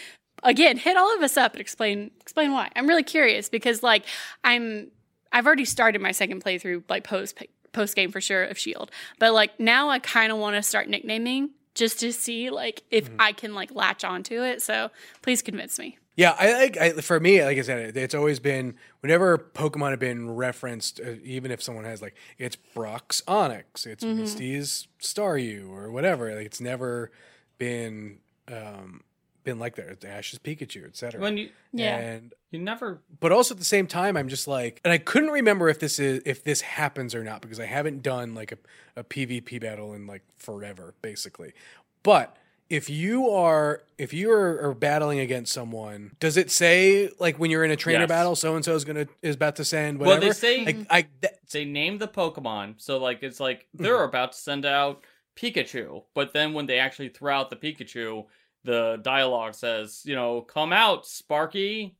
again, 0.44 0.76
hit 0.76 0.98
all 0.98 1.16
of 1.16 1.24
us 1.24 1.38
up 1.38 1.54
and 1.54 1.62
explain 1.62 2.12
explain 2.20 2.52
why. 2.52 2.70
I'm 2.76 2.88
really 2.88 3.04
curious 3.04 3.48
because 3.48 3.82
like 3.82 4.04
I'm 4.44 4.92
I've 5.32 5.46
already 5.46 5.66
started 5.66 6.02
my 6.02 6.12
second 6.12 6.44
playthrough 6.44 6.84
like 6.90 7.06
post 7.06 7.42
post 7.74 7.96
game 7.96 8.12
for 8.12 8.22
sure 8.22 8.44
of 8.44 8.58
Shield, 8.58 8.92
but 9.20 9.34
like 9.34 9.60
now 9.60 9.90
I 9.90 10.00
kind 10.00 10.32
of 10.32 10.38
want 10.38 10.56
to 10.56 10.64
start 10.64 10.88
nicknaming 10.88 11.50
just 11.76 12.00
to 12.00 12.14
see 12.14 12.50
like 12.50 12.84
if 12.92 13.10
I 13.20 13.32
can 13.34 13.54
like 13.54 13.74
latch 13.74 14.04
onto 14.04 14.42
it. 14.44 14.62
So 14.62 14.90
please 15.22 15.42
convince 15.42 15.78
me. 15.78 15.98
Yeah, 16.16 16.36
I 16.38 16.54
like 16.54 16.78
I, 16.78 16.92
for 17.02 17.20
me, 17.20 17.44
like 17.44 17.58
I 17.58 17.62
said, 17.62 17.98
it's 17.98 18.14
always 18.14 18.40
been 18.40 18.76
whenever 19.00 19.38
Pokemon 19.40 19.90
have 19.90 20.00
been 20.00 20.30
referenced, 20.30 21.00
uh, 21.00 21.16
even 21.24 21.50
if 21.50 21.62
someone 21.62 21.86
has 21.86 22.04
like 22.04 22.14
it's 22.38 22.56
Brock's 22.56 23.22
Onix, 23.28 23.88
it's 23.88 24.04
Mm-hmm. 24.04 24.22
Misty's 24.22 24.88
Staryu 25.02 25.70
or 25.72 25.92
whatever. 25.92 26.36
Like 26.36 26.46
it's 26.46 26.62
never 26.62 27.12
been 27.58 28.20
um 28.48 29.02
been 29.44 29.60
like 29.60 29.76
that. 29.76 29.88
It's 29.90 30.06
Ash's 30.06 30.40
Pikachu, 30.40 30.86
etc. 30.86 31.20
when 31.22 31.38
you 31.38 31.50
Yeah. 31.72 31.98
And 31.98 32.34
you 32.52 32.60
never 32.60 33.02
but 33.20 33.32
also 33.32 33.54
at 33.56 33.60
the 33.60 33.66
same 33.66 33.88
time, 33.88 34.16
I'm 34.18 34.30
just 34.30 34.48
like, 34.48 34.80
and 34.84 34.92
I 34.94 34.98
couldn't 34.98 35.32
remember 35.32 35.70
if 35.70 35.80
this 35.80 36.00
is 36.00 36.22
if 36.26 36.44
this 36.44 36.62
happens 36.62 37.14
or 37.16 37.24
not 37.24 37.42
because 37.42 37.60
I 37.60 37.66
haven't 37.66 38.02
done 38.04 38.34
like 38.36 38.52
a, 38.52 38.58
a 38.96 39.04
PvP 39.04 39.60
battle 39.62 39.94
in 39.94 40.08
like 40.08 40.24
forever, 40.38 40.94
basically. 41.02 41.54
But 42.04 42.36
if 42.70 42.90
you 42.90 43.30
are 43.30 43.82
if 43.98 44.14
you 44.14 44.32
are, 44.32 44.60
are 44.70 44.74
battling 44.74 45.20
against 45.20 45.52
someone, 45.54 46.12
does 46.20 46.38
it 46.38 46.50
say 46.52 47.10
like 47.20 47.38
when 47.38 47.52
you're 47.52 47.64
in 47.64 47.72
a 47.72 47.76
trainer 47.76 48.02
Yes. 48.02 48.10
battle, 48.10 48.36
so 48.36 48.56
and 48.56 48.64
so 48.64 48.74
is 48.76 48.86
gonna 48.86 49.08
is 49.22 49.36
about 49.36 49.56
to 49.58 49.66
send 49.66 50.00
Well, 50.00 50.10
whatever? 50.12 50.28
they 50.28 50.32
say- 50.34 50.66
like 50.66 50.78
I 50.90 51.02
th- 51.22 51.34
they 51.52 51.66
name 51.66 51.98
the 52.00 52.08
Pokemon, 52.08 52.76
so 52.78 52.98
like 53.00 53.22
it's 53.24 53.40
like 53.40 53.68
they're 53.74 53.96
Mm-hmm. 53.96 54.10
about 54.10 54.32
to 54.32 54.38
send 54.40 54.66
out 54.66 55.04
Pikachu, 55.36 56.04
but 56.14 56.34
then 56.34 56.54
when 56.54 56.66
they 56.68 56.80
actually 56.80 57.10
throw 57.10 57.34
out 57.36 57.50
the 57.50 57.56
Pikachu, 57.56 58.26
the 58.64 59.00
dialogue 59.02 59.56
says, 59.56 60.02
you 60.06 60.16
know, 60.16 60.42
come 60.42 60.74
out, 60.74 61.06
Sparky. 61.06 61.96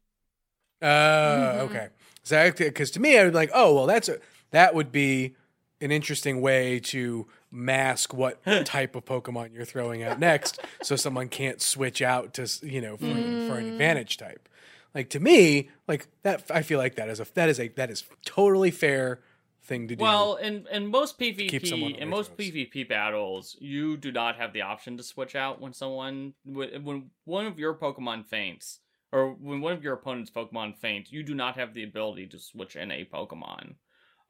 uh, 0.82 0.86
Mhm. 0.86 1.60
okay. 1.62 1.90
So 2.24 2.52
because 2.52 2.92
to 2.92 3.00
me, 3.00 3.18
I 3.18 3.24
would 3.24 3.32
be 3.32 3.36
like, 3.36 3.52
oh 3.54 3.74
well, 3.76 3.86
that's 3.86 4.10
a 4.10 4.20
that 4.52 4.76
would 4.76 4.92
be 4.92 5.36
an 5.82 5.92
interesting 5.92 6.42
way 6.42 6.80
to 6.80 7.28
mask 7.52 8.14
what 8.14 8.42
type 8.66 8.96
of 8.96 9.06
Pokemon 9.06 9.54
you're 9.54 9.66
throwing 9.66 10.04
out 10.04 10.20
next, 10.20 10.60
so 10.82 10.96
someone 10.96 11.30
can't 11.30 11.62
switch 11.62 12.02
out 12.02 12.34
to 12.36 12.48
you 12.64 12.82
know 12.82 12.98
for, 12.98 13.06
for 13.40 13.58
an 13.58 13.66
Mm. 13.66 13.70
advantage 13.70 14.18
type. 14.18 14.48
Like 14.96 15.10
to 15.12 15.20
me, 15.20 15.70
like 15.88 16.08
that, 16.24 16.44
I 16.52 16.62
feel 16.62 16.80
like 16.80 16.96
that 16.96 17.10
is 17.10 17.20
a 17.20 17.28
that 17.34 17.50
is 17.50 17.60
a 17.60 17.68
that 17.70 17.90
is 17.90 18.04
totally 18.26 18.72
fair 18.72 19.20
thing 19.64 19.88
to 19.88 19.96
do. 19.96 20.04
Well, 20.04 20.36
in 20.36 20.68
in 20.72 20.88
most 20.88 21.18
PvP, 21.20 21.98
in 21.98 22.10
most. 22.10 22.38
PvP 22.38 22.88
battles, 22.88 23.56
you 23.60 23.98
do 23.98 24.12
not 24.12 24.36
have 24.38 24.54
the 24.54 24.62
option 24.62 24.98
to 24.98 25.04
switch 25.04 25.36
out 25.36 25.62
when 25.62 25.74
someone 25.74 26.34
when 26.46 27.10
one 27.26 27.46
of 27.46 27.60
your 27.60 27.74
Pokemon 27.74 28.26
faints, 28.26 28.80
or 29.12 29.32
when 29.34 29.62
one 29.62 29.74
of 29.74 29.84
your 29.84 29.94
opponent's 29.94 30.32
Pokemon 30.32 30.76
faints, 30.78 31.12
you 31.12 31.24
do 31.24 31.34
not 31.36 31.56
have 31.56 31.74
the 31.74 31.84
ability 31.84 32.28
to 32.28 32.40
switch 32.40 32.76
in 32.76 32.92
a 32.92 33.06
Pokemon. 33.06 33.76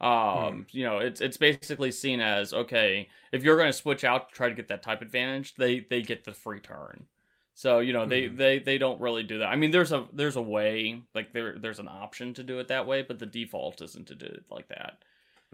Um, 0.01 0.67
you 0.71 0.83
know, 0.83 0.99
it's 0.99 1.21
it's 1.21 1.37
basically 1.37 1.91
seen 1.91 2.19
as 2.19 2.53
okay, 2.53 3.09
if 3.31 3.43
you're 3.43 3.57
going 3.57 3.69
to 3.71 3.73
switch 3.77 4.03
out 4.03 4.29
to 4.29 4.35
try 4.35 4.49
to 4.49 4.55
get 4.55 4.67
that 4.67 4.83
type 4.83 5.01
advantage, 5.01 5.55
they 5.55 5.79
they 5.79 6.01
get 6.01 6.23
the 6.25 6.33
free 6.33 6.59
turn. 6.59 7.07
So 7.55 7.79
you 7.79 7.93
know 7.93 8.05
they, 8.05 8.23
Mhm. 8.23 8.37
they 8.37 8.59
they 8.59 8.77
don't 8.77 8.99
really 8.99 9.23
do 9.23 9.39
that. 9.39 9.47
I 9.47 9.55
mean, 9.55 9.71
there's 9.71 9.91
a 9.91 10.07
there's 10.11 10.35
a 10.35 10.41
way 10.41 11.03
like 11.15 11.31
there 11.33 11.57
there's 11.57 11.79
an 11.79 11.87
option 11.87 12.33
to 12.35 12.43
do 12.43 12.59
it 12.59 12.67
that 12.69 12.87
way, 12.87 13.01
but 13.03 13.19
the 13.19 13.25
default 13.27 13.81
isn't 13.81 14.07
to 14.07 14.15
do 14.15 14.25
it 14.25 14.45
like 14.49 14.67
that. 14.69 15.03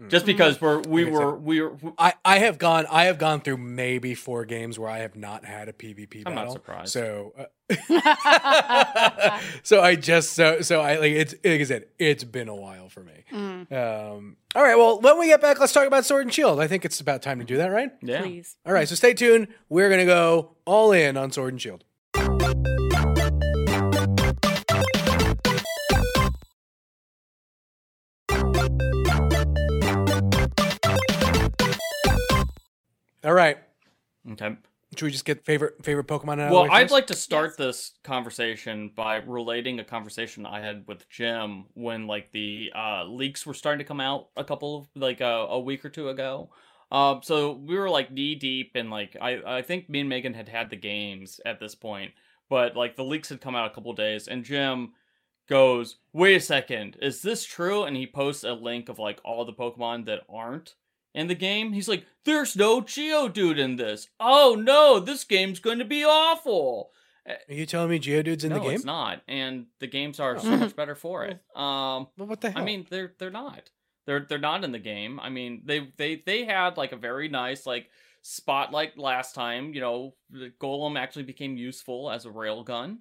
Just 0.08 0.24
Mhm. 0.24 0.28
because 0.28 0.60
we're 0.60 0.80
we 0.80 1.04
Like 1.04 1.12
were 1.12 1.36
we 1.36 1.60
were 1.60 1.76
I, 1.98 2.14
I 2.24 2.38
have 2.38 2.58
gone 2.58 2.86
I 2.90 3.04
have 3.04 3.18
gone 3.18 3.40
through 3.40 3.58
maybe 3.58 4.14
four 4.14 4.44
games 4.44 4.78
where 4.78 4.88
I 4.90 4.98
have 4.98 5.14
not 5.16 5.44
had 5.44 5.68
a 5.68 5.72
PvP 5.72 6.22
I'm 6.26 6.34
not 6.34 6.40
battle. 6.42 6.52
surprised. 6.54 6.92
So 6.92 7.34
uh, 7.38 7.44
so 9.62 9.80
I 9.80 9.96
just 9.96 10.32
so 10.32 10.60
so 10.62 10.80
I 10.80 10.96
like 10.98 11.12
it's 11.12 11.34
like 11.44 11.60
I 11.60 11.64
said 11.64 11.84
it's 11.98 12.24
been 12.24 12.48
a 12.48 12.54
while 12.54 12.88
for 12.88 13.02
me. 13.02 13.24
Mm, 13.32 13.70
Um, 13.72 14.36
all 14.54 14.62
right, 14.62 14.76
well 14.76 15.00
when 15.00 15.18
we 15.18 15.26
get 15.26 15.40
back, 15.40 15.60
let's 15.60 15.72
talk 15.72 15.86
about 15.86 16.04
Sword 16.04 16.24
and 16.26 16.32
Shield. 16.34 16.60
I 16.60 16.66
think 16.66 16.84
it's 16.84 17.00
about 17.00 17.22
time 17.22 17.38
to 17.38 17.44
do 17.44 17.56
that, 17.58 17.68
right? 17.68 17.90
yeah. 18.02 18.22
Please. 18.22 18.56
All 18.66 18.72
right, 18.72 18.88
so 18.88 18.94
stay 18.94 19.14
tuned. 19.14 19.48
We're 19.68 19.90
gonna 19.90 20.04
go 20.06 20.56
all 20.64 20.92
in 20.92 21.16
on 21.16 21.30
Sword 21.32 21.52
and 21.52 21.60
Shield. 21.62 21.84
All 33.24 33.32
right. 33.34 33.58
Okay. 34.30 34.56
Should 34.96 35.04
we 35.06 35.10
just 35.10 35.24
get 35.24 35.44
favorite 35.44 35.84
favorite 35.84 36.06
Pokemon 36.06 36.40
out 36.40 36.48
Well, 36.48 36.62
the 36.62 36.70
I'd 36.70 36.90
first? 36.90 36.90
like 36.90 37.06
to 37.08 37.14
start 37.14 37.56
Yes. 37.56 37.58
this 37.58 37.92
conversation 38.02 38.90
by 38.96 39.16
relating 39.16 39.78
a 39.78 39.84
conversation 39.84 40.46
I 40.46 40.60
had 40.60 40.86
with 40.88 41.08
Jim 41.10 41.66
when 41.74 42.06
like 42.06 42.32
the 42.32 42.72
uh, 42.74 43.04
leaks 43.04 43.44
were 43.46 43.54
starting 43.54 43.78
to 43.78 43.84
come 43.84 44.00
out 44.00 44.28
a 44.36 44.44
couple 44.44 44.78
of 44.78 44.88
like 44.94 45.20
uh, 45.20 45.46
a 45.50 45.60
week 45.60 45.84
or 45.84 45.90
two 45.90 46.08
ago. 46.08 46.50
Um, 46.90 47.20
so 47.22 47.52
we 47.52 47.76
were 47.78 47.90
like 47.90 48.10
knee 48.10 48.34
deep 48.34 48.72
and 48.74 48.90
like 48.90 49.16
I 49.20 49.58
I 49.58 49.62
think 49.62 49.88
me 49.88 50.00
and 50.00 50.08
Megan 50.08 50.34
had 50.34 50.48
had 50.48 50.70
the 50.70 50.76
games 50.76 51.40
at 51.44 51.60
this 51.60 51.74
point, 51.74 52.12
but 52.48 52.74
like 52.76 52.96
the 52.96 53.04
leaks 53.04 53.28
had 53.28 53.40
come 53.40 53.54
out 53.54 53.70
a 53.70 53.74
couple 53.74 53.92
days, 53.92 54.26
and 54.28 54.44
Jim 54.44 54.94
goes, 55.48 55.98
"Wait 56.12 56.36
a 56.36 56.40
second, 56.40 56.96
is 57.02 57.22
this 57.22 57.44
true?" 57.44 57.84
And 57.84 57.96
he 57.96 58.06
posts 58.06 58.44
a 58.44 58.52
link 58.54 58.88
of 58.88 58.98
like 58.98 59.20
all 59.24 59.44
the 59.44 59.52
Pokemon 59.52 60.06
that 60.06 60.22
aren't 60.28 60.74
in 61.14 61.26
the 61.26 61.34
game. 61.34 61.72
He's 61.72 61.88
like, 61.88 62.06
"There's 62.24 62.56
no 62.56 62.80
Geodude 62.80 63.58
in 63.58 63.76
this. 63.76 64.08
Oh 64.18 64.56
no, 64.58 65.00
this 65.00 65.24
game's 65.24 65.60
going 65.60 65.78
to 65.78 65.84
be 65.84 66.04
awful." 66.04 66.90
Are 67.26 67.54
you 67.54 67.66
telling 67.66 67.90
me 67.90 68.00
Geodude's 68.00 68.44
in 68.44 68.50
no, 68.50 68.56
the 68.56 68.64
game? 68.64 68.74
it's 68.74 68.84
not, 68.84 69.22
and 69.28 69.66
the 69.78 69.86
games 69.86 70.18
are 70.20 70.38
so 70.38 70.56
much 70.56 70.74
better 70.74 70.94
for 70.94 71.24
it. 71.24 71.40
Um, 71.54 72.08
Well, 72.16 72.26
what 72.28 72.40
the 72.40 72.50
hell? 72.50 72.62
I 72.62 72.64
mean, 72.64 72.86
they're 72.88 73.12
they're 73.18 73.30
not. 73.30 73.70
They're 74.06 74.26
they're 74.28 74.38
not 74.38 74.64
in 74.64 74.72
the 74.72 74.78
game. 74.78 75.20
I 75.20 75.28
mean, 75.28 75.62
they 75.64 75.92
they 75.96 76.22
they 76.24 76.44
had 76.44 76.76
like 76.76 76.92
a 76.92 76.96
very 76.96 77.28
nice 77.28 77.66
like 77.66 77.88
spotlight 78.22 78.98
last 78.98 79.34
time. 79.34 79.74
You 79.74 79.80
know, 79.80 80.14
the 80.30 80.52
Golem 80.60 80.98
actually 80.98 81.24
became 81.24 81.56
useful 81.56 82.10
as 82.10 82.24
a 82.24 82.30
railgun. 82.30 82.98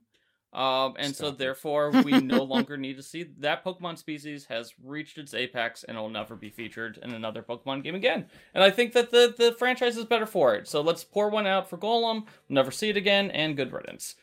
Um, 0.52 0.96
and 0.98 1.16
so 1.16 1.26
Stop 1.26 1.34
it. 1.34 1.38
therefore 1.38 1.92
we 2.04 2.20
no 2.22 2.42
longer 2.44 2.76
need 2.76 2.98
to 2.98 3.04
see 3.04 3.28
that 3.38 3.64
Pokemon 3.64 4.00
species 4.00 4.46
has 4.46 4.74
reached 4.84 5.20
its 5.20 5.36
apex 5.36 5.84
and 5.84 5.96
will 5.96 6.10
never 6.10 6.36
be 6.36 6.50
featured 6.50 6.98
in 7.04 7.12
another 7.12 7.44
Pokemon 7.44 7.84
game 7.84 7.94
again. 7.94 8.26
And 8.56 8.64
I 8.64 8.72
think 8.72 8.94
that 8.94 9.12
the 9.12 9.34
the 9.38 9.52
franchise 9.54 9.96
is 9.96 10.06
better 10.06 10.26
for 10.26 10.56
it. 10.56 10.68
So 10.68 10.82
let's 10.82 11.04
pour 11.04 11.30
one 11.30 11.46
out 11.46 11.70
for 11.70 11.78
Golem. 11.78 12.24
We'll 12.24 12.26
never 12.50 12.72
see 12.72 12.90
it 12.90 12.98
again, 12.98 13.30
and 13.32 13.56
good 13.56 13.72
riddance. 13.72 14.16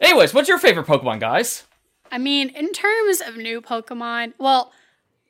Anyways, 0.00 0.32
what's 0.32 0.48
your 0.48 0.58
favorite 0.58 0.86
Pokemon, 0.86 1.20
guys? 1.20 1.64
I 2.10 2.18
mean, 2.18 2.48
in 2.50 2.72
terms 2.72 3.20
of 3.20 3.36
new 3.36 3.60
Pokemon, 3.60 4.34
well, 4.38 4.72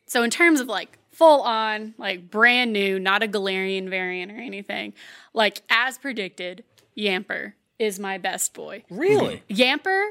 so 0.06 0.22
in 0.22 0.30
terms 0.30 0.60
of 0.60 0.68
like 0.68 0.98
full 1.10 1.42
on, 1.42 1.94
like 1.98 2.30
brand 2.30 2.72
new, 2.72 2.98
not 3.00 3.22
a 3.22 3.28
Galarian 3.28 3.88
variant 3.88 4.30
or 4.32 4.36
anything, 4.36 4.92
like 5.32 5.62
as 5.68 5.98
predicted, 5.98 6.62
Yamper 6.96 7.54
is 7.78 7.98
my 7.98 8.18
best 8.18 8.54
boy. 8.54 8.84
really? 8.88 9.42
Yamper 9.50 10.10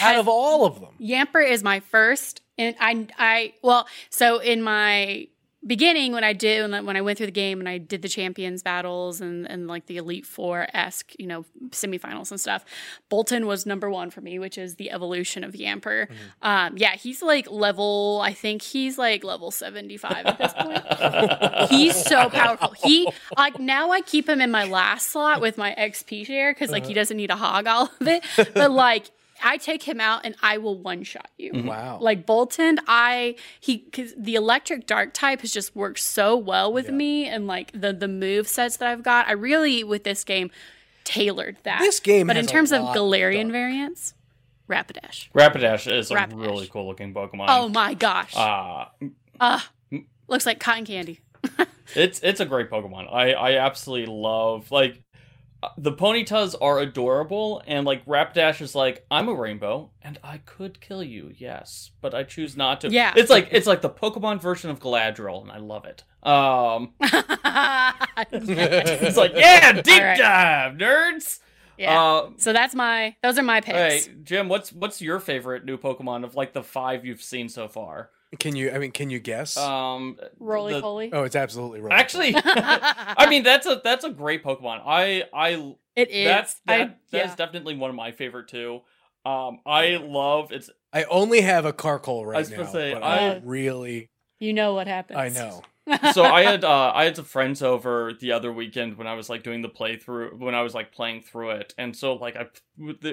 Out 0.00 0.16
of 0.16 0.28
all 0.28 0.66
of 0.66 0.80
them. 0.80 0.90
Yamper 1.00 1.48
is 1.48 1.62
my 1.62 1.80
first, 1.80 2.42
and 2.58 2.74
I, 2.80 3.06
I, 3.18 3.54
well, 3.62 3.86
so 4.10 4.38
in 4.38 4.62
my 4.62 5.28
beginning 5.66 6.12
when 6.12 6.24
I 6.24 6.32
did 6.32 6.70
when 6.70 6.96
I, 6.96 7.02
went 7.02 7.18
through 7.18 7.26
the 7.26 7.32
game 7.32 7.60
and 7.60 7.68
I 7.68 7.76
did 7.76 8.00
the 8.00 8.08
champions 8.08 8.62
battles 8.62 9.20
and 9.20 9.46
and 9.46 9.68
like 9.68 9.86
the 9.86 9.98
elite 9.98 10.24
four 10.24 10.66
esque 10.72 11.12
you 11.18 11.26
know 11.26 11.44
semifinals 11.68 12.30
and 12.30 12.40
stuff, 12.40 12.64
Boltund 13.10 13.44
was 13.44 13.66
number 13.66 13.90
one 13.90 14.10
for 14.10 14.20
me, 14.20 14.38
which 14.38 14.56
is 14.56 14.76
the 14.76 14.90
evolution 14.90 15.44
of 15.44 15.52
Yamper. 15.52 16.08
Um, 16.40 16.76
yeah, 16.76 16.96
he's 16.96 17.22
like 17.22 17.50
level, 17.50 18.20
I 18.24 18.32
think 18.32 18.62
he's 18.62 18.96
like 18.96 19.22
level 19.22 19.50
seventy 19.50 19.96
five 19.96 20.26
at 20.26 20.38
this 20.38 20.52
point. 20.54 21.70
He's 21.70 21.94
so 22.04 22.30
powerful. 22.30 22.72
He 22.82 23.10
like 23.36 23.58
now 23.58 23.90
I 23.90 24.00
keep 24.00 24.28
him 24.28 24.40
in 24.40 24.50
my 24.50 24.64
last 24.64 25.10
slot 25.10 25.40
with 25.40 25.58
my 25.58 25.74
XP 25.76 26.26
share 26.26 26.52
because 26.52 26.70
like 26.70 26.86
he 26.86 26.94
doesn't 26.94 27.16
need 27.16 27.28
to 27.28 27.36
hog 27.36 27.66
all 27.66 27.90
of 28.00 28.08
it. 28.08 28.24
But 28.54 28.70
like 28.70 29.10
I 29.42 29.56
take 29.56 29.82
him 29.84 30.00
out 30.00 30.24
and 30.24 30.34
I 30.42 30.58
will 30.58 30.78
one 30.78 31.02
shot 31.02 31.30
you. 31.38 31.52
Wow. 31.64 31.98
Like 32.00 32.26
Boltund, 32.26 32.78
I 32.86 33.36
he 33.60 33.78
because 33.78 34.14
the 34.16 34.34
electric 34.34 34.86
dark 34.86 35.12
type 35.14 35.40
has 35.42 35.52
just 35.52 35.74
worked 35.76 36.00
so 36.00 36.36
well 36.36 36.72
with 36.72 36.86
Yeah. 36.86 36.92
me 36.92 37.26
and 37.26 37.46
like 37.46 37.72
the 37.72 37.92
the 37.92 38.08
move 38.08 38.46
sets 38.48 38.76
that 38.78 38.88
I've 38.88 39.02
got. 39.02 39.26
I 39.28 39.32
really 39.32 39.82
with 39.84 40.04
this 40.04 40.24
game 40.24 40.50
tailored 41.04 41.56
that. 41.64 41.80
This 41.80 42.00
game 42.00 42.26
but 42.26 42.36
in 42.36 42.42
has 42.44 42.50
a 42.50 42.52
terms 42.52 42.72
of 42.72 42.82
lot 42.82 42.96
of 42.96 43.02
Galarian 43.02 43.42
dark. 43.44 43.52
variants, 43.52 44.14
Rapidash. 44.68 45.30
Rapidash 45.32 45.90
is 45.92 46.10
a 46.10 46.26
really 46.32 46.66
cool 46.68 46.86
looking 46.86 47.12
Pokemon. 47.14 47.46
Oh 47.48 47.68
my 47.68 47.94
gosh. 47.94 48.34
Uh, 48.36 48.86
Uh, 49.40 49.60
looks 50.28 50.46
like 50.46 50.60
cotton 50.60 50.84
candy. 50.84 51.20
it's 51.94 52.20
it's 52.20 52.40
a 52.40 52.44
great 52.46 52.70
Pokemon. 52.70 53.12
I 53.12 53.32
I 53.32 53.56
absolutely 53.56 54.14
love 54.14 54.70
like 54.70 55.00
the 55.76 55.92
Ponytas 55.92 56.54
are 56.60 56.78
adorable, 56.78 57.62
and 57.66 57.84
like 57.86 58.04
Rapidash 58.06 58.60
is 58.60 58.74
like 58.74 59.04
I'm 59.10 59.28
a 59.28 59.34
rainbow, 59.34 59.90
and 60.02 60.18
I 60.24 60.38
could 60.38 60.80
kill 60.80 61.02
you, 61.02 61.32
yes, 61.36 61.90
but 62.00 62.14
I 62.14 62.22
choose 62.22 62.56
not 62.56 62.80
to. 62.82 62.90
Yeah. 62.90 63.12
it's 63.16 63.30
like 63.30 63.48
it's 63.50 63.66
like 63.66 63.82
the 63.82 63.90
Pokemon 63.90 64.40
version 64.40 64.70
of 64.70 64.80
Galadriel, 64.80 65.42
and 65.42 65.52
I 65.52 65.58
love 65.58 65.84
it. 65.84 66.04
Um, 66.22 66.92
it's 68.32 69.16
like 69.16 69.32
yeah, 69.34 69.72
deep 69.80 70.02
right. 70.02 70.18
dive, 70.18 70.74
nerds. 70.74 71.40
yeah. 71.78 72.00
Uh, 72.02 72.30
so 72.36 72.52
that's 72.52 72.74
my 72.74 73.16
those 73.22 73.38
are 73.38 73.42
my 73.42 73.60
picks. 73.60 74.06
right, 74.06 74.24
Jim, 74.24 74.48
what's 74.48 74.72
what's 74.72 75.02
your 75.02 75.20
favorite 75.20 75.64
new 75.64 75.76
Pokemon 75.76 76.24
of 76.24 76.34
like 76.34 76.52
the 76.52 76.62
five 76.62 77.04
you've 77.04 77.22
seen 77.22 77.48
so 77.48 77.68
far? 77.68 78.10
Can 78.38 78.54
you? 78.54 78.70
I 78.70 78.78
mean, 78.78 78.92
can 78.92 79.10
you 79.10 79.18
guess? 79.18 79.56
Um, 79.56 80.16
Roly 80.38 80.74
the- 80.74 80.80
poly. 80.80 81.10
oh, 81.12 81.24
it's 81.24 81.34
absolutely 81.34 81.80
right. 81.80 81.98
Actually, 81.98 82.32
I 82.36 83.26
mean 83.28 83.42
that's 83.42 83.66
a 83.66 83.80
that's 83.82 84.04
a 84.04 84.10
great 84.10 84.44
Pokemon. 84.44 84.82
I 84.86 85.24
I 85.32 85.74
it 85.96 86.10
is. 86.10 86.24
that's 86.26 86.54
that, 86.66 86.80
I, 86.80 86.84
that's 87.10 87.30
yeah. 87.30 87.34
definitely 87.36 87.76
one 87.76 87.90
of 87.90 87.96
my 87.96 88.12
favorite 88.12 88.46
too. 88.48 88.82
Um, 89.24 89.58
I 89.66 89.96
love 90.00 90.52
it's 90.52 90.70
I 90.92 91.04
only 91.04 91.40
have 91.40 91.64
a 91.64 91.72
Carkol 91.72 92.24
right 92.24 92.38
was 92.38 92.50
now, 92.50 92.58
gonna 92.58 92.70
say, 92.70 92.92
but 92.94 93.02
I- 93.02 93.30
I 93.34 93.40
really, 93.44 94.08
You 94.38 94.52
know 94.52 94.74
what 94.74 94.86
happens. 94.86 95.18
I 95.18 95.28
know. 95.30 95.62
So 96.12 96.22
I 96.22 96.42
had 96.42 96.64
uh 96.64 96.92
I 96.94 97.04
had 97.04 97.16
some 97.16 97.24
friends 97.24 97.62
over 97.62 98.12
the 98.12 98.32
other 98.32 98.52
weekend 98.52 98.96
when 98.96 99.06
I 99.06 99.14
was 99.14 99.28
like 99.28 99.42
doing 99.42 99.62
the 99.62 99.68
playthrough 99.68 100.38
when 100.38 100.54
I 100.54 100.62
was 100.62 100.74
like 100.74 100.92
playing 100.92 101.22
through 101.22 101.50
it, 101.50 101.74
and 101.78 101.96
so 101.96 102.14
like 102.14 102.36
I 102.36 102.46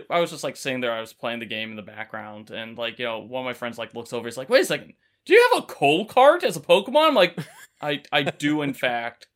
I 0.09 0.19
was 0.19 0.31
just 0.31 0.43
like 0.43 0.55
sitting 0.55 0.81
there, 0.81 0.91
I 0.91 1.01
was 1.01 1.13
playing 1.13 1.39
the 1.39 1.45
game 1.45 1.69
in 1.71 1.75
the 1.75 1.81
background, 1.81 2.51
and 2.51 2.77
like 2.77 2.99
you 2.99 3.05
know 3.05 3.19
one 3.19 3.41
of 3.41 3.45
my 3.45 3.53
friends 3.53 3.77
like 3.77 3.93
looks 3.95 4.13
over, 4.13 4.27
he's 4.27 4.37
like, 4.37 4.49
wait 4.49 4.61
a 4.61 4.65
second, 4.65 4.93
do 5.25 5.33
you 5.33 5.49
have 5.53 5.63
a 5.63 5.67
coal 5.67 6.05
cart 6.05 6.43
as 6.43 6.57
a 6.57 6.61
Pokemon? 6.61 7.09
I'm 7.09 7.15
like, 7.15 7.37
I 7.81 8.01
I 8.11 8.23
do 8.23 8.61
in 8.61 8.73
fact 8.85 9.27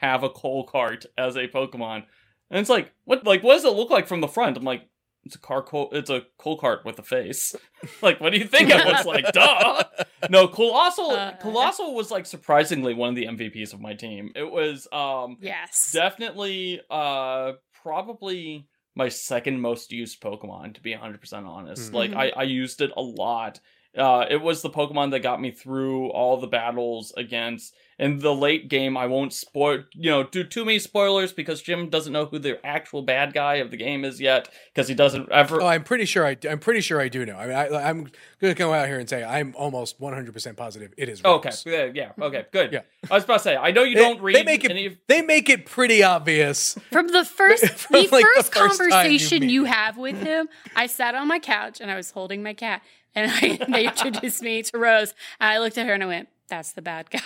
have 0.00 0.22
a 0.22 0.30
coal 0.30 0.64
cart 0.64 1.06
as 1.18 1.36
a 1.36 1.48
Pokemon, 1.48 2.04
and 2.50 2.60
it's 2.60 2.70
like 2.70 2.92
what 3.04 3.24
like 3.26 3.42
what 3.42 3.54
does 3.54 3.64
it 3.64 3.74
look 3.76 3.90
like 3.90 4.06
from 4.06 4.20
the 4.20 4.28
front? 4.28 4.56
I'm 4.56 4.64
like. 4.64 4.88
It's 5.26 5.34
a 5.34 5.38
car. 5.40 5.60
Coal, 5.62 5.88
it's 5.92 6.08
a 6.08 6.22
coal 6.38 6.56
cart 6.56 6.84
with 6.84 6.98
a 6.98 7.02
face. 7.02 7.54
like, 8.02 8.20
what 8.20 8.32
do 8.32 8.38
you 8.38 8.46
think 8.46 8.70
it 8.70 8.86
looks 8.86 9.04
like? 9.04 9.30
Duh. 9.32 9.84
No, 10.30 10.48
Coalossal. 10.48 11.10
Uh. 11.10 11.32
Coalossal 11.36 11.94
was 11.94 12.10
like 12.10 12.26
surprisingly 12.26 12.94
one 12.94 13.10
of 13.10 13.14
the 13.16 13.26
MVPs 13.26 13.72
of 13.74 13.80
my 13.80 13.94
team. 13.94 14.32
It 14.34 14.50
was 14.50 14.88
um 14.90 15.36
Yes. 15.40 15.92
definitely 15.92 16.80
uh 16.90 17.52
probably 17.82 18.66
my 18.94 19.08
second 19.08 19.60
most 19.60 19.92
used 19.92 20.20
Pokemon 20.20 20.74
to 20.74 20.80
be 20.80 20.94
100% 20.94 21.46
honest. 21.46 21.92
Mhm. 21.92 21.94
Like 21.94 22.12
I 22.14 22.30
I 22.30 22.42
used 22.44 22.80
it 22.80 22.90
a 22.96 23.02
lot. 23.02 23.60
Uh 23.96 24.24
it 24.28 24.40
was 24.40 24.62
the 24.62 24.70
Pokemon 24.70 25.10
that 25.12 25.20
got 25.20 25.40
me 25.40 25.50
through 25.52 26.08
all 26.10 26.38
the 26.38 26.46
battles 26.48 27.12
against 27.16 27.74
in 27.98 28.18
the 28.18 28.34
late 28.34 28.68
game. 28.68 28.96
I 28.96 29.06
won't 29.06 29.32
spoil 29.32 29.84
you 29.94 30.10
know 30.10 30.22
do 30.24 30.44
too 30.44 30.64
many 30.64 30.78
spoilers 30.78 31.32
because 31.32 31.62
Jim 31.62 31.88
doesn't 31.88 32.12
know 32.12 32.26
who 32.26 32.38
the 32.38 32.64
actual 32.64 33.02
bad 33.02 33.32
guy 33.32 33.54
of 33.56 33.70
the 33.70 33.76
game 33.76 34.04
is 34.04 34.20
yet 34.20 34.48
because 34.74 34.88
he 34.88 34.94
doesn't 34.94 35.30
ever 35.32 35.62
Oh, 35.62 35.66
I'm 35.66 35.82
pretty 35.84 36.04
sure 36.04 36.26
I. 36.26 36.36
I'm 36.48 36.58
pretty 36.58 36.80
sure 36.80 37.00
I 37.00 37.08
do 37.08 37.24
know. 37.24 37.36
I 37.36 37.46
mean, 37.46 37.56
I, 37.56 37.88
I'm 37.88 38.02
going 38.40 38.54
to 38.54 38.54
come 38.54 38.72
out 38.72 38.86
here 38.86 38.98
and 38.98 39.08
say 39.08 39.24
I'm 39.24 39.54
almost 39.56 39.98
100 40.00 40.32
percent 40.32 40.56
positive 40.56 40.92
it 40.96 41.08
is. 41.08 41.24
Okay, 41.24 41.48
Rose. 41.48 41.64
yeah, 41.66 41.90
yeah, 41.94 42.12
okay, 42.20 42.44
good. 42.52 42.72
Yeah. 42.72 42.80
I 43.10 43.14
was 43.14 43.24
about 43.24 43.38
to 43.38 43.42
say, 43.44 43.56
I 43.56 43.70
know 43.70 43.82
you 43.84 43.94
They- 43.94 44.00
don't 44.02 44.20
read 44.20 44.36
They 44.36 44.42
make 44.44 44.64
it. 44.64 44.70
any 44.70 44.86
of 44.86 44.98
They 45.08 45.22
make 45.22 45.48
it 45.48 45.64
pretty 45.66 46.02
obvious. 46.02 46.76
From 46.90 47.08
the 47.08 47.24
first, 47.38 47.64
From, 47.66 48.02
the 48.02 48.08
like, 48.08 48.24
the 48.36 48.42
first 48.42 48.52
first 48.52 48.52
time 48.52 48.80
you 48.80 48.90
conversation 49.18 49.48
you, 49.48 49.64
have 49.64 49.96
with 49.96 50.20
him, 50.22 50.48
I 50.74 50.86
sat 50.86 51.14
on 51.14 51.28
my 51.28 51.38
couch 51.38 51.80
and 51.80 51.90
I 51.90 51.96
was 51.96 52.10
holding 52.10 52.42
my 52.42 52.52
cat, 52.52 52.82
and 53.14 53.30
I, 53.32 53.58
they 53.72 53.86
introduced 53.86 54.42
me 54.42 54.62
to 54.64 54.78
Rose. 54.78 55.14
I 55.40 55.58
looked 55.58 55.78
at 55.78 55.86
her 55.86 55.94
and 55.94 56.02
I 56.02 56.06
went, 56.06 56.28
"That's 56.48 56.72
the 56.72 56.82
bad 56.82 57.10
guy." 57.10 57.20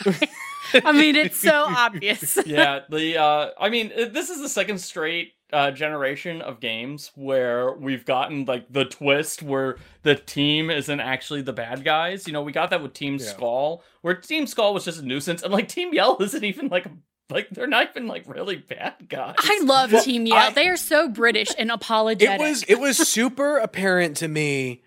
I 0.84 0.92
mean, 0.92 1.16
it's 1.16 1.38
so 1.40 1.64
obvious. 1.66 2.38
yeah, 2.46 2.80
the 2.88 3.18
uh 3.18 3.50
I 3.58 3.68
mean, 3.70 3.90
this 4.12 4.30
is 4.30 4.40
the 4.40 4.48
second 4.48 4.78
straight 4.78 5.32
uh 5.52 5.70
generation 5.72 6.42
of 6.42 6.60
games 6.60 7.10
where 7.16 7.72
we've 7.72 8.04
gotten 8.04 8.44
like 8.44 8.72
the 8.72 8.84
twist 8.84 9.42
where 9.42 9.76
the 10.02 10.14
team 10.14 10.70
isn't 10.70 11.00
actually 11.00 11.42
the 11.42 11.52
bad 11.52 11.84
guys. 11.84 12.26
You 12.26 12.32
know, 12.32 12.42
we 12.42 12.52
got 12.52 12.70
that 12.70 12.82
with 12.82 12.92
Team 12.92 13.14
Yeah. 13.18 13.26
Skull, 13.26 13.82
where 14.02 14.14
Team 14.14 14.46
Skull 14.46 14.74
was 14.74 14.84
just 14.84 15.00
a 15.00 15.04
nuisance 15.04 15.42
and 15.42 15.52
like 15.52 15.68
Team 15.68 15.92
Yell 15.92 16.16
isn't 16.20 16.44
even 16.44 16.68
like 16.68 16.86
like 17.30 17.48
they're 17.50 17.66
not 17.68 17.88
even 17.90 18.06
like 18.08 18.24
really 18.26 18.56
bad 18.56 19.08
guys. 19.08 19.36
I 19.38 19.60
love 19.64 19.92
Well, 19.92 20.02
Team 20.04 20.26
Yell. 20.26 20.36
I- 20.36 20.50
they 20.52 20.68
are 20.68 20.76
so 20.76 21.08
British 21.08 21.48
and 21.58 21.70
apologetic. 21.70 22.40
It 22.40 22.42
was. 22.42 22.62
It 22.64 22.80
was 22.80 22.96
super 23.08 23.58
apparent 23.58 24.16
to 24.18 24.28
me 24.28 24.82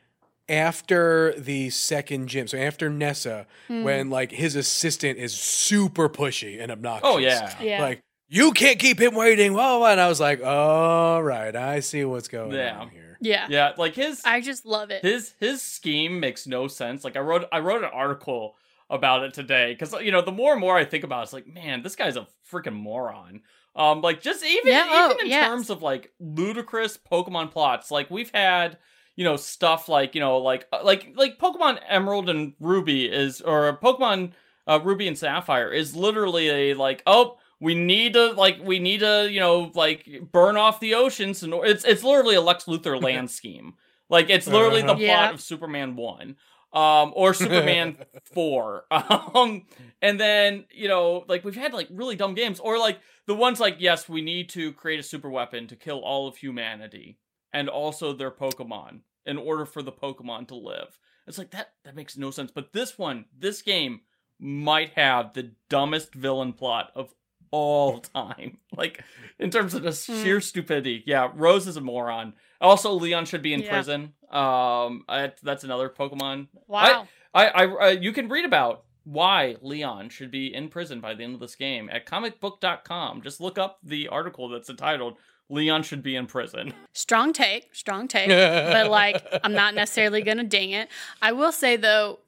after 0.50 1.34
the 1.38 1.70
second 1.70 2.28
gym. 2.28 2.48
So 2.48 2.58
after 2.58 2.90
Nessa, 2.90 3.46
Hmm. 3.68 3.84
when 3.84 4.10
like 4.10 4.32
his 4.32 4.56
assistant 4.56 5.18
is 5.20 5.34
super 5.34 6.10
pushy 6.10 6.62
and 6.62 6.72
obnoxious. 6.72 7.10
Oh 7.10 7.18
yeah. 7.18 7.54
yeah. 7.62 7.82
Like 7.82 8.02
you 8.30 8.52
can't 8.52 8.80
keep 8.80 9.00
him 9.00 9.16
waiting. 9.16 9.54
Well, 9.54 9.86
and 9.86 10.00
I 10.00 10.08
was 10.08 10.20
like, 10.20 10.44
all 10.44 11.22
right, 11.22 11.56
I 11.56 11.80
see 11.82 12.04
what's 12.06 12.28
going 12.28 12.52
Yeah. 12.54 12.80
on 12.80 12.90
here. 12.90 13.18
yeah. 13.22 13.48
Yeah, 13.50 13.72
like 13.78 13.96
his 13.96 14.22
I 14.26 14.42
just 14.42 14.66
love 14.66 14.92
it. 14.92 15.02
his 15.04 15.34
his 15.40 15.62
scheme 15.62 16.20
makes 16.20 16.46
no 16.48 16.68
sense. 16.68 17.04
Like 17.04 17.16
I 17.16 17.20
wrote 17.20 17.46
I 17.52 17.60
wrote 17.60 17.84
an 17.84 17.90
article 17.94 18.56
about 18.90 19.24
it 19.24 19.34
today 19.34 19.74
because 19.74 19.94
you 20.02 20.12
know 20.12 20.22
the 20.22 20.32
more 20.32 20.52
and 20.52 20.62
more 20.62 20.78
I 20.78 20.86
think 20.86 21.04
about 21.04 21.22
it, 21.22 21.24
it's 21.24 21.34
like 21.34 21.48
man, 21.48 21.82
this 21.84 21.96
guy's 21.96 22.16
a 22.18 22.28
freaking 22.52 22.74
moron. 22.76 23.42
Um, 23.76 24.02
like 24.02 24.22
just 24.22 24.44
even 24.46 24.68
Yeah, 24.72 24.88
oh, 24.88 25.12
even 25.14 25.26
in 25.26 25.32
yes. 25.32 25.48
terms 25.48 25.70
of 25.72 25.82
like 25.82 26.12
ludicrous 26.20 26.98
Pokemon 26.98 27.50
plots, 27.52 27.90
like 27.90 28.12
we've 28.12 28.30
had 28.32 28.78
you 29.16 29.24
know 29.24 29.36
stuff 29.36 29.88
like 29.90 30.16
you 30.16 30.22
know 30.22 30.38
like 30.38 30.68
uh, 30.72 30.80
like 30.84 31.14
like 31.16 31.38
Pokemon 31.40 31.80
Emerald 31.88 32.30
and 32.30 32.54
Ruby 32.60 33.06
is 33.06 33.42
or 33.42 33.78
Pokemon 33.78 34.32
uh, 34.68 34.80
Ruby 34.84 35.08
and 35.08 35.18
Sapphire 35.18 35.72
is 35.72 35.96
literally 35.96 36.50
a 36.50 36.74
like 36.76 37.04
oh 37.06 37.38
we 37.60 37.76
need 37.76 38.14
to 38.14 38.32
like 38.34 38.58
we 38.64 38.80
need 38.80 39.00
to 39.02 39.28
you 39.32 39.40
know 39.40 39.72
like 39.76 40.08
burn 40.32 40.58
off 40.58 40.80
the 40.80 40.96
oceans 40.96 41.44
and 41.44 41.54
it's 41.64 41.84
it's 41.86 42.04
literally 42.04 42.36
a 42.36 42.42
Lex 42.42 42.66
Luthor 42.66 43.02
land 43.02 43.30
scheme. 43.32 43.74
Like 44.10 44.30
it's 44.30 44.48
literally 44.48 44.82
the 44.82 44.94
Uh-huh. 44.94 45.06
plot 45.06 45.34
of 45.34 45.42
Superman 45.42 45.96
one, 45.96 46.36
um, 46.74 47.14
or 47.16 47.34
Superman 47.34 47.98
four, 48.34 48.84
um, 48.92 49.66
and 50.02 50.20
then 50.20 50.66
you 50.72 50.88
know 50.88 51.24
like 51.28 51.44
we've 51.46 51.56
had 51.56 51.74
like 51.74 51.88
really 51.90 52.16
dumb 52.16 52.36
games, 52.36 52.60
or 52.60 52.78
like 52.78 53.00
the 53.28 53.34
ones 53.34 53.60
like 53.60 53.78
yes 53.80 54.10
we 54.10 54.22
need 54.22 54.50
to 54.50 54.74
create 54.74 55.00
a 55.00 55.04
super 55.04 55.30
weapon 55.30 55.68
to 55.68 55.76
kill 55.76 56.00
all 56.00 56.28
of 56.28 56.38
humanity 56.38 57.18
and 57.54 57.70
also 57.70 58.12
their 58.14 58.32
Pokemon 58.32 59.02
in 59.26 59.38
order 59.38 59.66
for 59.66 59.82
the 59.82 59.92
Pokemon 59.92 60.48
to 60.50 60.56
live. 60.56 61.00
It's 61.28 61.38
like 61.38 61.52
that 61.52 61.74
that 61.86 61.96
makes 61.96 62.18
no 62.18 62.32
sense. 62.32 62.52
But 62.52 62.74
this 62.74 62.98
one, 62.98 63.26
this 63.38 63.62
game 63.62 64.02
might 64.40 64.90
have 64.96 65.34
the 65.34 65.52
dumbest 65.70 66.14
villain 66.14 66.52
plot 66.54 66.92
of 66.96 67.14
all 67.52 68.00
time. 68.16 68.58
Like 68.76 69.02
in 69.40 69.50
terms 69.52 69.74
of 69.74 69.84
just 69.84 70.08
Hmm. 70.08 70.22
sheer 70.24 70.42
stupidity. 70.42 71.04
Yeah, 71.06 71.32
Rose 71.34 71.68
is 71.68 71.78
a 71.78 71.82
moron. 71.82 72.34
Also, 72.60 72.92
Leon 72.94 73.26
should 73.26 73.42
be 73.42 73.54
in 73.54 73.62
Yeah. 73.62 73.70
prison. 73.70 74.14
Um, 74.32 75.06
I, 75.08 75.32
that's 75.44 75.64
another 75.64 75.90
Pokemon. 75.90 76.48
Wow. 76.68 77.08
I, 77.34 77.48
I, 77.48 77.66
uh, 77.66 77.88
you 77.92 78.12
can 78.14 78.28
read 78.30 78.46
about 78.46 78.84
why 79.04 79.58
Leon 79.62 80.10
should 80.10 80.32
be 80.32 80.54
in 80.54 80.70
prison 80.70 81.00
by 81.02 81.14
the 81.14 81.24
end 81.24 81.34
of 81.36 81.40
this 81.42 81.56
game 81.56 81.90
at 81.92 82.06
comicbook.com. 82.06 83.22
Just 83.22 83.42
look 83.42 83.58
up 83.58 83.80
the 83.84 84.08
article 84.08 84.50
that's 84.50 84.70
entitled 84.70 85.18
"Leon 85.50 85.84
should 85.84 86.04
be 86.04 86.16
in 86.16 86.26
prison." 86.28 86.74
strong 86.94 87.34
take, 87.34 87.74
strong 87.76 88.08
take. 88.08 88.30
but 88.30 88.90
like 88.90 89.24
I'm 89.44 89.54
not 89.54 89.76
necessarily 89.76 90.22
gonna 90.22 90.44
ding 90.44 90.72
it. 90.72 90.90
I 91.22 91.32
will 91.32 91.52
say 91.52 91.76
though, 91.76 92.20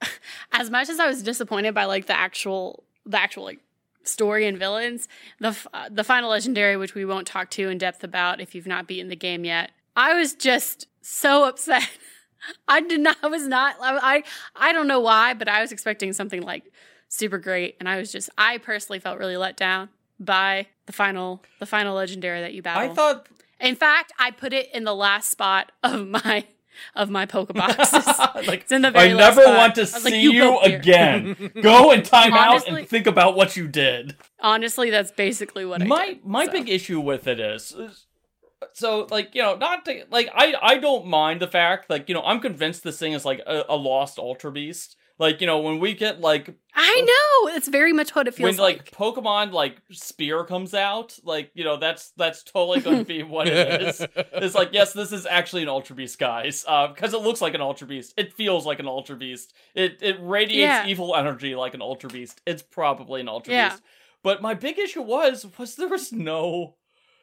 as 0.52 0.70
much 0.70 0.88
as 0.88 0.98
I 1.00 1.06
was 1.06 1.22
disappointed 1.22 1.74
by 1.74 1.84
like 1.84 2.06
the 2.06 2.18
actual 2.18 2.84
the 3.04 3.18
actual 3.20 3.44
like 3.44 3.60
story 4.04 4.46
and 4.46 4.58
villains, 4.58 5.08
the 5.40 5.48
f- 5.48 5.66
uh, 5.72 5.88
the 5.90 6.04
final 6.04 6.30
legendary, 6.30 6.76
which 6.76 6.94
we 6.94 7.04
won't 7.04 7.26
talk 7.26 7.50
too 7.50 7.68
in 7.68 7.78
depth 7.78 8.02
about 8.04 8.40
if 8.40 8.54
you've 8.54 8.66
not 8.66 8.86
beaten 8.86 9.08
the 9.08 9.16
game 9.16 9.44
yet, 9.44 9.70
I 9.96 10.14
was 10.14 10.34
just 10.34 10.86
so 11.00 11.44
upset. 11.44 11.88
I 12.68 12.80
did 12.80 13.00
not. 13.00 13.16
I 13.22 13.28
was 13.28 13.46
not. 13.46 13.76
I 13.80 14.24
I 14.56 14.72
don't 14.72 14.88
know 14.88 15.00
why, 15.00 15.34
but 15.34 15.48
I 15.48 15.60
was 15.60 15.70
expecting 15.72 16.12
something 16.12 16.42
like 16.42 16.72
super 17.08 17.38
great, 17.38 17.76
and 17.78 17.88
I 17.88 17.98
was 17.98 18.10
just. 18.10 18.30
I 18.36 18.58
personally 18.58 18.98
felt 18.98 19.18
really 19.18 19.36
let 19.36 19.56
down 19.56 19.90
by 20.24 20.66
the 20.86 20.92
final 20.92 21.42
the 21.58 21.66
final 21.66 21.94
legendary 21.96 22.40
that 22.40 22.54
you 22.54 22.62
battle. 22.62 22.90
I 22.90 22.94
thought 22.94 23.26
In 23.60 23.76
fact, 23.76 24.12
I 24.18 24.30
put 24.30 24.52
it 24.52 24.68
in 24.74 24.84
the 24.84 24.94
last 24.94 25.30
spot 25.30 25.72
of 25.82 26.06
my 26.08 26.44
of 26.94 27.10
my 27.10 27.26
Pokeboxes. 27.26 28.46
like 28.46 28.62
it's 28.62 28.72
in 28.72 28.82
the 28.82 28.88
I 28.88 28.90
very 28.92 29.14
last 29.14 29.36
never 29.36 29.42
spot. 29.42 29.56
want 29.56 29.74
to 29.76 29.80
I 29.82 29.84
was 29.84 30.04
like, 30.04 30.12
see 30.14 30.20
"You 30.22 30.32
you, 30.32 30.60
again. 30.60 31.50
Go 31.62 31.90
and 31.92 32.04
time 32.04 32.32
out 32.32 32.50
Honestly- 32.52 32.80
and 32.80 32.88
think 32.88 33.06
about 33.06 33.36
what 33.36 33.56
you 33.56 33.68
did. 33.68 34.16
Honestly, 34.40 34.90
that's 34.90 35.12
basically 35.12 35.64
what 35.64 35.82
I 35.82 35.84
my 35.86 36.06
did. 36.14 36.24
my 36.24 36.46
so. 36.46 36.52
big 36.52 36.68
issue 36.68 37.00
with 37.00 37.26
it 37.26 37.38
is, 37.40 37.72
is- 37.72 38.06
so 38.74 39.08
like 39.10 39.34
you 39.34 39.42
know 39.42 39.56
not 39.56 39.84
to 39.84 40.04
like 40.10 40.28
I 40.34 40.54
I 40.62 40.78
don't 40.78 41.06
mind 41.06 41.40
the 41.40 41.48
fact 41.48 41.90
like 41.90 42.08
you 42.08 42.14
know 42.14 42.22
I'm 42.22 42.38
convinced 42.40 42.84
this 42.84 42.96
thing 42.98 43.12
is 43.12 43.24
like 43.24 43.40
a, 43.46 43.64
a 43.68 43.76
lost 43.76 44.18
Ultra 44.18 44.52
Beast. 44.52 44.96
Like 45.18 45.40
you 45.40 45.46
know 45.46 45.60
when 45.60 45.78
we 45.78 45.94
get 45.94 46.20
like 46.20 46.54
I 46.74 47.00
know 47.00 47.54
it's 47.56 47.68
very 47.68 47.92
much 47.92 48.14
what 48.14 48.26
it 48.28 48.34
feels 48.34 48.56
when 48.56 48.56
like, 48.56 48.90
Pokemon 48.92 49.52
like 49.52 49.76
Spear 49.90 50.44
comes 50.44 50.74
out, 50.74 51.18
like 51.22 51.50
you 51.54 51.64
know 51.64 51.76
that's 51.76 52.10
that's 52.16 52.42
totally 52.42 52.80
going 52.80 52.98
to 52.98 53.04
be 53.04 53.22
what 53.22 53.46
it 53.48 53.82
is. 53.82 54.06
It's 54.32 54.54
like 54.54 54.70
yes, 54.72 54.92
this 54.92 55.12
is 55.12 55.26
actually 55.26 55.62
an 55.62 55.68
Ultra 55.68 55.94
Beast, 55.94 56.18
guys, 56.18 56.64
uh, 56.66 56.88
because 56.88 57.14
it 57.14 57.20
looks 57.20 57.40
like 57.40 57.54
an 57.54 57.60
Ultra 57.60 57.86
Beast. 57.86 58.14
It 58.16 58.32
feels 58.34 58.64
like 58.66 58.78
an 58.78 58.86
Ultra 58.88 59.16
Beast. 59.16 59.52
It 59.74 59.98
it 60.00 60.16
radiates 60.20 60.60
Yeah. 60.60 60.86
evil 60.86 61.14
energy 61.14 61.54
like 61.54 61.74
an 61.74 61.82
Ultra 61.82 62.10
Beast. 62.10 62.40
It's 62.46 62.62
probably 62.62 63.20
an 63.20 63.28
Ultra 63.28 63.52
Yeah. 63.52 63.68
Beast. 63.70 63.82
But 64.22 64.40
my 64.40 64.54
big 64.54 64.78
issue 64.78 65.02
was 65.02 65.46
was 65.58 65.76
there 65.76 65.88
was 65.88 66.12
no 66.12 66.74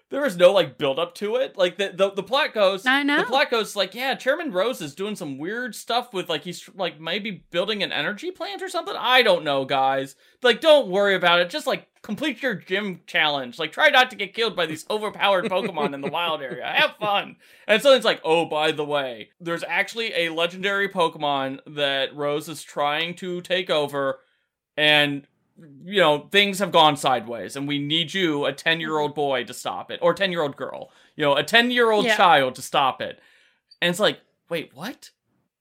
there 0.09 0.21
was 0.21 0.35
no 0.35 0.51
like 0.51 0.77
build 0.77 0.97
up 0.97 1.13
to 1.15 1.35
it. 1.35 1.57
Like 1.57 1.77
the 1.77 1.91
the, 1.95 2.11
the 2.11 2.23
plot 2.23 2.53
goes 2.53 2.85
I 2.85 3.03
know. 3.03 3.19
the 3.19 3.25
plot 3.25 3.51
goes 3.51 3.75
like, 3.75 3.93
yeah, 3.93 4.15
Chairman 4.15 4.51
Rose 4.51 4.81
is 4.81 4.95
doing 4.95 5.15
some 5.15 5.37
weird 5.37 5.75
stuff 5.75 6.13
with 6.13 6.29
like 6.29 6.43
he's 6.43 6.67
like 6.75 6.99
maybe 6.99 7.43
building 7.51 7.83
an 7.83 7.91
energy 7.91 8.31
plant 8.31 8.61
or 8.61 8.69
something. 8.69 8.95
I 8.97 9.21
don't 9.21 9.43
know, 9.43 9.65
guys. 9.65 10.15
Like, 10.41 10.61
don't 10.61 10.89
worry 10.89 11.15
about 11.15 11.41
it. 11.41 11.49
Just 11.49 11.67
like 11.67 11.87
complete 12.01 12.41
your 12.41 12.55
gym 12.55 13.01
challenge. 13.05 13.59
Like, 13.59 13.71
try 13.71 13.89
not 13.89 14.09
to 14.09 14.15
get 14.15 14.33
killed 14.33 14.55
by 14.55 14.65
these 14.65 14.85
overpowered 14.89 15.45
Pokemon 15.45 15.93
in 15.93 16.01
the 16.01 16.09
wild 16.09 16.41
area. 16.41 16.65
Have 16.75 16.95
fun. 16.99 17.35
And 17.67 17.81
so 17.81 17.93
it's 17.93 18.05
like, 18.05 18.21
oh, 18.23 18.45
by 18.45 18.71
the 18.71 18.85
way, 18.85 19.29
there's 19.39 19.63
actually 19.63 20.13
a 20.13 20.29
legendary 20.29 20.89
Pokemon 20.89 21.59
that 21.67 22.15
Rose 22.15 22.49
is 22.49 22.63
trying 22.63 23.13
to 23.15 23.41
take 23.41 23.69
over, 23.69 24.21
and 24.75 25.27
you 25.83 25.99
know 25.99 26.27
things 26.31 26.59
have 26.59 26.71
gone 26.71 26.97
sideways, 26.97 27.55
and 27.55 27.67
we 27.67 27.79
need 27.79 28.13
you, 28.13 28.45
a 28.45 28.53
ten 28.53 28.79
year 28.79 28.97
old 28.97 29.11
mm-hmm. 29.11 29.21
boy, 29.21 29.43
to 29.45 29.53
stop 29.53 29.91
it, 29.91 29.99
or 30.01 30.13
ten 30.13 30.31
year 30.31 30.41
old 30.41 30.55
girl. 30.55 30.91
You 31.15 31.25
know, 31.25 31.35
a 31.35 31.43
ten 31.43 31.71
year 31.71 31.91
old 31.91 32.05
Yeah. 32.05 32.17
child 32.17 32.55
to 32.55 32.61
stop 32.61 33.01
it. 33.01 33.19
And 33.81 33.89
it's 33.89 33.99
like, 33.99 34.19
wait, 34.49 34.71
what? 34.73 35.11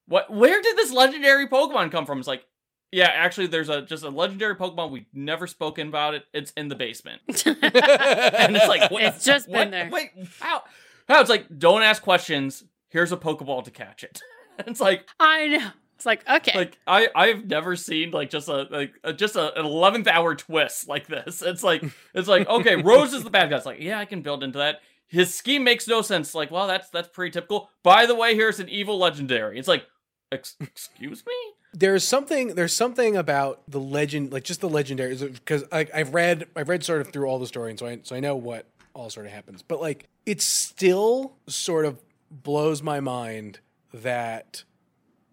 What? 0.07 0.33
Where 0.33 0.61
did 0.63 0.77
this 0.77 0.93
legendary 0.93 1.47
Pokemon 1.49 1.93
come 1.93 2.07
from? 2.07 2.19
It's 2.19 2.29
like, 2.29 2.45
yeah, 2.91 3.11
actually, 3.13 3.49
there's 3.49 3.69
a 3.69 3.83
just 3.83 4.03
a 4.05 4.09
legendary 4.09 4.57
Pokemon. 4.57 4.91
We've 4.91 5.07
never 5.13 5.47
spoken 5.47 5.89
about 5.89 6.15
it. 6.15 6.25
It's 6.33 6.53
in 6.53 6.69
the 6.69 6.75
basement, 6.75 7.21
and 7.29 8.57
it's 8.57 8.69
like, 8.69 8.91
what, 8.91 9.03
It's 9.03 9.25
just 9.25 9.47
been 9.47 9.57
what? 9.57 9.71
there. 9.71 9.91
Wait, 9.91 10.11
how? 10.41 10.63
How? 11.07 11.21
It's 11.21 11.31
like, 11.31 11.59
don't 11.59 11.83
ask 11.83 12.03
questions. 12.03 12.65
Here's 12.89 13.13
a 13.13 13.17
Pokeball 13.17 13.65
to 13.65 13.71
catch 13.71 14.03
it. 14.05 14.21
it's 14.61 14.81
like, 14.81 15.07
I 15.21 15.49
know. 15.49 15.71
It's 15.99 16.07
like 16.07 16.29
okay, 16.29 16.57
like 16.57 16.79
I 16.87 17.09
I've 17.13 17.47
never 17.47 17.75
seen 17.75 18.13
like 18.13 18.31
just 18.31 18.47
a 18.47 18.69
like 18.71 18.95
a, 19.03 19.13
just 19.13 19.35
a, 19.35 19.59
an 19.59 19.67
eleventh 19.67 20.07
hour 20.07 20.37
twist 20.37 20.87
like 20.87 21.09
this. 21.09 21.43
It's 21.47 21.65
like 21.65 21.83
it's 22.15 22.29
like 22.29 22.47
okay, 22.49 22.77
Rose 22.83 23.13
is 23.13 23.25
the 23.25 23.31
bad 23.31 23.51
guy. 23.51 23.57
It's 23.57 23.67
like 23.67 23.81
yeah, 23.81 23.99
I 23.99 24.05
can 24.05 24.23
build 24.23 24.45
into 24.45 24.59
that. 24.59 24.81
His 25.09 25.35
scheme 25.35 25.65
makes 25.65 25.89
no 25.89 26.01
sense. 26.03 26.37
Like 26.37 26.53
well, 26.53 26.69
that's 26.69 26.89
that's 26.91 27.09
pretty 27.09 27.33
typical. 27.33 27.69
By 27.83 28.07
the 28.07 28.15
way, 28.15 28.37
here's 28.37 28.61
an 28.61 28.69
evil 28.69 28.97
legendary. 28.97 29.59
It's 29.59 29.67
like 29.67 29.87
ex- 30.31 30.55
excuse 30.61 31.25
me. 31.27 31.35
there's 31.75 32.05
something 32.05 32.55
there's 32.55 32.77
something 32.77 33.17
about 33.17 33.63
the 33.69 33.81
legend 33.81 34.33
like 34.33 34.45
just 34.45 34.61
the 34.61 34.69
legendaries 34.69 35.21
because 35.33 35.65
I, 35.73 35.89
I've 35.93 36.15
read 36.15 36.47
I've 36.55 36.69
read 36.69 36.85
sort 36.85 37.01
of 37.01 37.13
through 37.13 37.27
all 37.27 37.41
the 37.41 37.47
story 37.49 37.71
and 37.71 37.79
so 37.79 37.87
I 37.87 37.99
so 38.05 38.15
I 38.15 38.21
know 38.21 38.37
what 38.37 38.67
all 38.95 39.11
sort 39.11 39.27
of 39.27 39.33
happens 39.33 39.63
but 39.63 39.81
like 39.81 40.07
it 40.27 40.41
still 40.43 41.35
sort 41.49 41.85
of 41.85 42.01
blows 42.31 42.83
my 42.83 43.01
mind 43.01 43.61
that 43.93 44.65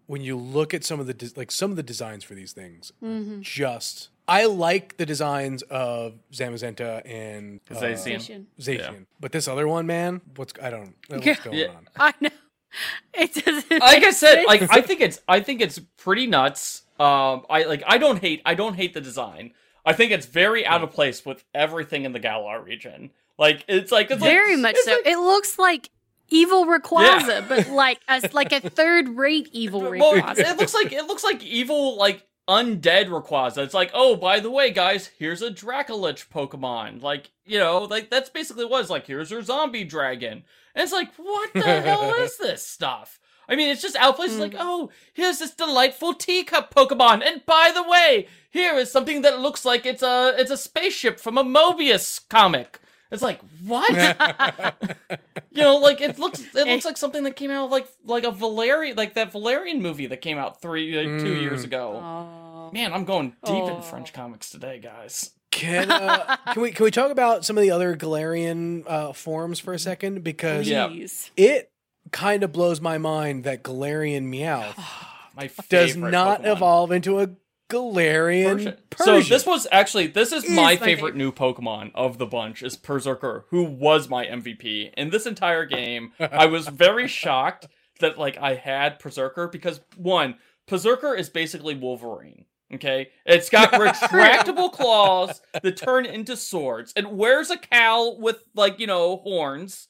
when 0.06 0.22
you 0.22 0.36
look 0.36 0.72
at 0.74 0.84
some 0.84 1.00
of 1.00 1.06
the 1.06 1.14
des- 1.14 1.34
like 1.36 1.50
some 1.50 1.70
of 1.70 1.76
the 1.76 1.82
designs 1.82 2.24
for 2.24 2.34
these 2.34 2.52
things 2.52 2.92
Mm-hmm. 3.02 3.40
just 3.42 4.10
I 4.28 4.46
like 4.46 4.96
the 4.96 5.06
designs 5.06 5.62
of 5.62 6.14
Zamazenta 6.32 7.02
and 7.08 7.60
uh, 7.70 7.74
Zacian. 7.74 8.46
Zacian 8.60 8.78
Yeah. 8.78 8.92
but 9.20 9.32
this 9.32 9.46
other 9.48 9.68
one 9.68 9.86
man 9.86 10.20
what's 10.36 10.52
I 10.62 10.70
don't 10.70 10.94
know 11.08 11.16
what's 11.18 11.26
Yeah. 11.26 11.36
going 11.44 11.58
Yeah. 11.58 11.66
on 11.68 11.88
I 11.96 12.14
know. 12.20 12.30
It 13.14 13.32
doesn't. 13.34 13.70
like 13.70 14.04
I 14.04 14.10
said, 14.10 14.44
like. 14.46 14.60
I 14.70 14.82
think 14.82 15.00
it's 15.00 15.20
I 15.26 15.40
think 15.40 15.60
it's 15.62 15.78
pretty 15.96 16.26
nuts. 16.26 16.82
Um, 17.00 17.46
I 17.48 17.62
like 17.64 17.82
I 17.86 17.96
don't 17.96 18.20
hate 18.20 18.42
I 18.44 18.54
don't 18.54 18.74
hate 18.74 18.92
the 18.92 19.00
design. 19.00 19.52
I 19.86 19.92
think 19.94 20.10
it's 20.12 20.26
very 20.26 20.66
out 20.66 20.82
of 20.82 20.90
place 20.90 21.24
with 21.24 21.42
everything 21.54 22.04
in 22.04 22.12
the 22.12 22.18
Galar 22.18 22.60
region. 22.60 23.10
Like 23.38 23.64
it's 23.68 23.90
like 23.92 24.10
it's 24.10 24.20
like- 24.20 24.30
very 24.30 24.56
much 24.56 24.74
it's 24.74 24.84
so. 24.84 24.92
like- 24.92 25.06
it 25.06 25.16
looks 25.18 25.58
like 25.58 25.90
evil 26.28 26.66
Rayquaza, 26.66 27.48
but 27.48 27.68
like 27.68 28.00
as 28.08 28.32
like 28.34 28.52
a 28.52 28.60
third 28.60 29.10
rate 29.10 29.48
evil 29.52 29.80
well, 29.80 30.14
it 30.36 30.56
looks 30.58 30.74
like 30.74 30.92
it 30.92 31.06
looks 31.06 31.24
like 31.24 31.42
evil 31.42 31.96
like 31.96 32.26
undead 32.48 33.08
Rayquaza. 33.08 33.58
It's 33.58 33.74
like, 33.74 33.90
oh, 33.92 34.16
by 34.16 34.40
the 34.40 34.50
way, 34.50 34.70
guys, 34.70 35.10
here's 35.18 35.42
a 35.42 35.50
Dracolich 35.50 36.28
Pokemon. 36.28 37.02
Like, 37.02 37.30
you 37.44 37.58
know, 37.58 37.80
like 37.82 38.10
that's 38.10 38.30
basically 38.30 38.64
what 38.64 38.80
it's 38.80 38.90
like. 38.90 39.06
Here's 39.06 39.30
your 39.30 39.42
zombie 39.42 39.84
dragon. 39.84 40.44
And 40.74 40.82
it's 40.82 40.92
like, 40.92 41.14
what 41.16 41.52
the 41.52 41.60
hell 41.82 42.14
is 42.14 42.36
this 42.38 42.66
stuff? 42.66 43.18
I 43.48 43.54
mean, 43.54 43.68
it's 43.68 43.82
just 43.82 43.96
out 43.96 44.10
of 44.10 44.16
place. 44.16 44.32
It's 44.32 44.40
like, 44.40 44.54
hmm. 44.54 44.60
oh, 44.60 44.90
here's 45.12 45.38
this 45.38 45.54
delightful 45.54 46.14
teacup 46.14 46.74
Pokemon. 46.74 47.24
And 47.24 47.46
by 47.46 47.70
the 47.72 47.82
way, 47.82 48.26
here 48.50 48.74
is 48.74 48.90
something 48.90 49.22
that 49.22 49.40
looks 49.40 49.64
like 49.64 49.86
it's 49.86 50.02
a 50.02 50.34
it's 50.36 50.50
a 50.50 50.56
spaceship 50.56 51.20
from 51.20 51.38
a 51.38 51.44
Mobius 51.44 52.26
comic. 52.28 52.80
It's 53.10 53.22
like, 53.22 53.40
what? 53.64 53.88
you 55.52 55.62
know, 55.62 55.76
like 55.76 56.00
it 56.00 56.18
looks 56.18 56.40
it 56.54 56.66
looks 56.66 56.84
like 56.84 56.96
something 56.96 57.22
that 57.24 57.36
came 57.36 57.50
out 57.50 57.66
of 57.66 57.70
like 57.70 57.86
like 58.04 58.24
a 58.24 58.30
Valerian 58.30 58.96
like 58.96 59.14
that 59.14 59.32
Valerian 59.32 59.80
movie 59.82 60.06
that 60.06 60.20
came 60.20 60.38
out 60.38 60.60
three 60.60 60.94
like, 60.96 61.20
two 61.22 61.34
Mm. 61.36 61.40
years 61.42 61.64
ago. 61.64 61.96
Aw. 61.96 62.70
Man, 62.72 62.92
I'm 62.92 63.04
going 63.04 63.30
deep 63.44 63.54
Aw. 63.54 63.76
in 63.76 63.82
French 63.82 64.12
comics 64.12 64.50
today, 64.50 64.80
guys. 64.80 65.30
Can 65.52 65.90
uh, 65.90 66.36
can 66.52 66.62
we 66.62 66.72
can 66.72 66.84
we 66.84 66.90
talk 66.90 67.10
about 67.10 67.44
some 67.44 67.56
of 67.56 67.62
the 67.62 67.70
other 67.70 67.96
Galarian 67.96 68.82
uh, 68.86 69.12
forms 69.12 69.60
for 69.60 69.72
a 69.72 69.78
second? 69.78 70.24
Because 70.24 70.66
Please. 70.68 71.30
it 71.36 71.70
kind 72.12 72.42
of 72.42 72.52
blows 72.52 72.80
my 72.80 72.98
mind 72.98 73.44
that 73.44 73.62
Galarian 73.62 74.24
Meowth 74.24 74.76
My 75.36 75.48
does 75.68 75.96
not 75.96 76.42
Pokemon. 76.42 76.52
evolve 76.56 76.92
into 76.92 77.20
a 77.20 77.28
Galarian 77.68 78.54
Persian. 78.54 78.76
Persian. 78.90 79.22
So 79.22 79.28
this 79.28 79.46
was 79.46 79.66
actually 79.72 80.06
this 80.08 80.32
is 80.32 80.44
Is 80.44 80.50
my 80.50 80.62
my 80.62 80.76
favorite 80.76 81.14
favorite. 81.14 81.16
new 81.16 81.32
Pokemon 81.32 81.90
of 81.94 82.18
the 82.18 82.26
bunch 82.26 82.62
is 82.62 82.76
Perrserker, 82.76 83.44
who 83.50 83.64
was 83.64 84.08
my 84.08 84.26
MVP 84.26 84.92
in 84.96 85.10
this 85.10 85.26
entire 85.26 85.64
game. 85.66 86.12
I 86.20 86.46
was 86.46 86.68
very 86.68 87.08
shocked 87.08 87.66
that 88.00 88.18
like 88.18 88.38
I 88.38 88.54
had 88.54 89.00
Perrserker 89.00 89.50
because 89.50 89.80
one, 89.96 90.36
Perrserker 90.68 91.18
is 91.18 91.28
basically 91.28 91.74
Wolverine. 91.74 92.44
Okay, 92.74 93.10
it's 93.24 93.48
got 93.48 93.72
retractable 93.72 94.72
claws 94.72 95.40
that 95.52 95.76
turn 95.76 96.04
into 96.06 96.36
swords. 96.36 96.92
It 96.96 97.10
wears 97.10 97.50
a 97.50 97.56
cowl 97.56 98.20
with 98.20 98.42
like 98.54 98.78
you 98.78 98.86
know 98.86 99.18
horns. 99.18 99.88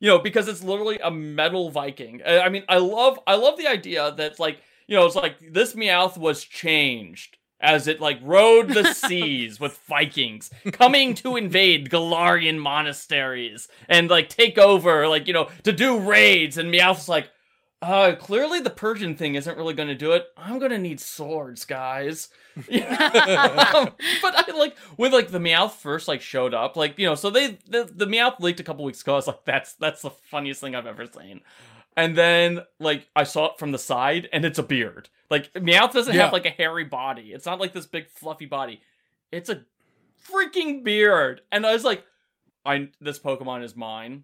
You 0.00 0.08
know 0.08 0.18
because 0.18 0.46
it's 0.46 0.62
literally 0.62 0.98
a 1.02 1.10
metal 1.10 1.70
Viking. 1.70 2.22
I 2.24 2.40
I 2.40 2.48
mean, 2.48 2.64
I 2.68 2.78
love 2.78 3.18
I 3.26 3.34
love 3.34 3.58
the 3.58 3.66
idea 3.66 4.12
that 4.12 4.38
like 4.38 4.60
you 4.88 4.96
know 4.96 5.06
it's 5.06 5.14
like 5.14 5.36
this 5.52 5.74
Meowth 5.74 6.18
was 6.18 6.42
changed 6.42 7.36
as 7.60 7.88
it 7.88 8.00
like 8.00 8.18
rode 8.22 8.68
the 8.68 8.92
seas 8.94 9.58
with 9.58 9.78
Vikings 9.88 10.50
coming 10.72 11.14
to 11.14 11.36
invade 11.36 11.90
Galarian 11.90 12.58
monasteries 12.58 13.68
and 13.88 14.10
like 14.10 14.28
take 14.28 14.58
over, 14.58 15.08
like 15.08 15.26
you 15.26 15.32
know, 15.32 15.48
to 15.64 15.72
do 15.72 15.98
raids. 15.98 16.58
And 16.58 16.72
Meowth's 16.72 17.08
like, 17.08 17.30
uh, 17.80 18.14
clearly 18.18 18.60
the 18.60 18.70
Persian 18.70 19.14
thing 19.14 19.34
isn't 19.36 19.56
really 19.56 19.74
going 19.74 19.88
to 19.88 19.94
do 19.94 20.12
it. 20.12 20.26
I'm 20.36 20.58
going 20.58 20.72
to 20.72 20.78
need 20.78 21.00
swords, 21.00 21.64
guys. 21.64 22.28
Um, 23.68 23.90
but 24.22 24.34
I 24.34 24.52
like 24.56 24.76
when 24.96 25.12
like 25.12 25.30
the 25.30 25.38
Meowth 25.38 25.72
first 25.72 26.08
like 26.08 26.20
showed 26.20 26.54
up, 26.54 26.76
like 26.76 26.98
you 26.98 27.06
know, 27.06 27.14
so 27.14 27.30
they 27.30 27.58
the, 27.68 27.88
the 27.94 28.06
Meowth 28.06 28.40
leaked 28.40 28.58
a 28.58 28.64
couple 28.64 28.84
weeks 28.84 29.02
ago. 29.02 29.12
I 29.12 29.16
was 29.16 29.26
like, 29.28 29.44
that's 29.44 29.74
that's 29.74 30.02
the 30.02 30.10
funniest 30.10 30.60
thing 30.60 30.74
I've 30.74 30.86
ever 30.86 31.06
seen. 31.06 31.42
And 31.98 32.16
then 32.16 32.60
like 32.78 33.08
I 33.16 33.24
saw 33.24 33.46
it 33.46 33.58
from 33.58 33.72
the 33.72 33.78
side, 33.78 34.28
and 34.32 34.44
it's 34.44 34.60
a 34.60 34.62
beard. 34.62 35.08
Like 35.30 35.52
Meowth 35.54 35.92
doesn't 35.92 36.14
Yeah. 36.14 36.22
have 36.24 36.32
like 36.32 36.46
a 36.46 36.50
hairy 36.50 36.84
body. 36.84 37.32
It's 37.32 37.44
not 37.44 37.58
like 37.58 37.72
this 37.72 37.86
big 37.86 38.08
fluffy 38.08 38.46
body. 38.46 38.80
It's 39.32 39.50
a 39.50 39.64
freaking 40.30 40.84
beard. 40.84 41.40
And 41.50 41.66
I 41.66 41.72
was 41.72 41.82
like, 41.82 42.04
I 42.64 42.90
this 43.00 43.18
Pokemon 43.18 43.64
is 43.64 43.74
mine. 43.74 44.22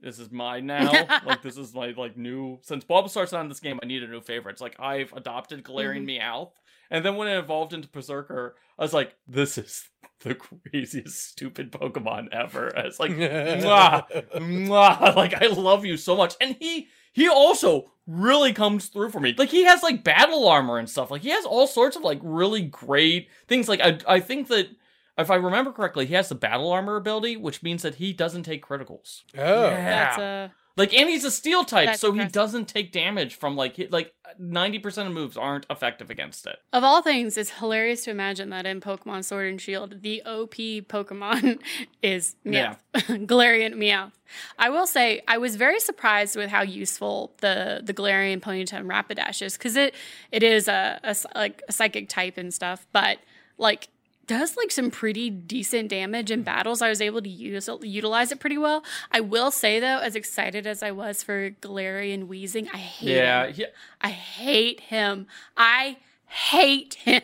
This 0.00 0.18
is 0.18 0.30
mine 0.30 0.66
now. 0.66 0.92
like 1.26 1.40
this 1.40 1.56
is 1.56 1.72
my 1.72 1.94
like 1.96 2.14
new 2.18 2.58
since 2.60 2.84
Bulbasaur's 2.84 3.32
not 3.32 3.40
in 3.40 3.48
this 3.48 3.60
game, 3.60 3.80
I 3.82 3.86
need 3.86 4.02
a 4.02 4.06
new 4.06 4.20
favorite. 4.20 4.52
It's 4.52 4.60
like 4.60 4.78
I've 4.78 5.14
adopted 5.14 5.64
Galarian 5.64 6.06
mm-hmm. 6.06 6.22
Meowth. 6.22 6.52
And 6.90 7.02
then 7.06 7.16
when 7.16 7.28
it 7.28 7.38
evolved 7.38 7.72
into 7.72 7.88
Perrserker, 7.88 8.52
I 8.78 8.82
was 8.82 8.92
like, 8.92 9.16
this 9.26 9.56
is 9.56 9.88
the 10.20 10.34
craziest 10.34 11.30
stupid 11.30 11.72
Pokemon 11.72 12.28
ever. 12.32 12.70
I 12.76 12.84
was 12.84 13.00
like, 13.00 13.10
mwah, 13.12 14.30
mwah, 14.34 15.16
like 15.16 15.32
I 15.42 15.46
love 15.46 15.86
you 15.86 15.96
so 15.96 16.14
much. 16.14 16.34
And 16.38 16.54
he 16.60 16.88
he 17.14 17.28
also 17.28 17.90
really 18.06 18.52
comes 18.52 18.88
through 18.88 19.08
for 19.08 19.20
me. 19.20 19.34
Like 19.36 19.48
he 19.48 19.64
has 19.64 19.82
like 19.82 20.04
battle 20.04 20.46
armor 20.46 20.78
and 20.78 20.90
stuff. 20.90 21.10
Like 21.10 21.22
he 21.22 21.30
has 21.30 21.46
all 21.46 21.66
sorts 21.66 21.96
of 21.96 22.02
like 22.02 22.18
really 22.22 22.60
great 22.60 23.28
things. 23.48 23.68
Like 23.68 23.80
I 23.80 23.98
I 24.06 24.20
think 24.20 24.48
that 24.48 24.68
if 25.16 25.30
I 25.30 25.36
remember 25.36 25.72
correctly, 25.72 26.06
he 26.06 26.14
has 26.14 26.28
the 26.28 26.34
battle 26.34 26.70
armor 26.70 26.96
ability, 26.96 27.36
which 27.36 27.62
means 27.62 27.82
that 27.82 27.94
he 27.94 28.12
doesn't 28.12 28.42
take 28.42 28.64
criticals. 28.66 29.22
oh. 29.38 29.70
That's 29.70 30.18
a 30.18 30.52
Like 30.76 30.92
and 30.92 31.08
he's 31.08 31.24
a 31.24 31.30
steel 31.30 31.64
type, 31.64 31.86
That's 31.86 32.00
so 32.00 32.10
he 32.12 32.24
doesn't 32.24 32.66
take 32.66 32.90
damage 32.90 33.36
from 33.36 33.56
like 33.56 33.76
he, 33.76 33.86
like 33.86 34.12
ninety 34.38 34.80
percent 34.80 35.06
of 35.06 35.14
moves 35.14 35.36
aren't 35.36 35.66
effective 35.70 36.10
against 36.10 36.46
it. 36.46 36.56
Of 36.72 36.82
all 36.82 37.00
things, 37.00 37.36
it's 37.36 37.50
hilarious 37.50 38.04
to 38.04 38.10
imagine 38.10 38.50
that 38.50 38.66
in 38.66 38.80
Pokemon 38.80 39.24
Sword 39.24 39.48
and 39.48 39.60
Shield, 39.60 40.02
the 40.02 40.22
OP 40.22 40.54
Pokemon 40.54 41.60
is 42.02 42.34
Meowth, 42.44 42.78
Galarian 42.94 43.74
Meowth. 43.74 44.12
I 44.58 44.68
will 44.68 44.88
say 44.88 45.22
I 45.28 45.38
was 45.38 45.54
very 45.54 45.78
surprised 45.78 46.34
with 46.34 46.50
how 46.50 46.62
useful 46.62 47.32
the 47.40 47.80
the 47.84 47.94
Galarian 47.94 48.40
Ponyta 48.40 48.72
and 48.72 48.90
Rapidash 48.90 49.42
is 49.42 49.56
because 49.56 49.76
it 49.76 49.94
it 50.32 50.42
is 50.42 50.66
a, 50.66 50.98
a 51.04 51.14
like 51.36 51.62
a 51.68 51.72
psychic 51.72 52.08
type 52.08 52.36
and 52.36 52.52
stuff, 52.52 52.84
but 52.92 53.18
like 53.58 53.88
does 54.26 54.56
like 54.56 54.70
some 54.70 54.90
pretty 54.90 55.30
decent 55.30 55.88
damage 55.88 56.30
in 56.30 56.42
mm. 56.42 56.44
battles. 56.44 56.82
I 56.82 56.88
was 56.88 57.00
able 57.00 57.22
to 57.22 57.28
use 57.28 57.68
utilize 57.82 58.32
it 58.32 58.40
pretty 58.40 58.58
well. 58.58 58.84
I 59.10 59.20
will 59.20 59.50
say 59.50 59.80
though, 59.80 59.98
as 59.98 60.16
excited 60.16 60.66
as 60.66 60.82
I 60.82 60.90
was 60.90 61.22
for 61.22 61.50
Galarian 61.50 62.26
Wheezing, 62.26 62.68
I 62.72 62.78
hate 62.78 63.08
him. 63.08 63.54
Yeah, 63.56 63.66
I 64.00 64.10
hate 64.10 64.80
him. 64.80 65.26
I 65.56 65.98
hate 66.26 66.94
him. 67.04 67.22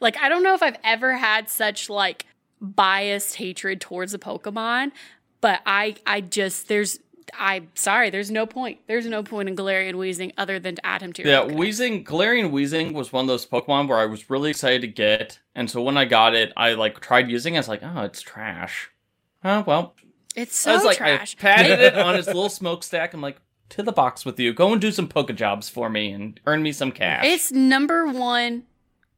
like 0.00 0.16
I 0.18 0.28
don't 0.28 0.42
know 0.42 0.54
if 0.54 0.62
I've 0.62 0.78
ever 0.84 1.16
had 1.16 1.48
such 1.48 1.88
like 1.88 2.26
biased 2.60 3.36
hatred 3.36 3.80
towards 3.80 4.14
a 4.14 4.18
Pokemon, 4.18 4.92
but 5.40 5.60
I 5.66 5.96
I 6.06 6.20
just 6.20 6.68
there's 6.68 6.98
I'm 7.34 7.68
sorry, 7.74 8.10
there's 8.10 8.30
no 8.30 8.46
point. 8.46 8.80
There's 8.86 9.06
no 9.06 9.22
point 9.22 9.48
in 9.48 9.56
Galarian 9.56 9.96
Wheezing 9.96 10.32
other 10.38 10.58
than 10.58 10.76
to 10.76 10.86
add 10.86 11.02
him 11.02 11.12
to 11.14 11.22
your 11.22 11.30
Yeah, 11.30 11.40
Pokedex. 11.42 11.56
Wheezing, 11.56 12.04
Galarian 12.04 12.50
Wheezing 12.50 12.92
was 12.92 13.12
one 13.12 13.24
of 13.24 13.28
those 13.28 13.46
Pokemon 13.46 13.88
where 13.88 13.98
I 13.98 14.06
was 14.06 14.30
really 14.30 14.50
excited 14.50 14.80
to 14.82 14.88
get, 14.88 15.38
and 15.54 15.70
so 15.70 15.82
when 15.82 15.96
I 15.96 16.04
got 16.04 16.34
it, 16.34 16.52
I 16.56 16.74
like 16.74 17.00
tried 17.00 17.30
using. 17.30 17.54
it. 17.54 17.58
I 17.58 17.60
was 17.60 17.68
like, 17.68 17.82
oh, 17.82 18.02
it's 18.02 18.20
trash. 18.20 18.90
Oh 19.44 19.64
well. 19.66 19.94
It's 20.36 20.66
I 20.66 20.70
so 20.70 20.74
was 20.76 20.84
like, 20.84 20.96
trash. 20.98 21.36
I 21.38 21.40
patted 21.40 21.80
it 21.80 21.98
on 21.98 22.14
its 22.16 22.26
little 22.26 22.48
smokestack. 22.48 23.14
I'm 23.14 23.20
like, 23.20 23.40
to 23.70 23.82
the 23.82 23.92
box 23.92 24.24
with 24.24 24.38
you. 24.38 24.52
Go 24.52 24.72
and 24.72 24.80
do 24.80 24.90
some 24.90 25.08
Poke 25.08 25.34
jobs 25.34 25.68
for 25.68 25.88
me 25.90 26.10
and 26.10 26.38
earn 26.46 26.62
me 26.62 26.72
some 26.72 26.92
cash. 26.92 27.24
Its 27.24 27.52
number 27.52 28.06
one 28.06 28.64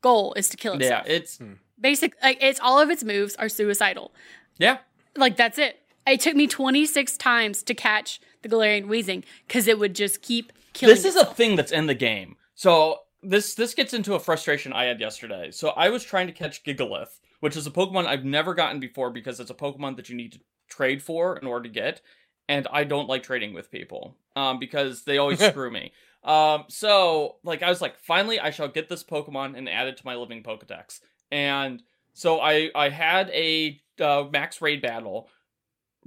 goal 0.01 0.35
is 0.35 0.49
to 0.49 0.57
kill 0.57 0.75
itself. 0.75 1.05
yeah, 1.07 1.13
it's 1.13 1.39
hmm. 1.39 1.55
Basic 1.81 2.15
like 2.23 2.39
it's 2.43 2.61
all 2.61 2.79
of 2.79 2.91
its 2.91 3.03
moves 3.03 3.35
are 3.37 3.49
suicidal. 3.49 4.13
yeah. 4.59 4.79
Like 5.17 5.37
that's 5.37 5.59
it. 5.59 5.81
It 6.11 6.21
took 6.21 6.35
me 6.35 6.49
26 6.49 7.17
times 7.19 7.63
to 7.63 7.73
catch 7.73 8.21
the 8.43 8.49
Galarian 8.49 8.89
Wheezing 8.89 9.23
because 9.47 9.69
it 9.69 9.79
would 9.79 9.95
just 9.95 10.23
keep 10.23 10.53
killing. 10.73 10.95
This 10.95 11.05
is 11.05 11.15
a 11.15 11.25
thing 11.25 11.55
that's 11.55 11.71
in 11.71 11.87
the 11.87 11.95
game. 11.95 12.37
So 12.57 13.01
this 13.23 13.55
this 13.55 13.75
gets 13.75 13.95
into 13.95 14.15
a 14.15 14.19
frustration 14.19 14.73
I 14.73 14.85
had 14.85 15.01
yesterday. 15.01 15.51
So 15.53 15.69
I 15.71 15.91
was 15.91 16.03
trying 16.03 16.27
to 16.27 16.33
catch 16.33 16.65
Gigalith, 16.65 17.21
which 17.39 17.57
is 17.57 17.67
a 17.67 17.71
Pokemon 17.71 18.07
I've 18.07 18.25
never 18.25 18.55
gotten 18.55 18.81
before 18.81 19.11
because 19.11 19.39
it's 19.39 19.51
a 19.51 19.55
Pokemon 19.55 19.97
that 19.97 20.09
you 20.09 20.17
need 20.17 20.33
to 20.33 20.41
trade 20.69 21.03
for 21.03 21.37
in 21.37 21.47
order 21.47 21.65
to 21.65 21.69
get, 21.69 22.01
and 22.49 22.67
I 22.73 22.85
don't 22.85 23.09
like 23.09 23.23
trading 23.23 23.55
with 23.55 23.71
people 23.71 24.17
um, 24.35 24.59
because 24.59 25.05
they 25.05 25.19
always 25.19 25.39
screw 25.45 25.71
me. 25.71 25.93
Um, 26.25 26.65
so 26.69 27.37
like 27.45 27.63
I 27.63 27.69
was 27.69 27.81
like, 27.81 27.99
finally 28.01 28.41
I 28.41 28.51
shall 28.51 28.69
get 28.69 28.89
this 28.89 29.05
Pokemon 29.05 29.57
and 29.57 29.69
add 29.69 29.87
it 29.87 29.97
to 29.99 30.07
my 30.07 30.17
living 30.17 30.43
Pokedex. 30.43 31.01
And 31.31 31.83
so 32.15 32.41
I 32.41 32.71
I 32.75 32.89
had 32.89 33.31
a 33.31 33.81
uh, 34.01 34.25
max 34.33 34.61
raid 34.61 34.83
battle, 34.83 35.29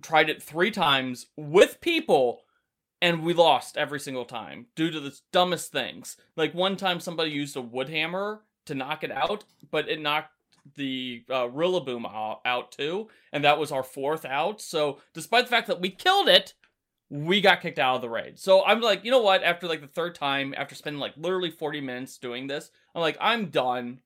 tried 0.03 0.29
it 0.29 0.41
three 0.41 0.71
times 0.71 1.27
with 1.37 1.81
people 1.81 2.41
and 3.01 3.21
we 3.21 3.33
lost 3.33 3.75
every 3.75 3.99
single 3.99 4.23
time 4.23 4.67
due 4.75 4.89
to 4.89 4.99
the 4.99 5.19
dumbest 5.33 5.71
things. 5.71 6.15
Like 6.37 6.53
one 6.53 6.77
time, 6.77 7.01
somebody 7.01 7.31
used 7.31 7.57
a 7.57 7.61
wood 7.61 7.89
hammer 7.89 8.43
to 8.65 8.75
knock 8.75 9.03
it 9.03 9.11
out, 9.11 9.43
but 9.71 9.89
it 9.89 9.99
knocked 9.99 10.31
the 10.75 11.23
uh, 11.29 11.47
Rillaboom 11.47 12.05
out, 12.05 12.39
out 12.45 12.71
too, 12.71 13.09
and 13.33 13.43
that 13.43 13.59
was 13.59 13.73
our 13.73 13.83
fourth 13.83 14.23
out. 14.23 14.61
So, 14.61 14.99
despite 15.13 15.45
the 15.45 15.49
fact 15.49 15.67
that 15.67 15.81
we 15.81 15.89
killed 15.89 16.29
it, 16.29 16.53
we 17.09 17.41
got 17.41 17.61
kicked 17.61 17.77
out 17.77 17.97
of 17.97 18.01
the 18.01 18.09
raid. 18.09 18.39
So 18.39 18.63
I'm 18.63 18.81
like, 18.81 19.03
you 19.03 19.11
know 19.11 19.21
what? 19.21 19.43
After 19.43 19.67
like 19.67 19.81
the 19.81 19.87
third 19.87 20.15
time, 20.15 20.53
after 20.57 20.73
spending 20.73 20.99
like 20.99 21.13
literally 21.17 21.51
40 21.51 21.81
minutes 21.81 22.17
doing 22.17 22.47
this, 22.47 22.71
I'm 22.95 23.01
like, 23.01 23.17
I'm 23.19 23.47
done. 23.47 23.99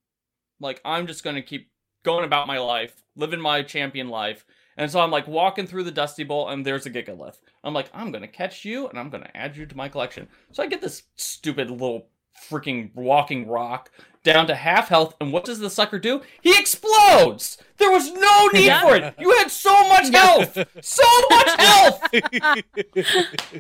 Like, 0.60 0.82
I'm 0.84 1.06
just 1.06 1.24
gonna 1.24 1.44
keep 1.44 1.70
going 2.04 2.26
about 2.26 2.48
my 2.48 2.58
life, 2.58 3.04
living 3.16 3.40
my 3.40 3.62
champion 3.62 4.10
life. 4.10 4.44
And 4.78 4.90
so 4.90 5.00
I'm 5.00 5.12
like 5.12 5.28
walking 5.28 5.68
through 5.68 5.84
the 5.84 5.92
Dusty 5.92 6.24
Bowl, 6.24 6.50
and 6.50 6.66
there's 6.66 6.86
a 6.86 6.90
Gigalith. 6.90 7.40
I'm 7.64 7.74
like, 7.74 7.90
I'm 7.94 8.12
gonna 8.12 8.28
catch 8.28 8.64
you, 8.64 8.88
and 8.88 9.00
I'm 9.00 9.10
gonna 9.10 9.30
add 9.34 9.58
you 9.58 9.66
to 9.66 9.78
my 9.78 9.90
collection. 9.90 10.28
So 10.52 10.64
I 10.64 10.68
get 10.68 10.82
this 10.82 11.04
stupid 11.16 11.70
little 11.70 12.08
freaking 12.50 12.94
walking 12.96 13.48
rock 13.48 13.92
down 14.28 14.46
to 14.48 14.56
half 14.56 14.90
health, 14.90 15.16
and 15.20 15.32
what 15.34 15.46
does 15.46 15.60
the 15.60 15.70
sucker 15.70 15.98
do? 15.98 16.22
He 16.42 16.58
explodes! 16.58 17.58
There 17.78 17.92
was 17.92 18.12
no 18.12 18.48
need 18.54 18.66
Yeah. 18.66 18.82
for 18.82 18.96
it! 18.96 19.16
You 19.20 19.32
had 19.38 19.50
so 19.52 19.72
much 19.88 20.10
health! 20.14 20.58
So 20.82 21.04
much 21.30 21.50
health! 21.60 22.02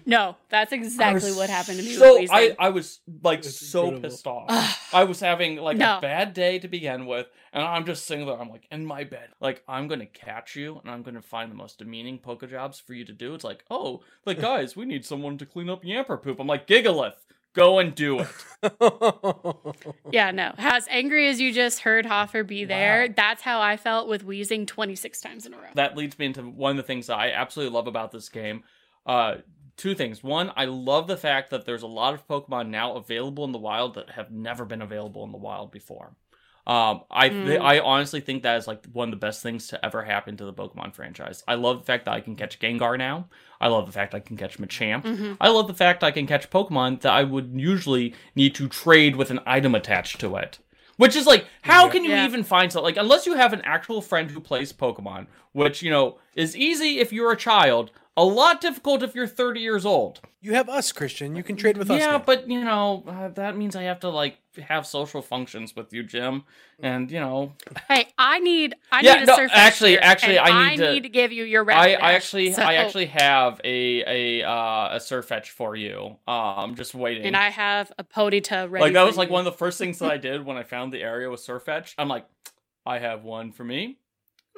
No, 0.06 0.36
that's 0.50 0.72
exactly 0.72 1.32
what 1.34 1.50
happened 1.50 1.78
to 1.80 1.84
me 1.84 1.94
So 1.94 2.20
I, 2.32 2.56
I 2.60 2.70
was 2.70 3.00
like 3.24 3.42
That's 3.42 3.60
so 3.68 3.84
incredible. 3.86 4.10
pissed 4.10 4.28
off. 4.28 4.90
I 4.94 5.04
was 5.04 5.20
having 5.20 5.58
like 5.58 5.78
No. 5.78 5.98
a 5.98 6.02
bad 6.02 6.34
day 6.34 6.60
to 6.60 6.68
begin 6.68 7.06
with, 7.06 7.28
and 7.54 7.64
I'm 7.64 7.86
just 7.86 8.06
sitting 8.06 8.26
there. 8.26 8.40
I'm 8.40 8.50
like 8.50 8.68
in 8.72 8.86
my 8.86 9.04
bed, 9.04 9.30
like 9.40 9.64
I'm 9.68 9.88
gonna 9.88 10.06
catch 10.06 10.56
you, 10.56 10.80
and 10.84 10.90
I'm 10.92 11.04
gonna 11.04 11.22
find 11.22 11.52
the 11.52 11.56
most 11.56 11.78
demeaning 11.80 12.18
poke 12.20 12.48
jobs 12.50 12.80
for 12.80 12.94
you 12.94 13.06
to 13.06 13.14
do. 13.14 13.34
It's 13.34 13.44
like, 13.44 13.64
oh, 13.70 14.02
like 14.26 14.40
guys, 14.42 14.76
we 14.76 14.86
need 14.86 15.06
someone 15.06 15.38
to 15.38 15.46
clean 15.46 15.70
up 15.70 15.84
Yamper 15.84 16.22
poop. 16.22 16.40
I'm 16.40 16.48
like 16.48 16.68
Gigalith, 16.68 17.14
go 17.54 17.80
and 17.80 17.94
do 17.96 18.20
it. 18.20 18.28
yeah, 20.12 20.32
no. 20.32 20.54
As 20.58 20.88
angry 20.90 21.28
as 21.30 21.40
you 21.40 21.54
just 21.54 21.80
heard 21.82 22.06
Hoffer 22.06 22.44
be 22.44 22.66
there, 22.66 23.08
Wow. 23.08 23.14
that's 23.16 23.42
how 23.42 23.62
I 23.62 23.78
felt 23.78 24.08
with 24.08 24.24
Wheezing 24.24 24.66
26 24.66 25.22
times 25.22 25.46
in 25.46 25.54
a 25.54 25.58
row. 25.58 25.64
that 25.76 25.96
leads 25.98 26.18
me 26.20 26.28
into 26.28 26.42
one 26.44 26.72
of 26.72 26.78
the 26.78 26.84
things 26.84 27.08
that 27.08 27.18
I 27.18 27.32
absolutely 27.32 27.74
love 27.76 27.88
about 27.88 28.12
this 28.12 28.30
game. 28.30 28.64
Uh, 29.06 29.36
two 29.78 29.96
things. 29.96 30.24
One, 30.24 30.52
I 30.56 30.66
love 30.66 31.08
the 31.08 31.18
fact 31.18 31.50
that 31.52 31.66
there's 31.66 31.84
a 31.84 31.88
lot 31.88 32.14
of 32.14 32.28
Pokemon 32.28 32.70
now 32.70 32.96
available 32.96 33.46
in 33.46 33.52
the 33.52 33.60
wild 33.60 33.96
that 33.96 34.12
have 34.12 34.32
never 34.32 34.66
been 34.66 34.82
available 34.82 35.24
in 35.24 35.32
the 35.32 35.38
wild 35.38 35.72
before. 35.72 36.16
Um, 36.68 37.02
I 37.10 37.30
th- 37.30 37.60
Mm. 37.60 37.62
I 37.62 37.80
honestly 37.80 38.20
think 38.20 38.44
that 38.44 38.58
is 38.58 38.68
like 38.68 38.86
one 38.92 39.08
of 39.08 39.12
the 39.12 39.26
best 39.26 39.42
things 39.42 39.68
to 39.70 39.84
ever 39.86 40.04
happen 40.04 40.36
to 40.38 40.44
the 40.46 40.54
Pokemon 40.54 40.94
franchise. 40.94 41.42
I 41.48 41.56
love 41.56 41.80
the 41.80 41.86
fact 41.86 42.04
that 42.06 42.14
I 42.14 42.20
can 42.20 42.36
catch 42.36 42.60
Gengar 42.60 42.98
now. 42.98 43.30
I 43.62 43.70
love 43.70 43.86
the 43.86 43.94
fact 43.94 44.14
I 44.14 44.20
can 44.20 44.36
catch 44.36 44.58
Machamp. 44.60 45.04
Mhm. 45.04 45.38
I 45.40 45.48
love 45.48 45.68
the 45.68 45.74
fact 45.74 46.04
I 46.04 46.12
can 46.12 46.28
catch 46.28 46.50
Pokemon 46.50 47.00
that 47.02 47.14
I 47.14 47.24
would 47.24 47.52
usually 47.56 48.14
need 48.36 48.54
to 48.56 48.68
trade 48.68 49.16
with 49.16 49.32
an 49.32 49.40
item 49.46 49.76
attached 49.76 50.20
to 50.20 50.36
it. 50.36 50.60
Which 50.98 51.16
is 51.16 51.26
like, 51.26 51.46
how 51.62 51.86
Yeah. 51.86 51.92
can 51.92 52.04
you 52.04 52.10
Yeah. 52.12 52.26
even 52.26 52.44
find 52.44 52.70
something? 52.70 52.84
Like, 52.84 52.98
unless 52.98 53.26
you 53.26 53.36
have 53.36 53.54
an 53.54 53.62
actual 53.64 54.02
friend 54.02 54.30
who 54.32 54.42
plays 54.42 54.74
Pokemon, 54.74 55.28
which, 55.54 55.82
you 55.82 55.90
know, 55.90 56.18
is 56.36 56.58
easy 56.58 57.00
if 57.00 57.14
you're 57.14 57.32
a 57.32 57.38
child, 57.38 57.92
a 58.18 58.24
lot 58.26 58.60
difficult 58.60 59.04
if 59.04 59.14
you're 59.16 59.28
30 59.28 59.60
years 59.62 59.86
old. 59.86 60.20
You 60.42 60.54
have 60.56 60.68
us, 60.70 60.92
Christian. 60.92 61.36
You 61.36 61.44
can 61.44 61.56
trade 61.56 61.78
with 61.78 61.90
us. 61.92 62.00
yeah, 62.00 62.12
now. 62.14 62.20
but, 62.20 62.50
you 62.50 62.64
know, 62.64 63.04
uh, 63.08 63.28
that 63.30 63.56
means 63.56 63.76
I 63.76 63.84
have 63.84 64.00
to, 64.02 64.10
like, 64.10 64.38
have 64.68 64.88
social 64.88 65.22
functions 65.22 65.76
with 65.76 65.94
you, 65.94 66.04
Jim. 66.04 66.44
And, 66.80 67.12
you 67.12 67.20
know, 67.20 67.54
Hey, 67.88 68.08
I 68.18 68.40
need 68.40 68.76
I 68.92 69.02
Yeah, 69.02 69.14
need 69.16 69.24
a 69.24 69.26
no, 69.28 69.36
surf 69.36 69.52
actually- 69.54 69.92
here, 69.92 70.00
actually, 70.02 70.38
and 70.40 70.48
I 70.50 70.76
need 70.76 71.04
to- 71.04 71.10
give 71.10 71.32
you 71.32 71.44
your 71.44 71.70
I, 71.72 71.94
I 71.94 72.14
actually 72.14 72.54
So- 72.54 72.64
I 72.64 72.76
actually 72.76 73.06
have 73.08 73.62
a 73.64 74.42
a 74.42 74.48
uh, 74.48 74.96
a 74.96 75.00
Sirfetch'd 75.00 75.50
for 75.50 75.76
you. 75.76 76.18
Uh, 76.28 76.32
I'm 76.58 76.76
just 76.76 76.96
waiting. 76.96 77.26
and 77.26 77.36
I 77.38 77.50
have 77.50 77.92
a 78.00 78.04
Ponyta 78.04 78.70
ready. 78.70 78.84
like 78.84 78.94
that 78.94 79.02
for 79.02 79.06
was 79.08 79.18
like 79.18 79.30
you. 79.30 79.34
one 79.34 79.46
of 79.46 79.54
the 79.54 79.58
first 79.58 79.78
things 79.78 80.00
that 80.00 80.12
I 80.12 80.18
did 80.18 80.44
when 80.46 80.58
I 80.58 80.64
found 80.64 80.92
the 80.92 81.02
area 81.04 81.30
with 81.30 81.42
Sirfetch'd. 81.46 81.94
I'm 82.00 82.08
like, 82.08 82.26
I 82.86 83.00
have 83.00 83.24
one 83.24 83.52
for 83.52 83.64
me, 83.64 83.98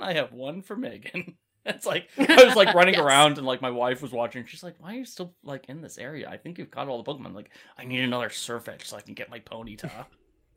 I 0.01 0.13
have 0.13 0.31
one 0.31 0.61
for 0.61 0.75
Megan. 0.77 1.35
It's 1.69 1.85
like 1.85 2.09
I 2.17 2.43
was 2.43 2.55
like 2.55 2.73
running 2.73 2.93
Yes. 2.95 3.03
around 3.03 3.37
and 3.37 3.47
like 3.47 3.61
my 3.61 3.69
wife 3.69 4.01
was 4.01 4.11
watching. 4.11 4.45
She's 4.45 4.63
like, 4.63 4.75
"Why 4.79 4.95
are 4.95 4.97
you 4.97 5.05
still 5.05 5.33
like 5.43 5.65
in 5.69 5.81
this 5.81 5.97
area? 5.97 6.27
I 6.29 6.37
think 6.37 6.57
you've 6.57 6.71
caught 6.71 6.87
all 6.87 7.01
the 7.01 7.11
Pokemon." 7.13 7.27
I'm 7.27 7.35
like, 7.35 7.51
I 7.77 7.85
need 7.85 8.01
another 8.01 8.29
Sirfetch'd 8.29 8.87
so 8.87 8.97
I 8.97 9.01
can 9.01 9.13
get 9.13 9.29
my 9.29 9.39
Ponyta. 9.39 10.05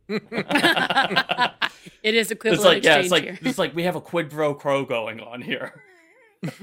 it 2.02 2.14
is 2.14 2.26
it's 2.26 2.30
equivalent 2.32 2.64
like 2.64 2.84
yeah, 2.84 2.98
it's 2.98 3.10
like 3.10 3.22
here. 3.24 3.38
it's 3.42 3.58
like 3.58 3.74
we 3.74 3.84
have 3.84 3.96
a 3.96 4.00
quid 4.00 4.30
pro 4.30 4.54
quo 4.54 4.84
going 4.84 5.20
on 5.20 5.42
here. 5.42 5.82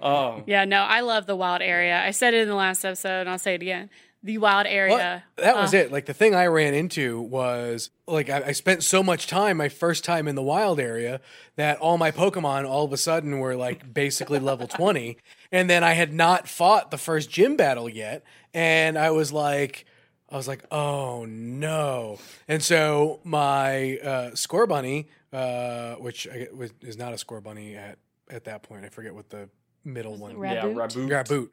um, 0.00 0.44
yeah, 0.46 0.64
no, 0.64 0.82
I 0.82 1.00
love 1.00 1.26
the 1.26 1.34
wild 1.36 1.60
area. 1.60 2.00
I 2.00 2.12
said 2.12 2.34
it 2.34 2.42
in 2.42 2.48
the 2.48 2.54
last 2.54 2.84
episode, 2.84 3.22
and 3.22 3.30
I'll 3.30 3.38
say 3.38 3.54
it 3.54 3.62
again. 3.62 3.90
The 4.22 4.36
wild 4.36 4.66
area. 4.66 5.24
Well, 5.36 5.46
that 5.46 5.56
was 5.56 5.72
uh, 5.72 5.78
it. 5.78 5.92
Like 5.92 6.04
the 6.04 6.12
thing 6.12 6.34
I 6.34 6.46
ran 6.46 6.74
into 6.74 7.20
was 7.20 7.90
like 8.06 8.28
I, 8.28 8.48
I 8.48 8.52
spent 8.52 8.82
so 8.82 9.02
much 9.02 9.26
time 9.26 9.56
my 9.56 9.70
first 9.70 10.04
time 10.04 10.28
in 10.28 10.34
the 10.34 10.42
wild 10.42 10.78
area 10.78 11.20
that 11.56 11.78
all 11.78 11.96
my 11.96 12.10
Pokemon 12.10 12.68
all 12.68 12.84
of 12.84 12.92
a 12.92 12.98
sudden 12.98 13.38
were 13.38 13.56
like 13.56 13.94
basically 13.94 14.38
level 14.38 14.66
twenty, 14.68 15.16
and 15.50 15.70
then 15.70 15.82
I 15.82 15.94
had 15.94 16.12
not 16.12 16.48
fought 16.48 16.90
the 16.90 16.98
first 16.98 17.30
gym 17.30 17.56
battle 17.56 17.88
yet, 17.88 18.22
and 18.54 18.98
I 18.98 19.10
was 19.10 19.32
like. 19.32 19.86
I 20.32 20.36
was 20.36 20.46
like, 20.46 20.62
"Oh 20.70 21.24
no!" 21.28 22.20
And 22.46 22.62
so 22.62 23.18
my 23.24 23.98
uh, 23.98 24.30
Scorbunny, 24.30 25.06
uh, 25.32 25.96
which 25.96 26.28
I, 26.28 26.46
was, 26.54 26.70
is 26.82 26.96
not 26.96 27.12
a 27.12 27.16
Scorbunny 27.16 27.74
at 27.74 27.98
at 28.30 28.44
that 28.44 28.62
point, 28.62 28.84
I 28.84 28.90
forget 28.90 29.12
what 29.12 29.28
the 29.28 29.48
middle 29.84 30.16
one. 30.16 30.40
yeah, 30.40 30.62
Raboot? 30.62 30.74
Raboot. 30.76 31.08
Grab 31.08 31.28
boot 31.28 31.52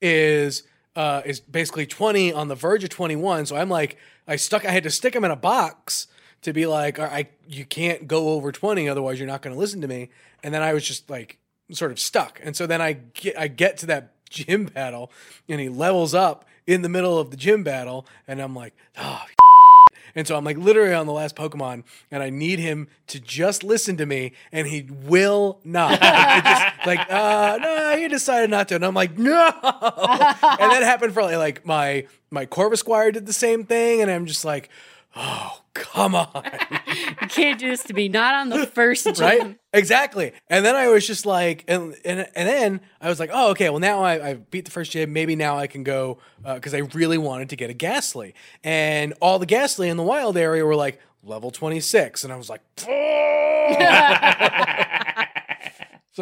is 0.00 0.62
uh 0.96 1.22
is 1.24 1.40
basically 1.40 1.86
20 1.86 2.32
on 2.32 2.48
the 2.48 2.54
verge 2.54 2.84
of 2.84 2.90
21 2.90 3.46
so 3.46 3.56
i'm 3.56 3.68
like 3.68 3.96
i 4.28 4.36
stuck 4.36 4.64
i 4.64 4.70
had 4.70 4.82
to 4.82 4.90
stick 4.90 5.14
him 5.14 5.24
in 5.24 5.30
a 5.30 5.36
box 5.36 6.06
to 6.42 6.52
be 6.52 6.66
like 6.66 6.98
"All 6.98 7.06
right, 7.06 7.26
i 7.26 7.28
you 7.48 7.64
can't 7.64 8.06
go 8.06 8.30
over 8.30 8.52
20 8.52 8.88
otherwise 8.88 9.18
you're 9.18 9.28
not 9.28 9.42
going 9.42 9.54
to 9.54 9.60
listen 9.60 9.80
to 9.80 9.88
me. 9.88 10.10
And 10.42 10.52
then 10.54 10.62
i 10.62 10.72
was 10.72 10.86
just 10.86 11.10
like 11.10 11.38
sort 11.72 11.90
of 11.90 11.98
stuck. 11.98 12.40
And 12.42 12.54
so 12.54 12.66
then 12.66 12.80
i 12.80 12.92
get 12.92 13.38
i 13.38 13.48
get 13.48 13.78
to 13.78 13.86
that 13.86 14.12
gym 14.30 14.66
battle 14.66 15.10
and 15.48 15.60
he 15.60 15.68
levels 15.68 16.14
up 16.14 16.44
in 16.66 16.82
the 16.82 16.88
middle 16.88 17.18
of 17.18 17.30
the 17.30 17.36
gym 17.36 17.62
battle 17.62 18.06
and 18.26 18.40
i'm 18.40 18.54
like 18.54 18.74
oh 18.98 19.22
and 20.14 20.26
so 20.26 20.36
I'm 20.36 20.44
like 20.44 20.58
literally 20.58 20.94
on 20.94 21.06
the 21.06 21.12
last 21.12 21.36
Pokemon, 21.36 21.84
and 22.10 22.22
I 22.22 22.30
need 22.30 22.58
him 22.58 22.88
to 23.08 23.20
just 23.20 23.64
listen 23.64 23.96
to 23.96 24.06
me, 24.06 24.32
and 24.52 24.66
he 24.66 24.88
will 24.90 25.60
not. 25.64 26.00
Like, 26.34 26.44
just, 26.44 26.86
like, 26.86 27.10
uh, 27.10 27.58
no, 27.60 27.94
you 27.94 28.08
decided 28.08 28.50
not 28.50 28.68
to, 28.68 28.74
and 28.74 28.84
I'm 28.84 28.94
like, 28.94 29.16
no. 29.16 29.32
and 29.62 30.72
that 30.72 30.82
happened 30.82 31.14
for 31.14 31.22
like, 31.22 31.36
like 31.36 31.66
my 31.66 32.06
my 32.30 32.46
Corvisquire 32.46 33.12
did 33.12 33.26
the 33.26 33.32
same 33.32 33.64
thing, 33.64 34.02
and 34.02 34.10
I'm 34.10 34.26
just 34.26 34.44
like, 34.44 34.68
oh, 35.16 35.60
come 35.74 36.14
on, 36.14 36.28
You 37.20 37.28
can't 37.28 37.58
do 37.58 37.70
this 37.70 37.82
to 37.84 37.94
me. 37.94 38.08
Not 38.08 38.34
on 38.34 38.48
the 38.48 38.66
first 38.66 39.04
gym. 39.04 39.14
right? 39.20 39.58
Exactly. 39.72 40.32
And 40.48 40.64
then 40.64 40.76
I 40.76 40.88
was 40.88 41.06
just 41.06 41.26
like, 41.26 41.64
and 41.68 41.96
and 42.04 42.28
and 42.34 42.48
then 42.48 42.80
I 43.00 43.08
was 43.08 43.18
like, 43.20 43.30
oh, 43.32 43.50
okay. 43.50 43.70
Well, 43.70 43.80
now 43.80 44.02
I, 44.02 44.30
I 44.30 44.34
beat 44.34 44.64
the 44.64 44.70
first 44.70 44.92
gym. 44.92 45.12
Maybe 45.12 45.36
now 45.36 45.56
I 45.58 45.66
can 45.66 45.82
go 45.82 46.18
uh, 46.44 46.54
because 46.54 46.74
I 46.74 46.78
really 46.78 47.18
wanted 47.18 47.50
to 47.50 47.56
get 47.56 47.70
a 47.70 47.74
Gastly, 47.74 48.34
and 48.62 49.14
all 49.20 49.38
the 49.38 49.46
Gastly 49.46 49.88
in 49.88 49.96
the 49.96 50.02
wild 50.02 50.36
area 50.36 50.64
were 50.64 50.76
like 50.76 51.00
level 51.22 51.50
26, 51.50 52.24
and 52.24 52.32
I 52.32 52.36
was 52.36 52.50
like, 52.50 52.60
so 52.76 52.86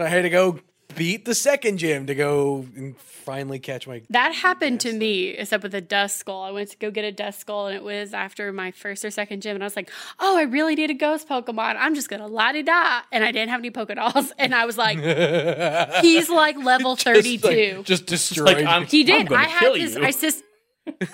I 0.03 0.09
had 0.09 0.22
to 0.22 0.30
go 0.30 0.61
beat 0.95 1.24
the 1.24 1.34
second 1.34 1.78
gym 1.78 2.07
to 2.07 2.14
go 2.14 2.66
and 2.76 2.97
finally 2.99 3.59
catch 3.59 3.86
my. 3.86 4.03
That 4.11 4.34
happened 4.34 4.80
to 4.80 4.93
me, 4.93 5.28
except 5.30 5.62
with 5.62 5.74
a 5.74 5.82
Duskull. 5.82 6.45
I 6.47 6.51
went 6.51 6.70
to 6.70 6.76
go 6.78 6.90
get 6.90 7.05
a 7.05 7.12
Duskull, 7.12 7.66
and 7.68 7.76
it 7.76 7.82
was 7.84 8.12
after 8.14 8.53
my 8.53 8.70
first 8.72 9.05
or 9.05 9.11
second 9.11 9.43
gym. 9.43 9.55
And 9.57 9.62
I 9.62 9.66
was 9.66 9.76
like, 9.76 9.90
oh, 10.20 10.36
I 10.36 10.43
really 10.43 10.74
need 10.74 10.90
a 10.90 10.95
ghost 10.95 11.28
Pokemon. 11.28 11.76
I'm 11.78 11.95
just 11.95 12.09
going 12.09 12.20
to 12.20 12.26
la 12.26 12.53
di 12.53 12.62
da. 12.62 13.03
And 13.12 13.22
I 13.24 13.30
didn't 13.32 13.51
have 13.51 13.61
any 13.61 13.70
Pokedolls. 13.70 14.30
And 14.38 14.55
I 14.55 14.64
was 14.66 14.76
like, 14.78 14.99
he's 16.03 16.28
like 16.28 16.57
level 16.59 16.97
32. 16.97 17.38
Just, 17.38 17.45
like, 17.45 17.84
just 17.86 18.07
destroyed. 18.07 18.57
like, 18.57 18.66
I'm- 18.66 18.84
he 18.86 19.05
did. 19.05 19.28
gonna 19.28 19.40
I 19.40 19.45
had 19.45 19.59
kill 19.61 19.74
his. 19.74 19.95
you. 19.95 20.03
I 20.05 20.09
sys- 20.11 20.43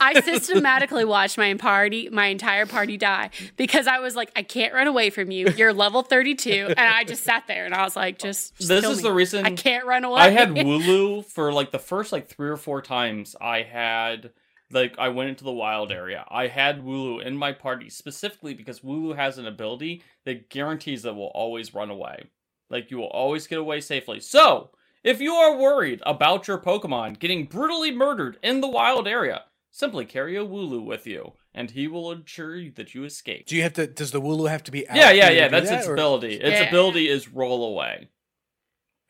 I 0.00 0.20
systematically 0.20 1.04
watched 1.04 1.38
my 1.38 1.52
party, 1.54 2.08
my 2.10 2.26
entire 2.26 2.66
party 2.66 2.96
die 2.96 3.30
because 3.56 3.86
I 3.86 3.98
was 3.98 4.16
like, 4.16 4.30
I 4.34 4.42
can't 4.42 4.72
run 4.72 4.86
away 4.86 5.10
from 5.10 5.30
you. 5.30 5.48
You're 5.56 5.72
level 5.72 6.02
32, 6.02 6.74
and 6.76 6.78
I 6.78 7.04
just 7.04 7.24
sat 7.24 7.46
there 7.46 7.66
and 7.66 7.74
I 7.74 7.84
was 7.84 7.96
like, 7.96 8.18
just. 8.18 8.56
just 8.56 8.68
This 8.68 8.84
is 8.84 8.98
me. 8.98 9.02
the 9.02 9.12
reason 9.12 9.44
I 9.44 9.50
can't 9.50 9.86
run 9.86 10.04
away. 10.04 10.20
I 10.20 10.30
had 10.30 10.50
Wooloo 10.50 11.24
for 11.24 11.52
like 11.52 11.70
the 11.70 11.78
first 11.78 12.12
like 12.12 12.28
three 12.28 12.48
or 12.48 12.56
four 12.56 12.82
times 12.82 13.36
I 13.40 13.62
had 13.62 14.30
like 14.70 14.98
I 14.98 15.08
went 15.08 15.30
into 15.30 15.44
the 15.44 15.52
wild 15.52 15.92
area. 15.92 16.24
I 16.28 16.46
had 16.46 16.82
Wooloo 16.84 17.24
in 17.24 17.36
my 17.36 17.52
party 17.52 17.90
specifically 17.90 18.54
because 18.54 18.80
Wooloo 18.80 19.16
has 19.16 19.38
an 19.38 19.46
ability 19.46 20.02
that 20.24 20.50
guarantees 20.50 21.02
that 21.02 21.14
will 21.14 21.32
always 21.34 21.74
run 21.74 21.90
away. 21.90 22.24
Like 22.70 22.90
you 22.90 22.98
will 22.98 23.06
always 23.06 23.46
get 23.46 23.58
away 23.58 23.80
safely. 23.80 24.20
So, 24.20 24.70
if 25.04 25.20
you 25.20 25.34
are 25.34 25.56
worried 25.56 26.02
about 26.04 26.48
your 26.48 26.58
Pokemon 26.58 27.18
getting 27.18 27.46
brutally 27.46 27.92
murdered 27.92 28.36
in 28.42 28.60
the 28.60 28.68
wild 28.68 29.06
area, 29.06 29.44
simply 29.70 30.04
carry 30.04 30.36
a 30.36 30.44
Wooloo 30.44 30.84
with 30.84 31.06
you, 31.06 31.34
and 31.54 31.70
he 31.70 31.88
will 31.88 32.10
ensure 32.12 32.70
that 32.70 32.94
you 32.94 33.04
escape. 33.04 33.46
Do 33.46 33.56
you 33.56 33.62
have 33.62 33.74
to? 33.74 33.86
Does 33.86 34.10
the 34.10 34.20
Wooloo 34.20 34.48
have 34.48 34.62
to 34.64 34.70
be 34.70 34.88
out? 34.88 34.96
Yeah, 34.96 35.10
yeah, 35.12 35.30
yeah. 35.30 35.48
That's 35.48 35.68
that, 35.70 35.80
its 35.80 35.88
or- 35.88 35.94
ability. 35.94 36.34
Its 36.34 36.60
Yeah. 36.60 36.68
ability 36.68 37.08
is 37.08 37.28
roll 37.28 37.64
away. 37.64 38.08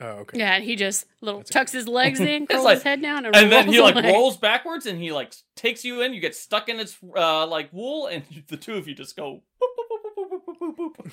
Oh, 0.01 0.07
okay. 0.21 0.39
Yeah, 0.39 0.55
and 0.55 0.63
he 0.65 0.77
just 0.77 1.07
little 1.21 1.41
That's 1.41 1.51
tucks 1.51 1.73
his 1.73 1.89
legs 1.89 2.21
in, 2.21 2.47
curls 2.49 2.65
like- 2.65 2.75
his 2.77 2.83
head 2.85 3.03
down, 3.03 3.25
and, 3.27 3.35
and 3.35 3.51
then 3.51 3.65
rolls 3.67 3.75
he 3.75 3.83
like 3.83 3.97
away. 3.97 4.13
rolls 4.13 4.37
backwards 4.37 4.87
and 4.87 4.97
he 5.01 5.11
like 5.11 5.33
takes 5.57 5.85
you 5.85 6.03
in 6.03 6.15
you 6.15 6.21
get 6.21 6.37
stuck 6.37 6.69
in 6.69 6.79
its 6.79 6.97
uh 7.17 7.45
like 7.49 7.73
wool 7.73 8.07
and 8.07 8.23
the 8.47 8.57
two 8.57 8.75
of 8.77 8.87
you 8.87 8.95
just 8.95 9.17
go 9.17 9.43
boop, 9.61 9.69
boop, 9.77 10.15
boop, 10.15 10.31
boop, 10.31 10.41
boop, 10.41 10.77
boop, 10.77 10.77
boop, 10.77 11.11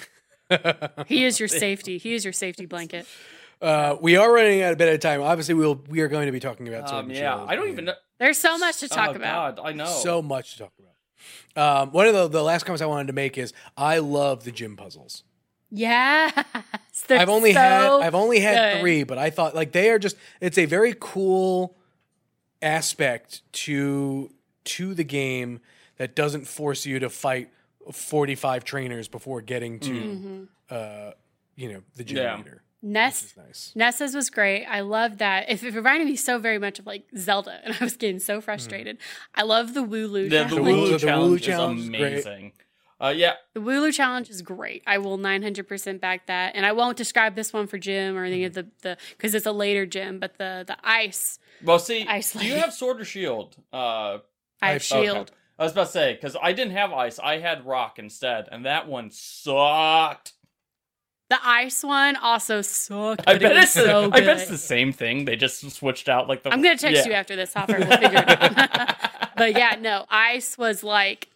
boop. 0.99 1.05
He 1.07 1.25
is 1.25 1.39
your 1.39 1.47
safety. 1.49 1.97
He 1.97 2.13
is 2.13 2.23
your 2.23 2.33
safety 2.33 2.67
blanket. 2.67 3.07
Uh, 3.59 3.95
we 3.99 4.17
are 4.17 4.31
running 4.31 4.61
out 4.61 4.73
a 4.73 4.75
bit 4.75 4.93
of 4.93 4.99
time. 4.99 5.21
Obviously, 5.21 5.55
we'll 5.55 5.81
we 5.89 6.01
are 6.01 6.07
going 6.07 6.27
to 6.27 6.31
be 6.31 6.39
talking 6.39 6.67
about 6.67 6.87
Sword 6.89 7.05
um, 7.05 7.09
yeah 7.11 7.37
Shield 7.37 7.49
i 7.49 7.55
don't 7.55 7.63
and 7.65 7.73
even 7.73 7.85
know 7.85 7.93
There's 8.17 8.37
so 8.37 8.57
much 8.57 8.79
to 8.79 8.87
talk 8.87 9.09
oh, 9.09 9.15
about. 9.15 9.57
God, 9.57 9.67
i 9.67 9.71
know 9.73 9.85
So 9.85 10.21
much 10.21 10.53
to 10.53 10.59
talk 10.59 10.73
about. 10.79 11.81
Um, 11.81 11.91
one 11.91 12.07
of 12.07 12.13
the, 12.13 12.27
the 12.27 12.43
last 12.43 12.65
comments 12.65 12.81
I 12.81 12.85
wanted 12.85 13.07
to 13.07 13.13
make 13.13 13.37
is 13.37 13.53
I 13.77 13.97
love 13.99 14.43
the 14.43 14.51
gym 14.51 14.75
puzzles. 14.77 15.23
Yes, 15.71 16.33
they're 17.07 17.19
I've 17.19 17.29
only 17.29 17.51
so 17.53 17.59
had 17.59 17.91
I've 17.91 18.15
only 18.15 18.39
had 18.39 18.73
good. 18.75 18.81
three, 18.81 19.03
but 19.03 19.17
I 19.17 19.29
thought 19.31 19.55
like 19.55 19.71
they 19.71 19.89
are 19.89 19.99
just 19.99 20.15
it's 20.39 20.57
a 20.57 20.65
very 20.65 20.95
cool 20.99 21.75
aspect 22.61 23.41
to 23.53 24.31
to 24.65 24.93
the 24.93 25.03
game 25.03 25.59
that 25.97 26.15
doesn't 26.15 26.45
force 26.47 26.85
you 26.85 26.99
to 26.99 27.09
fight 27.09 27.49
45 27.91 28.63
trainers 28.63 29.07
before 29.07 29.41
getting 29.41 29.79
to 29.81 29.91
Mm-hmm. 29.91 30.43
uh 30.69 31.11
you 31.55 31.73
know 31.73 31.81
the 31.95 32.03
gym 32.03 32.17
Yeah. 32.17 32.37
leader. 32.37 32.61
Ness 32.85 33.33
Which 33.35 33.45
nice. 33.45 33.71
Nessa's 33.75 34.13
was 34.15 34.29
great. 34.29 34.65
I 34.65 34.81
love 34.81 35.17
that. 35.17 35.49
If 35.49 35.63
it 35.63 35.73
reminded 35.73 36.07
me 36.07 36.15
so 36.15 36.37
very 36.37 36.59
much 36.59 36.77
of 36.79 36.85
like 36.85 37.05
Zelda, 37.17 37.59
and 37.65 37.75
I 37.79 37.83
was 37.83 37.97
getting 37.97 38.19
so 38.19 38.39
frustrated. 38.41 38.97
I 39.33 39.41
love 39.43 39.73
the 39.73 39.81
Wooloo. 39.83 40.29
the, 40.29 40.43
the 40.43 40.43
challenge. 40.45 40.51
Wooloo- 40.53 40.87
Wooloo 40.87 40.91
the 40.91 40.99
challenge, 40.99 41.41
Wooloo 41.41 41.45
challenge 41.45 41.79
is 41.79 41.83
is 41.85 41.89
amazing 41.89 42.51
uh 43.01 43.13
yeah 43.13 43.33
The 43.53 43.59
Wooloo 43.59 43.91
challenge 43.93 44.29
is 44.29 44.41
great. 44.41 44.81
I 44.87 44.99
will 44.99 45.17
900% 45.17 45.99
back 45.99 46.27
that. 46.27 46.55
And 46.55 46.65
I 46.65 46.71
won't 46.71 46.95
describe 46.95 47.35
this 47.35 47.51
one 47.51 47.67
for 47.67 47.77
Jim 47.77 48.15
or 48.15 48.23
any 48.23 48.45
of 48.45 48.53
the 48.53 48.67
the 48.83 48.97
because 49.17 49.35
it's 49.35 49.45
a 49.45 49.51
later 49.51 49.85
Jim, 49.85 50.19
but 50.19 50.37
the 50.37 50.63
the 50.65 50.77
ice 50.83 51.39
well 51.63 51.79
see 51.79 52.05
Ice 52.07 52.31
do 52.33 52.45
you 52.45 52.55
have 52.55 52.73
sword 52.73 53.01
or 53.01 53.05
shield 53.05 53.55
uh 53.73 54.19
ice 54.61 54.91
Okay. 54.91 55.03
shield. 55.05 55.31
i 55.57 55.63
was 55.63 55.71
about 55.73 55.85
to 55.87 55.91
say 55.91 56.13
because 56.13 56.35
i 56.41 56.51
didn't 56.53 56.73
have 56.73 56.91
ice 56.93 57.17
i 57.19 57.37
had 57.39 57.65
rock 57.65 57.97
instead 57.97 58.47
and 58.51 58.65
that 58.65 58.87
one 58.89 59.09
sucked 59.11 60.33
The 61.29 61.39
ice 61.43 61.83
one 61.83 62.15
also 62.17 62.61
sucked. 62.61 63.23
I 63.25 63.37
bet 63.37 63.51
it 63.51 63.57
it's 63.57 63.73
the, 63.73 63.81
so 63.81 64.11
I 64.11 64.21
bet 64.21 64.37
it's 64.37 64.49
the 64.49 64.57
same 64.59 64.93
thing. 64.93 65.25
They 65.25 65.35
just 65.35 65.71
switched 65.71 66.07
out 66.07 66.27
like 66.27 66.43
the. 66.43 66.51
I'm 66.53 66.61
gonna 66.61 66.77
text 66.77 67.03
yeah. 67.03 67.09
you 67.09 67.13
after 67.13 67.35
this, 67.35 67.51
Hoffer. 67.53 67.77
We'll 67.79 67.97
figure 67.97 68.23
it 68.27 68.41
out. 68.41 69.29
but 69.35 69.57
yeah, 69.57 69.75
no, 69.79 70.05
ice 70.09 70.55
was 70.55 70.83
like 70.83 71.29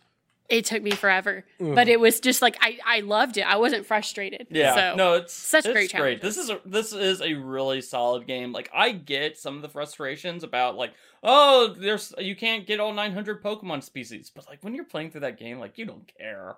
it 0.49 0.65
took 0.65 0.81
me 0.81 0.91
forever, 0.91 1.45
but 1.59 1.87
mm. 1.87 1.91
it 1.91 1.99
was 1.99 2.19
just 2.19 2.41
like 2.41 2.57
I 2.59 2.77
I 2.85 2.99
loved 3.01 3.37
it. 3.37 3.41
I 3.41 3.57
wasn't 3.57 3.85
frustrated. 3.85 4.47
Yeah, 4.49 4.75
so, 4.75 4.95
no, 4.95 5.13
it's 5.13 5.33
such 5.33 5.65
it's 5.65 5.73
great 5.73 5.93
great. 5.93 6.21
This 6.21 6.37
is 6.37 6.49
a 6.49 6.59
this 6.65 6.91
is 6.91 7.21
a 7.21 7.33
really 7.33 7.81
solid 7.81 8.25
game. 8.25 8.51
Like 8.51 8.69
I 8.73 8.91
get 8.91 9.37
some 9.37 9.55
of 9.55 9.61
the 9.61 9.69
frustrations 9.69 10.43
about 10.43 10.75
like 10.75 10.93
oh 11.23 11.75
there's 11.77 12.13
you 12.17 12.35
can't 12.35 12.65
get 12.65 12.79
all 12.79 12.93
900 12.93 13.43
Pokemon 13.43 13.83
species, 13.83 14.31
but 14.33 14.47
like 14.47 14.63
when 14.63 14.73
you're 14.73 14.85
playing 14.85 15.11
through 15.11 15.21
that 15.21 15.39
game, 15.39 15.59
like 15.59 15.77
you 15.77 15.85
don't 15.85 16.11
care. 16.17 16.57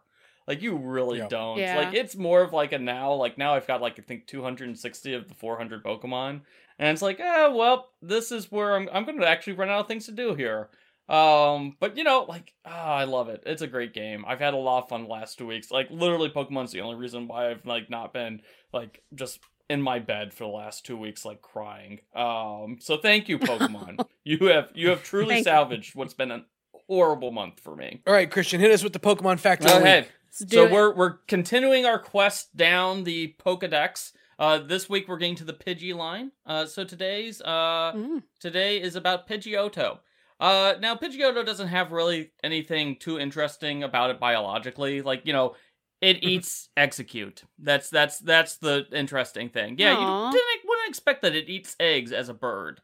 Like 0.51 0.61
you 0.61 0.75
really 0.75 1.19
Yeah. 1.19 1.29
don't. 1.29 1.57
Yeah. 1.59 1.77
Like 1.77 1.93
it's 1.93 2.17
more 2.17 2.41
of 2.41 2.51
like 2.51 2.73
a 2.73 2.77
now. 2.77 3.13
Like 3.13 3.37
now 3.37 3.53
I've 3.53 3.67
got 3.67 3.81
like 3.81 3.97
I 3.97 4.01
think 4.01 4.27
260 4.27 5.13
of 5.13 5.29
the 5.29 5.33
400 5.33 5.81
Pokemon, 5.81 6.41
and 6.77 6.89
it's 6.89 7.01
like, 7.01 7.21
oh 7.23 7.55
well, 7.55 7.87
this 8.01 8.33
is 8.33 8.51
where 8.51 8.75
I'm. 8.75 8.89
I'm 8.91 9.05
going 9.05 9.17
to 9.21 9.25
actually 9.25 9.53
run 9.53 9.69
out 9.69 9.79
of 9.79 9.87
things 9.87 10.07
to 10.07 10.11
do 10.11 10.35
here. 10.35 10.67
Um, 11.07 11.77
but 11.79 11.95
you 11.95 12.03
know, 12.03 12.25
like, 12.27 12.53
ah, 12.65 12.95
I 12.95 13.05
love 13.05 13.29
it. 13.29 13.43
It's 13.45 13.61
a 13.61 13.67
great 13.67 13.93
game. 13.93 14.25
I've 14.27 14.39
had 14.41 14.53
a 14.53 14.57
lot 14.57 14.83
of 14.83 14.89
fun 14.89 15.03
the 15.03 15.09
last 15.09 15.37
two 15.37 15.47
weeks. 15.47 15.71
Like, 15.71 15.87
literally, 15.89 16.29
Pokemon's 16.29 16.73
the 16.73 16.81
only 16.81 16.97
reason 16.97 17.29
why 17.29 17.49
I've 17.49 17.65
like 17.65 17.89
not 17.89 18.11
been 18.11 18.41
like 18.73 19.03
just 19.15 19.39
in 19.69 19.81
my 19.81 19.99
bed 19.99 20.33
for 20.33 20.43
the 20.43 20.49
last 20.49 20.85
two 20.85 20.97
weeks, 20.97 21.23
like 21.23 21.41
crying. 21.41 21.99
Um, 22.13 22.75
so 22.81 22.97
thank 22.97 23.29
you, 23.29 23.39
Pokemon. 23.39 24.05
you 24.25 24.47
have 24.47 24.67
you 24.73 24.89
have 24.89 25.01
truly 25.01 25.43
salvaged 25.43 25.95
what's 25.95 26.13
been 26.13 26.31
a 26.31 26.43
horrible 26.87 27.31
month 27.31 27.61
for 27.61 27.73
me. 27.73 28.01
All 28.05 28.13
right, 28.13 28.29
Christian, 28.29 28.59
hit 28.59 28.69
us 28.71 28.83
with 28.83 28.91
the 28.91 28.99
Pokemon 28.99 29.39
fact 29.39 29.63
Go 29.63 29.77
ahead. 29.77 30.03
Week. 30.03 30.11
So 30.31 30.65
it. 30.65 30.71
we're 30.71 30.93
we're 30.95 31.17
continuing 31.27 31.85
our 31.85 31.99
quest 31.99 32.55
down 32.55 33.03
the 33.03 33.35
Pokedex. 33.43 34.13
Uh, 34.39 34.57
this 34.59 34.89
week 34.89 35.07
we're 35.07 35.17
getting 35.17 35.35
to 35.35 35.43
the 35.43 35.53
Pidgey 35.53 35.93
line. 35.95 36.31
Uh, 36.45 36.65
so 36.65 36.83
today's 36.83 37.41
uh 37.41 37.91
Mm. 37.95 38.23
today 38.39 38.81
is 38.81 38.95
about 38.95 39.27
Pidgeotto. 39.27 39.99
Uh, 40.39 40.73
now 40.79 40.95
Pidgeotto 40.95 41.45
doesn't 41.45 41.67
have 41.67 41.91
really 41.91 42.31
anything 42.43 42.95
too 42.97 43.19
interesting 43.19 43.83
about 43.83 44.09
it 44.09 44.19
biologically. 44.19 45.01
Like 45.01 45.25
you 45.25 45.33
know, 45.33 45.55
it 45.99 46.23
eats 46.23 46.69
execute. 46.77 47.43
That's 47.59 47.89
that's 47.89 48.19
that's 48.19 48.57
the 48.57 48.85
interesting 48.93 49.49
thing. 49.49 49.75
Yeah, 49.77 49.95
Aw. 49.97 50.27
you 50.27 50.31
didn't 50.31 50.67
wouldn't 50.67 50.89
expect 50.89 51.21
that 51.23 51.35
it 51.35 51.49
eats 51.49 51.75
eggs 51.79 52.11
as 52.13 52.29
a 52.29 52.33
bird, 52.33 52.81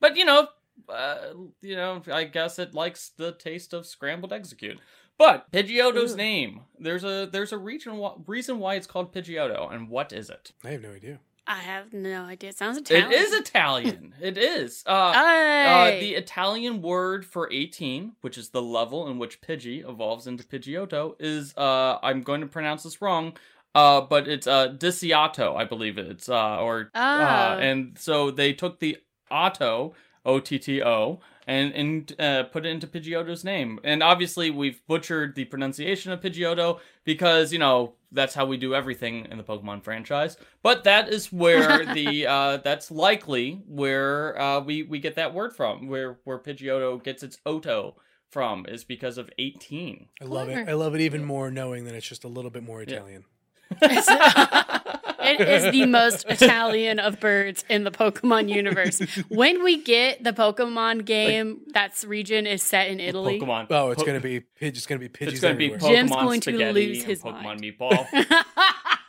but 0.00 0.16
you 0.16 0.24
know, 0.26 0.48
uh, 0.88 1.16
you 1.62 1.76
know, 1.76 2.02
I 2.12 2.24
guess 2.24 2.58
it 2.58 2.74
likes 2.74 3.10
the 3.16 3.32
taste 3.32 3.72
of 3.72 3.86
scrambled 3.86 4.32
execute. 4.34 4.78
But 5.20 5.52
Pidgeotto's 5.52 6.14
Ooh. 6.14 6.16
name, 6.16 6.62
there's 6.78 7.04
a 7.04 7.28
there's 7.30 7.52
a 7.52 7.58
reason 7.58 7.98
why, 7.98 8.14
reason 8.26 8.58
why 8.58 8.76
it's 8.76 8.86
called 8.86 9.12
Pidgeotto, 9.12 9.70
and 9.70 9.90
what 9.90 10.14
is 10.14 10.30
it? 10.30 10.52
I 10.64 10.70
have 10.70 10.80
no 10.80 10.92
idea. 10.92 11.18
I 11.46 11.58
have 11.58 11.92
no 11.92 12.22
idea. 12.22 12.48
It 12.50 12.56
sounds 12.56 12.78
Italian. 12.78 13.12
It 13.12 13.20
is 13.20 13.32
Italian. 13.34 14.14
it 14.22 14.38
is. 14.38 14.82
Uh, 14.86 14.90
uh, 14.92 15.90
the 16.00 16.14
Italian 16.14 16.80
word 16.80 17.26
for 17.26 17.52
18, 17.52 18.12
which 18.22 18.38
is 18.38 18.48
the 18.48 18.62
level 18.62 19.08
in 19.08 19.18
which 19.18 19.42
Pidgey 19.42 19.86
evolves 19.86 20.26
into 20.26 20.42
Pidgeotto, 20.42 21.16
is 21.20 21.54
uh 21.58 21.98
I'm 22.02 22.22
going 22.22 22.40
to 22.40 22.46
pronounce 22.46 22.84
this 22.84 23.02
wrong, 23.02 23.36
uh, 23.74 24.00
but 24.00 24.26
it's 24.26 24.46
uh 24.46 24.68
Disiato, 24.68 25.54
I 25.54 25.64
believe 25.64 25.98
it's 25.98 26.30
uh 26.30 26.60
or 26.60 26.90
uh, 26.94 27.56
Oh. 27.58 27.60
and 27.60 27.98
so 27.98 28.30
they 28.30 28.54
took 28.54 28.78
the 28.80 28.96
Otto 29.30 29.92
O 30.24 30.40
T 30.40 30.58
T 30.58 30.82
O 30.82 31.20
and 31.46 31.72
and 31.72 32.20
uh, 32.20 32.44
put 32.44 32.66
it 32.66 32.70
into 32.70 32.86
Pidgeotto's 32.86 33.44
name. 33.44 33.80
And 33.84 34.02
obviously 34.02 34.50
we've 34.50 34.84
butchered 34.86 35.34
the 35.34 35.44
pronunciation 35.46 36.12
of 36.12 36.20
Pidgeotto 36.20 36.80
because 37.04 37.52
you 37.52 37.58
know 37.58 37.94
that's 38.12 38.34
how 38.34 38.44
we 38.44 38.56
do 38.56 38.74
everything 38.74 39.26
in 39.30 39.38
the 39.38 39.44
Pokemon 39.44 39.82
franchise. 39.82 40.36
But 40.62 40.84
that 40.84 41.08
is 41.08 41.32
where 41.32 41.84
the 41.94 42.26
uh, 42.26 42.56
that's 42.58 42.90
likely 42.90 43.62
where 43.66 44.40
uh, 44.40 44.60
we 44.60 44.82
we 44.82 44.98
get 44.98 45.16
that 45.16 45.34
word 45.34 45.54
from, 45.54 45.88
where 45.88 46.18
where 46.24 46.38
Pidgeotto 46.38 47.02
gets 47.02 47.22
its 47.22 47.38
Oto 47.46 47.96
from, 48.28 48.66
is 48.66 48.84
because 48.84 49.18
of 49.18 49.30
eighteen. 49.38 50.08
I 50.20 50.24
love 50.24 50.48
it. 50.48 50.68
I 50.68 50.72
love 50.72 50.94
it 50.94 51.00
even 51.00 51.24
more 51.24 51.50
knowing 51.50 51.84
that 51.84 51.94
it's 51.94 52.08
just 52.08 52.24
a 52.24 52.28
little 52.28 52.50
bit 52.50 52.62
more 52.62 52.82
Italian. 52.82 53.24
it 55.38 55.48
is 55.48 55.70
the 55.72 55.86
most 55.86 56.24
Italian 56.28 56.98
of 56.98 57.20
birds 57.20 57.64
in 57.68 57.84
the 57.84 57.90
Pokemon 57.90 58.48
universe. 58.52 59.00
When 59.28 59.62
we 59.62 59.82
get 59.82 60.24
the 60.24 60.32
Pokemon 60.32 61.04
game, 61.04 61.60
that's 61.68 62.04
region 62.04 62.46
is 62.46 62.62
set 62.62 62.88
in 62.88 63.00
Italy. 63.00 63.38
Pokemon. 63.40 63.66
Oh, 63.70 63.90
it's 63.90 64.02
Po- 64.02 64.06
gonna 64.06 64.20
be 64.20 64.40
Pidge. 64.40 64.76
It's 64.76 64.86
gonna 64.86 64.98
be 64.98 65.08
Pidgeys 65.08 65.28
It's 65.32 65.40
going 65.40 65.54
to 65.54 65.58
be 65.58 65.72
everywhere. 65.74 65.90
Pokemon 66.04 66.32
Jim's 66.32 66.46
going 66.46 66.58
to 66.58 66.72
lose 66.72 67.02
his 67.04 67.22
Pokemon 67.22 67.42
mind. 67.42 67.62
meatball. 67.62 68.06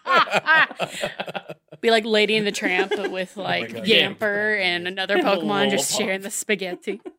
Be 1.82 1.90
like 1.90 2.06
Lady 2.06 2.38
and 2.38 2.46
the 2.46 2.52
Tramp, 2.52 2.92
but 2.96 3.10
with 3.12 3.36
oh 3.38 3.42
like 3.42 3.74
God. 3.74 3.86
Yamper 3.86 4.60
and 4.62 4.88
another 4.88 5.18
Pokemon 5.18 5.72
just 5.72 5.92
Lollipops. 5.92 5.96
sharing 5.98 6.22
the 6.22 6.30
spaghetti. 6.30 7.02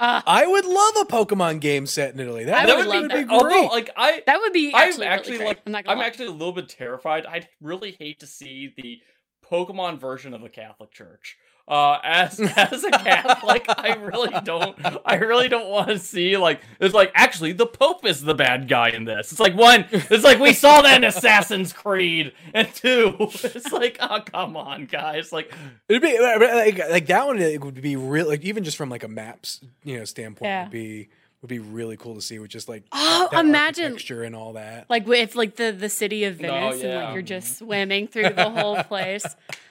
I 0.26 0.46
would 0.46 0.64
love 0.64 0.94
a 1.00 1.04
Pokemon 1.04 1.60
game 1.60 1.86
set 1.86 2.14
in 2.14 2.20
Italy. 2.20 2.44
That, 2.44 2.66
that 2.66 2.76
would 2.76 2.86
would, 2.86 3.08
be 3.08 3.14
that. 3.14 3.26
great. 3.26 3.30
Although, 3.30 3.66
like 3.66 3.90
I, 3.96 4.22
That 4.26 4.40
would 4.40 4.52
be 4.52 4.72
I'm 4.74 4.88
actually, 4.88 5.06
actually 5.06 5.32
really 5.32 5.44
great. 5.44 5.48
like 5.48 5.62
I'm 5.66 5.72
not 5.72 5.84
gonna 5.84 6.00
I'm 6.00 6.06
actually 6.06 6.26
a 6.26 6.30
little 6.32 6.52
bit 6.52 6.68
terrified. 6.68 7.26
I'd 7.26 7.48
really 7.60 7.96
hate 7.98 8.20
to 8.20 8.26
see 8.26 8.72
the 8.76 8.98
Pokemon 9.50 9.98
version 9.98 10.34
of 10.34 10.42
the 10.42 10.48
Catholic 10.48 10.92
Church. 10.92 11.36
Uh, 11.68 11.98
as 12.02 12.40
as 12.56 12.82
a 12.82 12.90
Catholic, 12.90 13.66
I 13.68 13.94
really 13.96 14.32
don't. 14.42 14.74
I 15.04 15.16
really 15.16 15.48
don't 15.50 15.68
want 15.68 15.88
to 15.88 15.98
see 15.98 16.38
like 16.38 16.62
it's 16.80 16.94
like 16.94 17.12
actually 17.14 17.52
the 17.52 17.66
Pope 17.66 18.06
is 18.06 18.22
the 18.22 18.32
bad 18.34 18.68
guy 18.68 18.88
in 18.88 19.04
this. 19.04 19.32
It's 19.32 19.40
like 19.40 19.54
one. 19.54 19.84
It's 19.92 20.24
like 20.24 20.38
we 20.38 20.54
saw 20.54 20.80
that 20.80 20.96
in 20.96 21.04
Assassin's 21.04 21.74
Creed, 21.74 22.32
and 22.54 22.66
two. 22.74 23.14
It's 23.20 23.70
like 23.70 23.98
oh 24.00 24.20
come 24.24 24.56
on 24.56 24.86
guys, 24.86 25.30
like 25.30 25.52
It'd 25.88 26.00
be 26.00 26.18
like, 26.18 26.78
like 26.90 27.06
that 27.06 27.26
one. 27.26 27.38
It 27.38 27.62
would 27.62 27.82
be 27.82 27.96
real. 27.96 28.26
Like 28.26 28.44
even 28.44 28.64
just 28.64 28.78
from 28.78 28.88
like 28.88 29.04
a 29.04 29.08
maps, 29.08 29.60
you 29.84 29.98
know, 29.98 30.06
standpoint, 30.06 30.46
Yeah. 30.48 30.62
would 30.62 30.72
be 30.72 31.10
would 31.42 31.48
be 31.48 31.60
really 31.60 31.96
cool 31.96 32.14
to 32.16 32.20
see 32.20 32.38
with 32.40 32.50
just 32.50 32.68
like 32.68 32.82
Oh, 32.92 33.28
that 33.30 33.44
imagine- 33.44 33.84
architecture 33.92 34.22
and 34.24 34.34
all 34.34 34.54
that. 34.54 34.86
like 34.90 35.06
if 35.08 35.36
like 35.36 35.56
the 35.56 35.70
the 35.70 35.88
city 35.88 36.24
of 36.24 36.34
Oh, 36.38 36.42
Venice 36.42 36.82
and 36.82 36.94
like 36.94 37.12
you're 37.14 37.22
just 37.22 37.58
swimming 37.58 38.08
through 38.08 38.30
the 38.30 38.50
whole 38.50 38.82
place. 38.84 39.24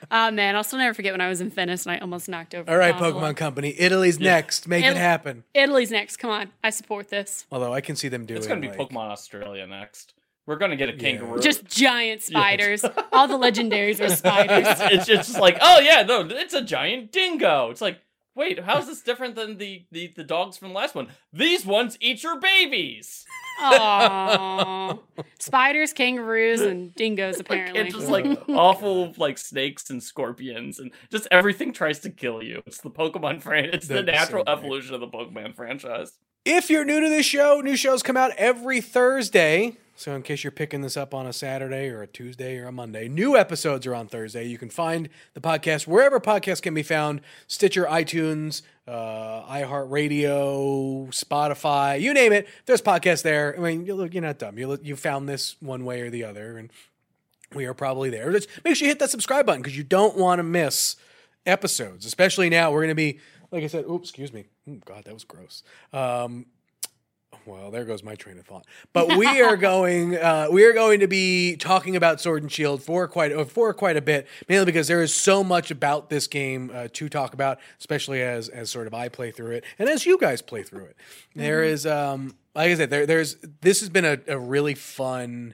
Oh 0.09 0.31
man, 0.31 0.55
I'll 0.55 0.63
still 0.63 0.79
never 0.79 0.93
forget 0.93 1.13
when 1.13 1.21
I 1.21 1.27
was 1.27 1.41
in 1.41 1.49
Venice 1.49 1.85
and 1.85 1.91
I 1.95 1.97
almost 1.99 2.29
knocked 2.29 2.55
over. 2.55 2.69
All 2.69 2.75
a 2.75 2.79
right, 2.79 2.97
gondola. 2.97 3.33
Pokemon 3.33 3.35
Company, 3.37 3.75
Italy's 3.77 4.19
next. 4.19 4.67
Make 4.67 4.83
it 4.83 4.87
Italy- 4.87 4.99
happen. 4.99 5.43
Italy's 5.53 5.91
next. 5.91 6.17
Come 6.17 6.29
on, 6.29 6.51
I 6.63 6.69
support 6.69 7.09
this. 7.09 7.45
Although 7.51 7.73
I 7.73 7.81
can 7.81 7.95
see 7.95 8.07
them 8.07 8.25
doing. 8.25 8.37
it's 8.37 8.47
gonna 8.47 8.61
be 8.61 8.69
like, 8.69 8.77
Pokemon 8.77 9.09
Australia 9.11 9.67
next. 9.67 10.13
We're 10.45 10.55
gonna 10.55 10.77
get 10.77 10.87
a 10.87 10.93
kangaroo. 10.93 11.41
Just 11.41 11.65
giant 11.65 12.21
spiders. 12.21 12.85
All 13.11 13.27
the 13.27 13.37
legendaries 13.37 13.99
are 13.99 14.07
spiders. 14.15 14.65
it's, 14.69 14.81
it's 14.93 15.05
just 15.05 15.37
like, 15.41 15.57
oh 15.59 15.81
yeah, 15.81 16.03
no, 16.03 16.21
it's 16.21 16.53
a 16.53 16.61
giant 16.61 17.11
dingo. 17.11 17.69
It's 17.71 17.81
like, 17.81 17.99
wait, 18.37 18.59
how's 18.59 18.85
this 18.85 19.01
different 19.01 19.35
than 19.35 19.57
the, 19.57 19.85
the, 19.91 20.13
the 20.15 20.23
dogs 20.23 20.57
from 20.57 20.69
the 20.69 20.73
last 20.75 20.95
one? 20.95 21.07
These 21.33 21.65
ones 21.65 21.97
eat 21.99 22.23
your 22.23 22.39
babies. 22.39 23.25
Aww. 23.61 24.99
Spiders, 25.39 25.91
kangaroos, 25.91 26.61
and 26.61 26.93
dingoes. 26.93 27.39
Apparently, 27.39 27.81
It's 27.81 27.95
just 27.95 28.09
like 28.09 28.25
awful 28.49 29.13
like 29.17 29.37
snakes 29.37 29.89
and 29.89 30.01
scorpions 30.01 30.79
and 30.79 30.91
just 31.11 31.27
everything 31.31 31.73
tries 31.73 31.99
to 32.01 32.09
kill 32.11 32.43
you. 32.43 32.61
It's 32.67 32.79
the 32.79 32.91
Pokemon 32.91 33.41
franchise. 33.41 33.71
It's 33.73 33.87
the 33.87 33.95
That'd 33.95 34.09
so 34.09 34.19
natural 34.19 34.43
evolution 34.47 34.93
of 34.93 35.01
the 35.01 35.07
Pokemon 35.07 35.55
franchise. 35.55 36.11
If 36.45 36.69
you're 36.69 36.85
new 36.85 37.01
to 37.01 37.09
this 37.09 37.25
show, 37.25 37.59
new 37.61 37.75
shows 37.75 38.03
come 38.03 38.15
out 38.15 38.31
every 38.37 38.79
Thursday. 38.79 39.77
So, 39.99 40.13
in 40.15 40.21
case 40.21 40.43
you're 40.43 40.51
picking 40.51 40.81
this 40.81 40.95
up 40.95 41.15
on 41.15 41.25
a 41.25 41.33
Saturday 41.33 41.89
or 41.89 42.03
a 42.03 42.07
Tuesday 42.07 42.59
or 42.59 42.67
a 42.67 42.71
Monday, 42.71 43.07
new 43.07 43.35
episodes 43.35 43.87
are 43.87 43.95
on 43.95 44.07
Thursday. 44.07 44.45
You 44.45 44.59
can 44.59 44.69
find 44.69 45.09
the 45.33 45.41
podcast 45.41 45.87
wherever 45.87 46.19
podcasts 46.19 46.61
can 46.61 46.75
be 46.75 46.83
found 46.83 47.19
Stitcher, 47.47 47.85
iTunes, 47.85 48.61
uh, 48.87 49.41
iHeartRadio, 49.51 51.07
Spotify, 51.07 51.99
you 51.99 52.13
name 52.13 52.31
it. 52.31 52.47
There's 52.67 52.79
podcasts 52.79 53.23
there. 53.23 53.55
I 53.57 53.59
mean, 53.59 53.87
you 53.87 54.03
you're 54.05 54.21
not 54.21 54.37
dumb. 54.37 54.59
You, 54.59 54.77
you 54.83 54.95
found 54.95 55.27
this 55.27 55.55
one 55.61 55.83
way 55.83 56.01
or 56.01 56.11
the 56.11 56.25
other, 56.25 56.59
and 56.59 56.69
we 57.55 57.65
are 57.65 57.73
probably 57.73 58.11
there. 58.11 58.31
Just 58.31 58.49
make 58.63 58.75
sure 58.75 58.85
you 58.85 58.91
hit 58.91 58.99
that 58.99 59.09
subscribe 59.09 59.47
button 59.47 59.63
because 59.63 59.75
you 59.75 59.83
don't 59.83 60.15
want 60.15 60.37
to 60.37 60.43
miss 60.43 60.95
episodes, 61.47 62.05
especially 62.05 62.51
now. 62.51 62.71
We're 62.71 62.81
going 62.81 62.89
to 62.89 62.95
be, 62.95 63.19
like 63.49 63.63
I 63.63 63.67
said, 63.67 63.85
oops, 63.85 64.09
excuse 64.09 64.31
me. 64.31 64.45
Oh, 64.69 64.79
God, 64.85 65.05
that 65.05 65.13
was 65.15 65.23
gross. 65.23 65.63
Um, 65.91 66.45
well, 67.47 67.71
there 67.71 67.85
goes 67.85 68.03
my 68.03 68.15
train 68.15 68.37
of 68.37 68.45
thought. 68.45 68.65
But 68.93 69.15
we 69.17 69.41
are 69.41 69.55
going, 69.71 70.15
uh, 70.17 70.47
we 70.51 70.65
are 70.65 70.73
going 70.73 70.99
to 70.99 71.07
be 71.07 71.55
talking 71.55 71.95
about 71.95 72.19
Sword 72.21 72.43
and 72.43 72.51
Shield 72.51 72.83
for 72.83 73.07
quite 73.07 73.31
uh, 73.31 73.45
for 73.45 73.73
quite 73.73 73.97
a 73.97 74.01
bit, 74.01 74.27
mainly 74.49 74.65
because 74.65 74.87
there 74.87 75.01
is 75.01 75.13
so 75.13 75.43
much 75.43 75.71
about 75.71 76.09
this 76.09 76.27
game 76.27 76.69
uh, 76.73 76.87
to 76.93 77.09
talk 77.09 77.33
about, 77.33 77.59
especially 77.79 78.21
as 78.21 78.49
as 78.49 78.69
sort 78.69 78.87
of 78.87 78.93
I 78.93 79.09
play 79.09 79.31
through 79.31 79.51
it 79.51 79.63
and 79.79 79.87
as 79.89 80.05
you 80.05 80.17
guys 80.17 80.41
play 80.41 80.63
through 80.63 80.85
it. 80.85 80.97
There 81.35 81.63
is, 81.63 81.85
um, 81.85 82.35
like 82.55 82.71
I 82.71 82.75
said, 82.75 82.89
there 82.89 83.05
there's 83.05 83.35
this 83.61 83.79
has 83.79 83.89
been 83.89 84.05
a, 84.05 84.17
a 84.27 84.37
really 84.37 84.75
fun 84.75 85.53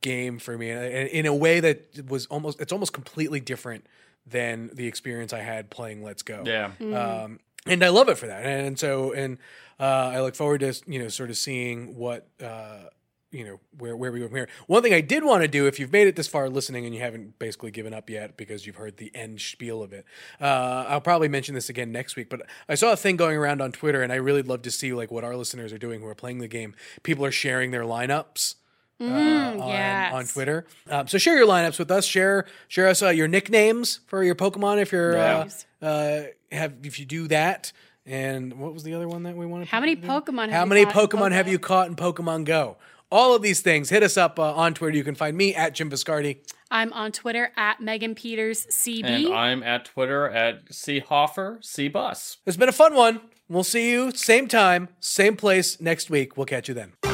game 0.00 0.38
for 0.38 0.56
me, 0.56 0.70
and 0.70 1.08
in 1.08 1.26
a 1.26 1.34
way 1.34 1.60
that 1.60 2.06
was 2.08 2.26
almost 2.26 2.60
it's 2.60 2.72
almost 2.72 2.92
completely 2.92 3.40
different 3.40 3.86
than 4.26 4.70
the 4.74 4.86
experience 4.86 5.32
I 5.32 5.40
had 5.40 5.70
playing 5.70 6.02
Let's 6.02 6.22
Go 6.22 6.42
Yeah. 6.44 6.72
um, 6.80 7.40
and 7.66 7.82
I 7.84 7.88
love 7.88 8.08
it 8.08 8.16
for 8.18 8.26
that. 8.26 8.44
And 8.44 8.78
so, 8.78 9.12
and 9.12 9.38
uh, 9.80 10.12
I 10.14 10.20
look 10.20 10.34
forward 10.34 10.60
to 10.60 10.74
you 10.86 10.98
know 10.98 11.08
sort 11.08 11.30
of 11.30 11.36
seeing 11.36 11.96
what 11.96 12.28
uh, 12.42 12.84
you 13.30 13.44
know 13.44 13.60
where 13.76 13.96
where 13.96 14.10
we 14.10 14.20
go 14.20 14.26
from 14.26 14.36
here. 14.36 14.48
One 14.66 14.82
thing 14.82 14.94
I 14.94 15.00
did 15.00 15.24
want 15.24 15.42
to 15.42 15.48
do, 15.48 15.66
if 15.66 15.78
you've 15.78 15.92
made 15.92 16.08
it 16.08 16.16
this 16.16 16.28
far 16.28 16.48
listening 16.48 16.86
and 16.86 16.94
you 16.94 17.00
haven't 17.00 17.38
basically 17.38 17.70
given 17.70 17.92
up 17.92 18.08
yet 18.08 18.36
because 18.36 18.66
you've 18.66 18.76
heard 18.76 18.96
the 18.96 19.14
end 19.14 19.40
spiel 19.40 19.82
of 19.82 19.92
it, 19.92 20.04
uh, 20.40 20.86
I'll 20.88 21.00
probably 21.00 21.28
mention 21.28 21.54
this 21.54 21.68
again 21.68 21.92
next 21.92 22.16
week. 22.16 22.30
But 22.30 22.42
I 22.68 22.74
saw 22.74 22.92
a 22.92 22.96
thing 22.96 23.16
going 23.16 23.36
around 23.36 23.60
on 23.60 23.72
Twitter, 23.72 24.02
and 24.02 24.12
I 24.12 24.16
really 24.16 24.42
love 24.42 24.62
to 24.62 24.70
see 24.70 24.92
like 24.92 25.10
what 25.10 25.24
our 25.24 25.36
listeners 25.36 25.72
are 25.72 25.78
doing 25.78 26.00
who 26.00 26.06
are 26.06 26.14
playing 26.14 26.38
the 26.38 26.48
game. 26.48 26.74
People 27.02 27.24
are 27.24 27.32
sharing 27.32 27.70
their 27.70 27.84
lineups 27.84 28.54
uh, 29.00 29.04
on, 29.04 29.58
yes. 29.68 30.14
on 30.14 30.26
Twitter. 30.26 30.66
Um, 30.88 31.06
so 31.06 31.18
share 31.18 31.36
your 31.36 31.46
lineups 31.46 31.78
with 31.78 31.90
us. 31.90 32.04
Share 32.04 32.46
share 32.68 32.88
us 32.88 33.02
uh, 33.02 33.10
your 33.10 33.28
nicknames 33.28 34.00
for 34.06 34.24
your 34.24 34.34
Pokemon 34.34 34.80
if 34.80 34.92
you're 34.92 35.18
uh, 35.18 35.48
uh, 35.82 36.22
have 36.50 36.74
if 36.82 36.98
you 36.98 37.06
do 37.06 37.28
that. 37.28 37.72
And 38.08 38.54
what 38.54 38.72
was 38.72 38.82
the 38.82 38.94
other 38.94 39.06
one 39.06 39.22
that 39.24 39.36
we 39.36 39.46
wanted? 39.46 39.68
How 39.68 39.80
many 39.80 39.96
to? 39.96 40.06
Pokemon? 40.06 40.46
Have 40.46 40.52
How 40.52 40.62
you 40.62 40.68
many 40.68 40.84
caught 40.86 40.94
in 40.94 41.18
Pokemon 41.18 41.32
have 41.32 41.48
you 41.48 41.58
caught 41.58 41.88
in 41.88 41.96
Pokemon 41.96 42.44
Go? 42.44 42.76
all 43.10 43.34
of 43.34 43.42
these 43.42 43.60
things, 43.60 43.90
hit 43.90 44.02
us 44.02 44.16
up 44.16 44.38
uh, 44.38 44.54
on 44.54 44.74
Twitter. 44.74 44.96
You 44.96 45.04
can 45.04 45.14
find 45.14 45.36
me 45.36 45.54
at 45.54 45.74
Jim 45.74 45.90
Viscardi. 45.90 46.38
I'm 46.70 46.92
on 46.92 47.12
Twitter 47.12 47.52
at 47.56 47.80
Megan 47.80 48.14
Peters 48.14 48.66
CB. 48.66 49.26
And 49.26 49.34
I'm 49.34 49.62
at 49.62 49.86
Twitter 49.86 50.28
at 50.28 50.72
C 50.72 51.00
Hoffer 51.00 51.58
C 51.62 51.88
Bus. 51.88 52.38
It's 52.46 52.56
been 52.56 52.68
a 52.68 52.72
fun 52.72 52.94
one. 52.94 53.20
We'll 53.48 53.64
see 53.64 53.90
you 53.90 54.10
same 54.12 54.46
time, 54.46 54.88
same 55.00 55.36
place 55.36 55.80
next 55.80 56.10
week. 56.10 56.36
We'll 56.36 56.46
catch 56.46 56.68
you 56.68 56.74
then. 56.74 57.07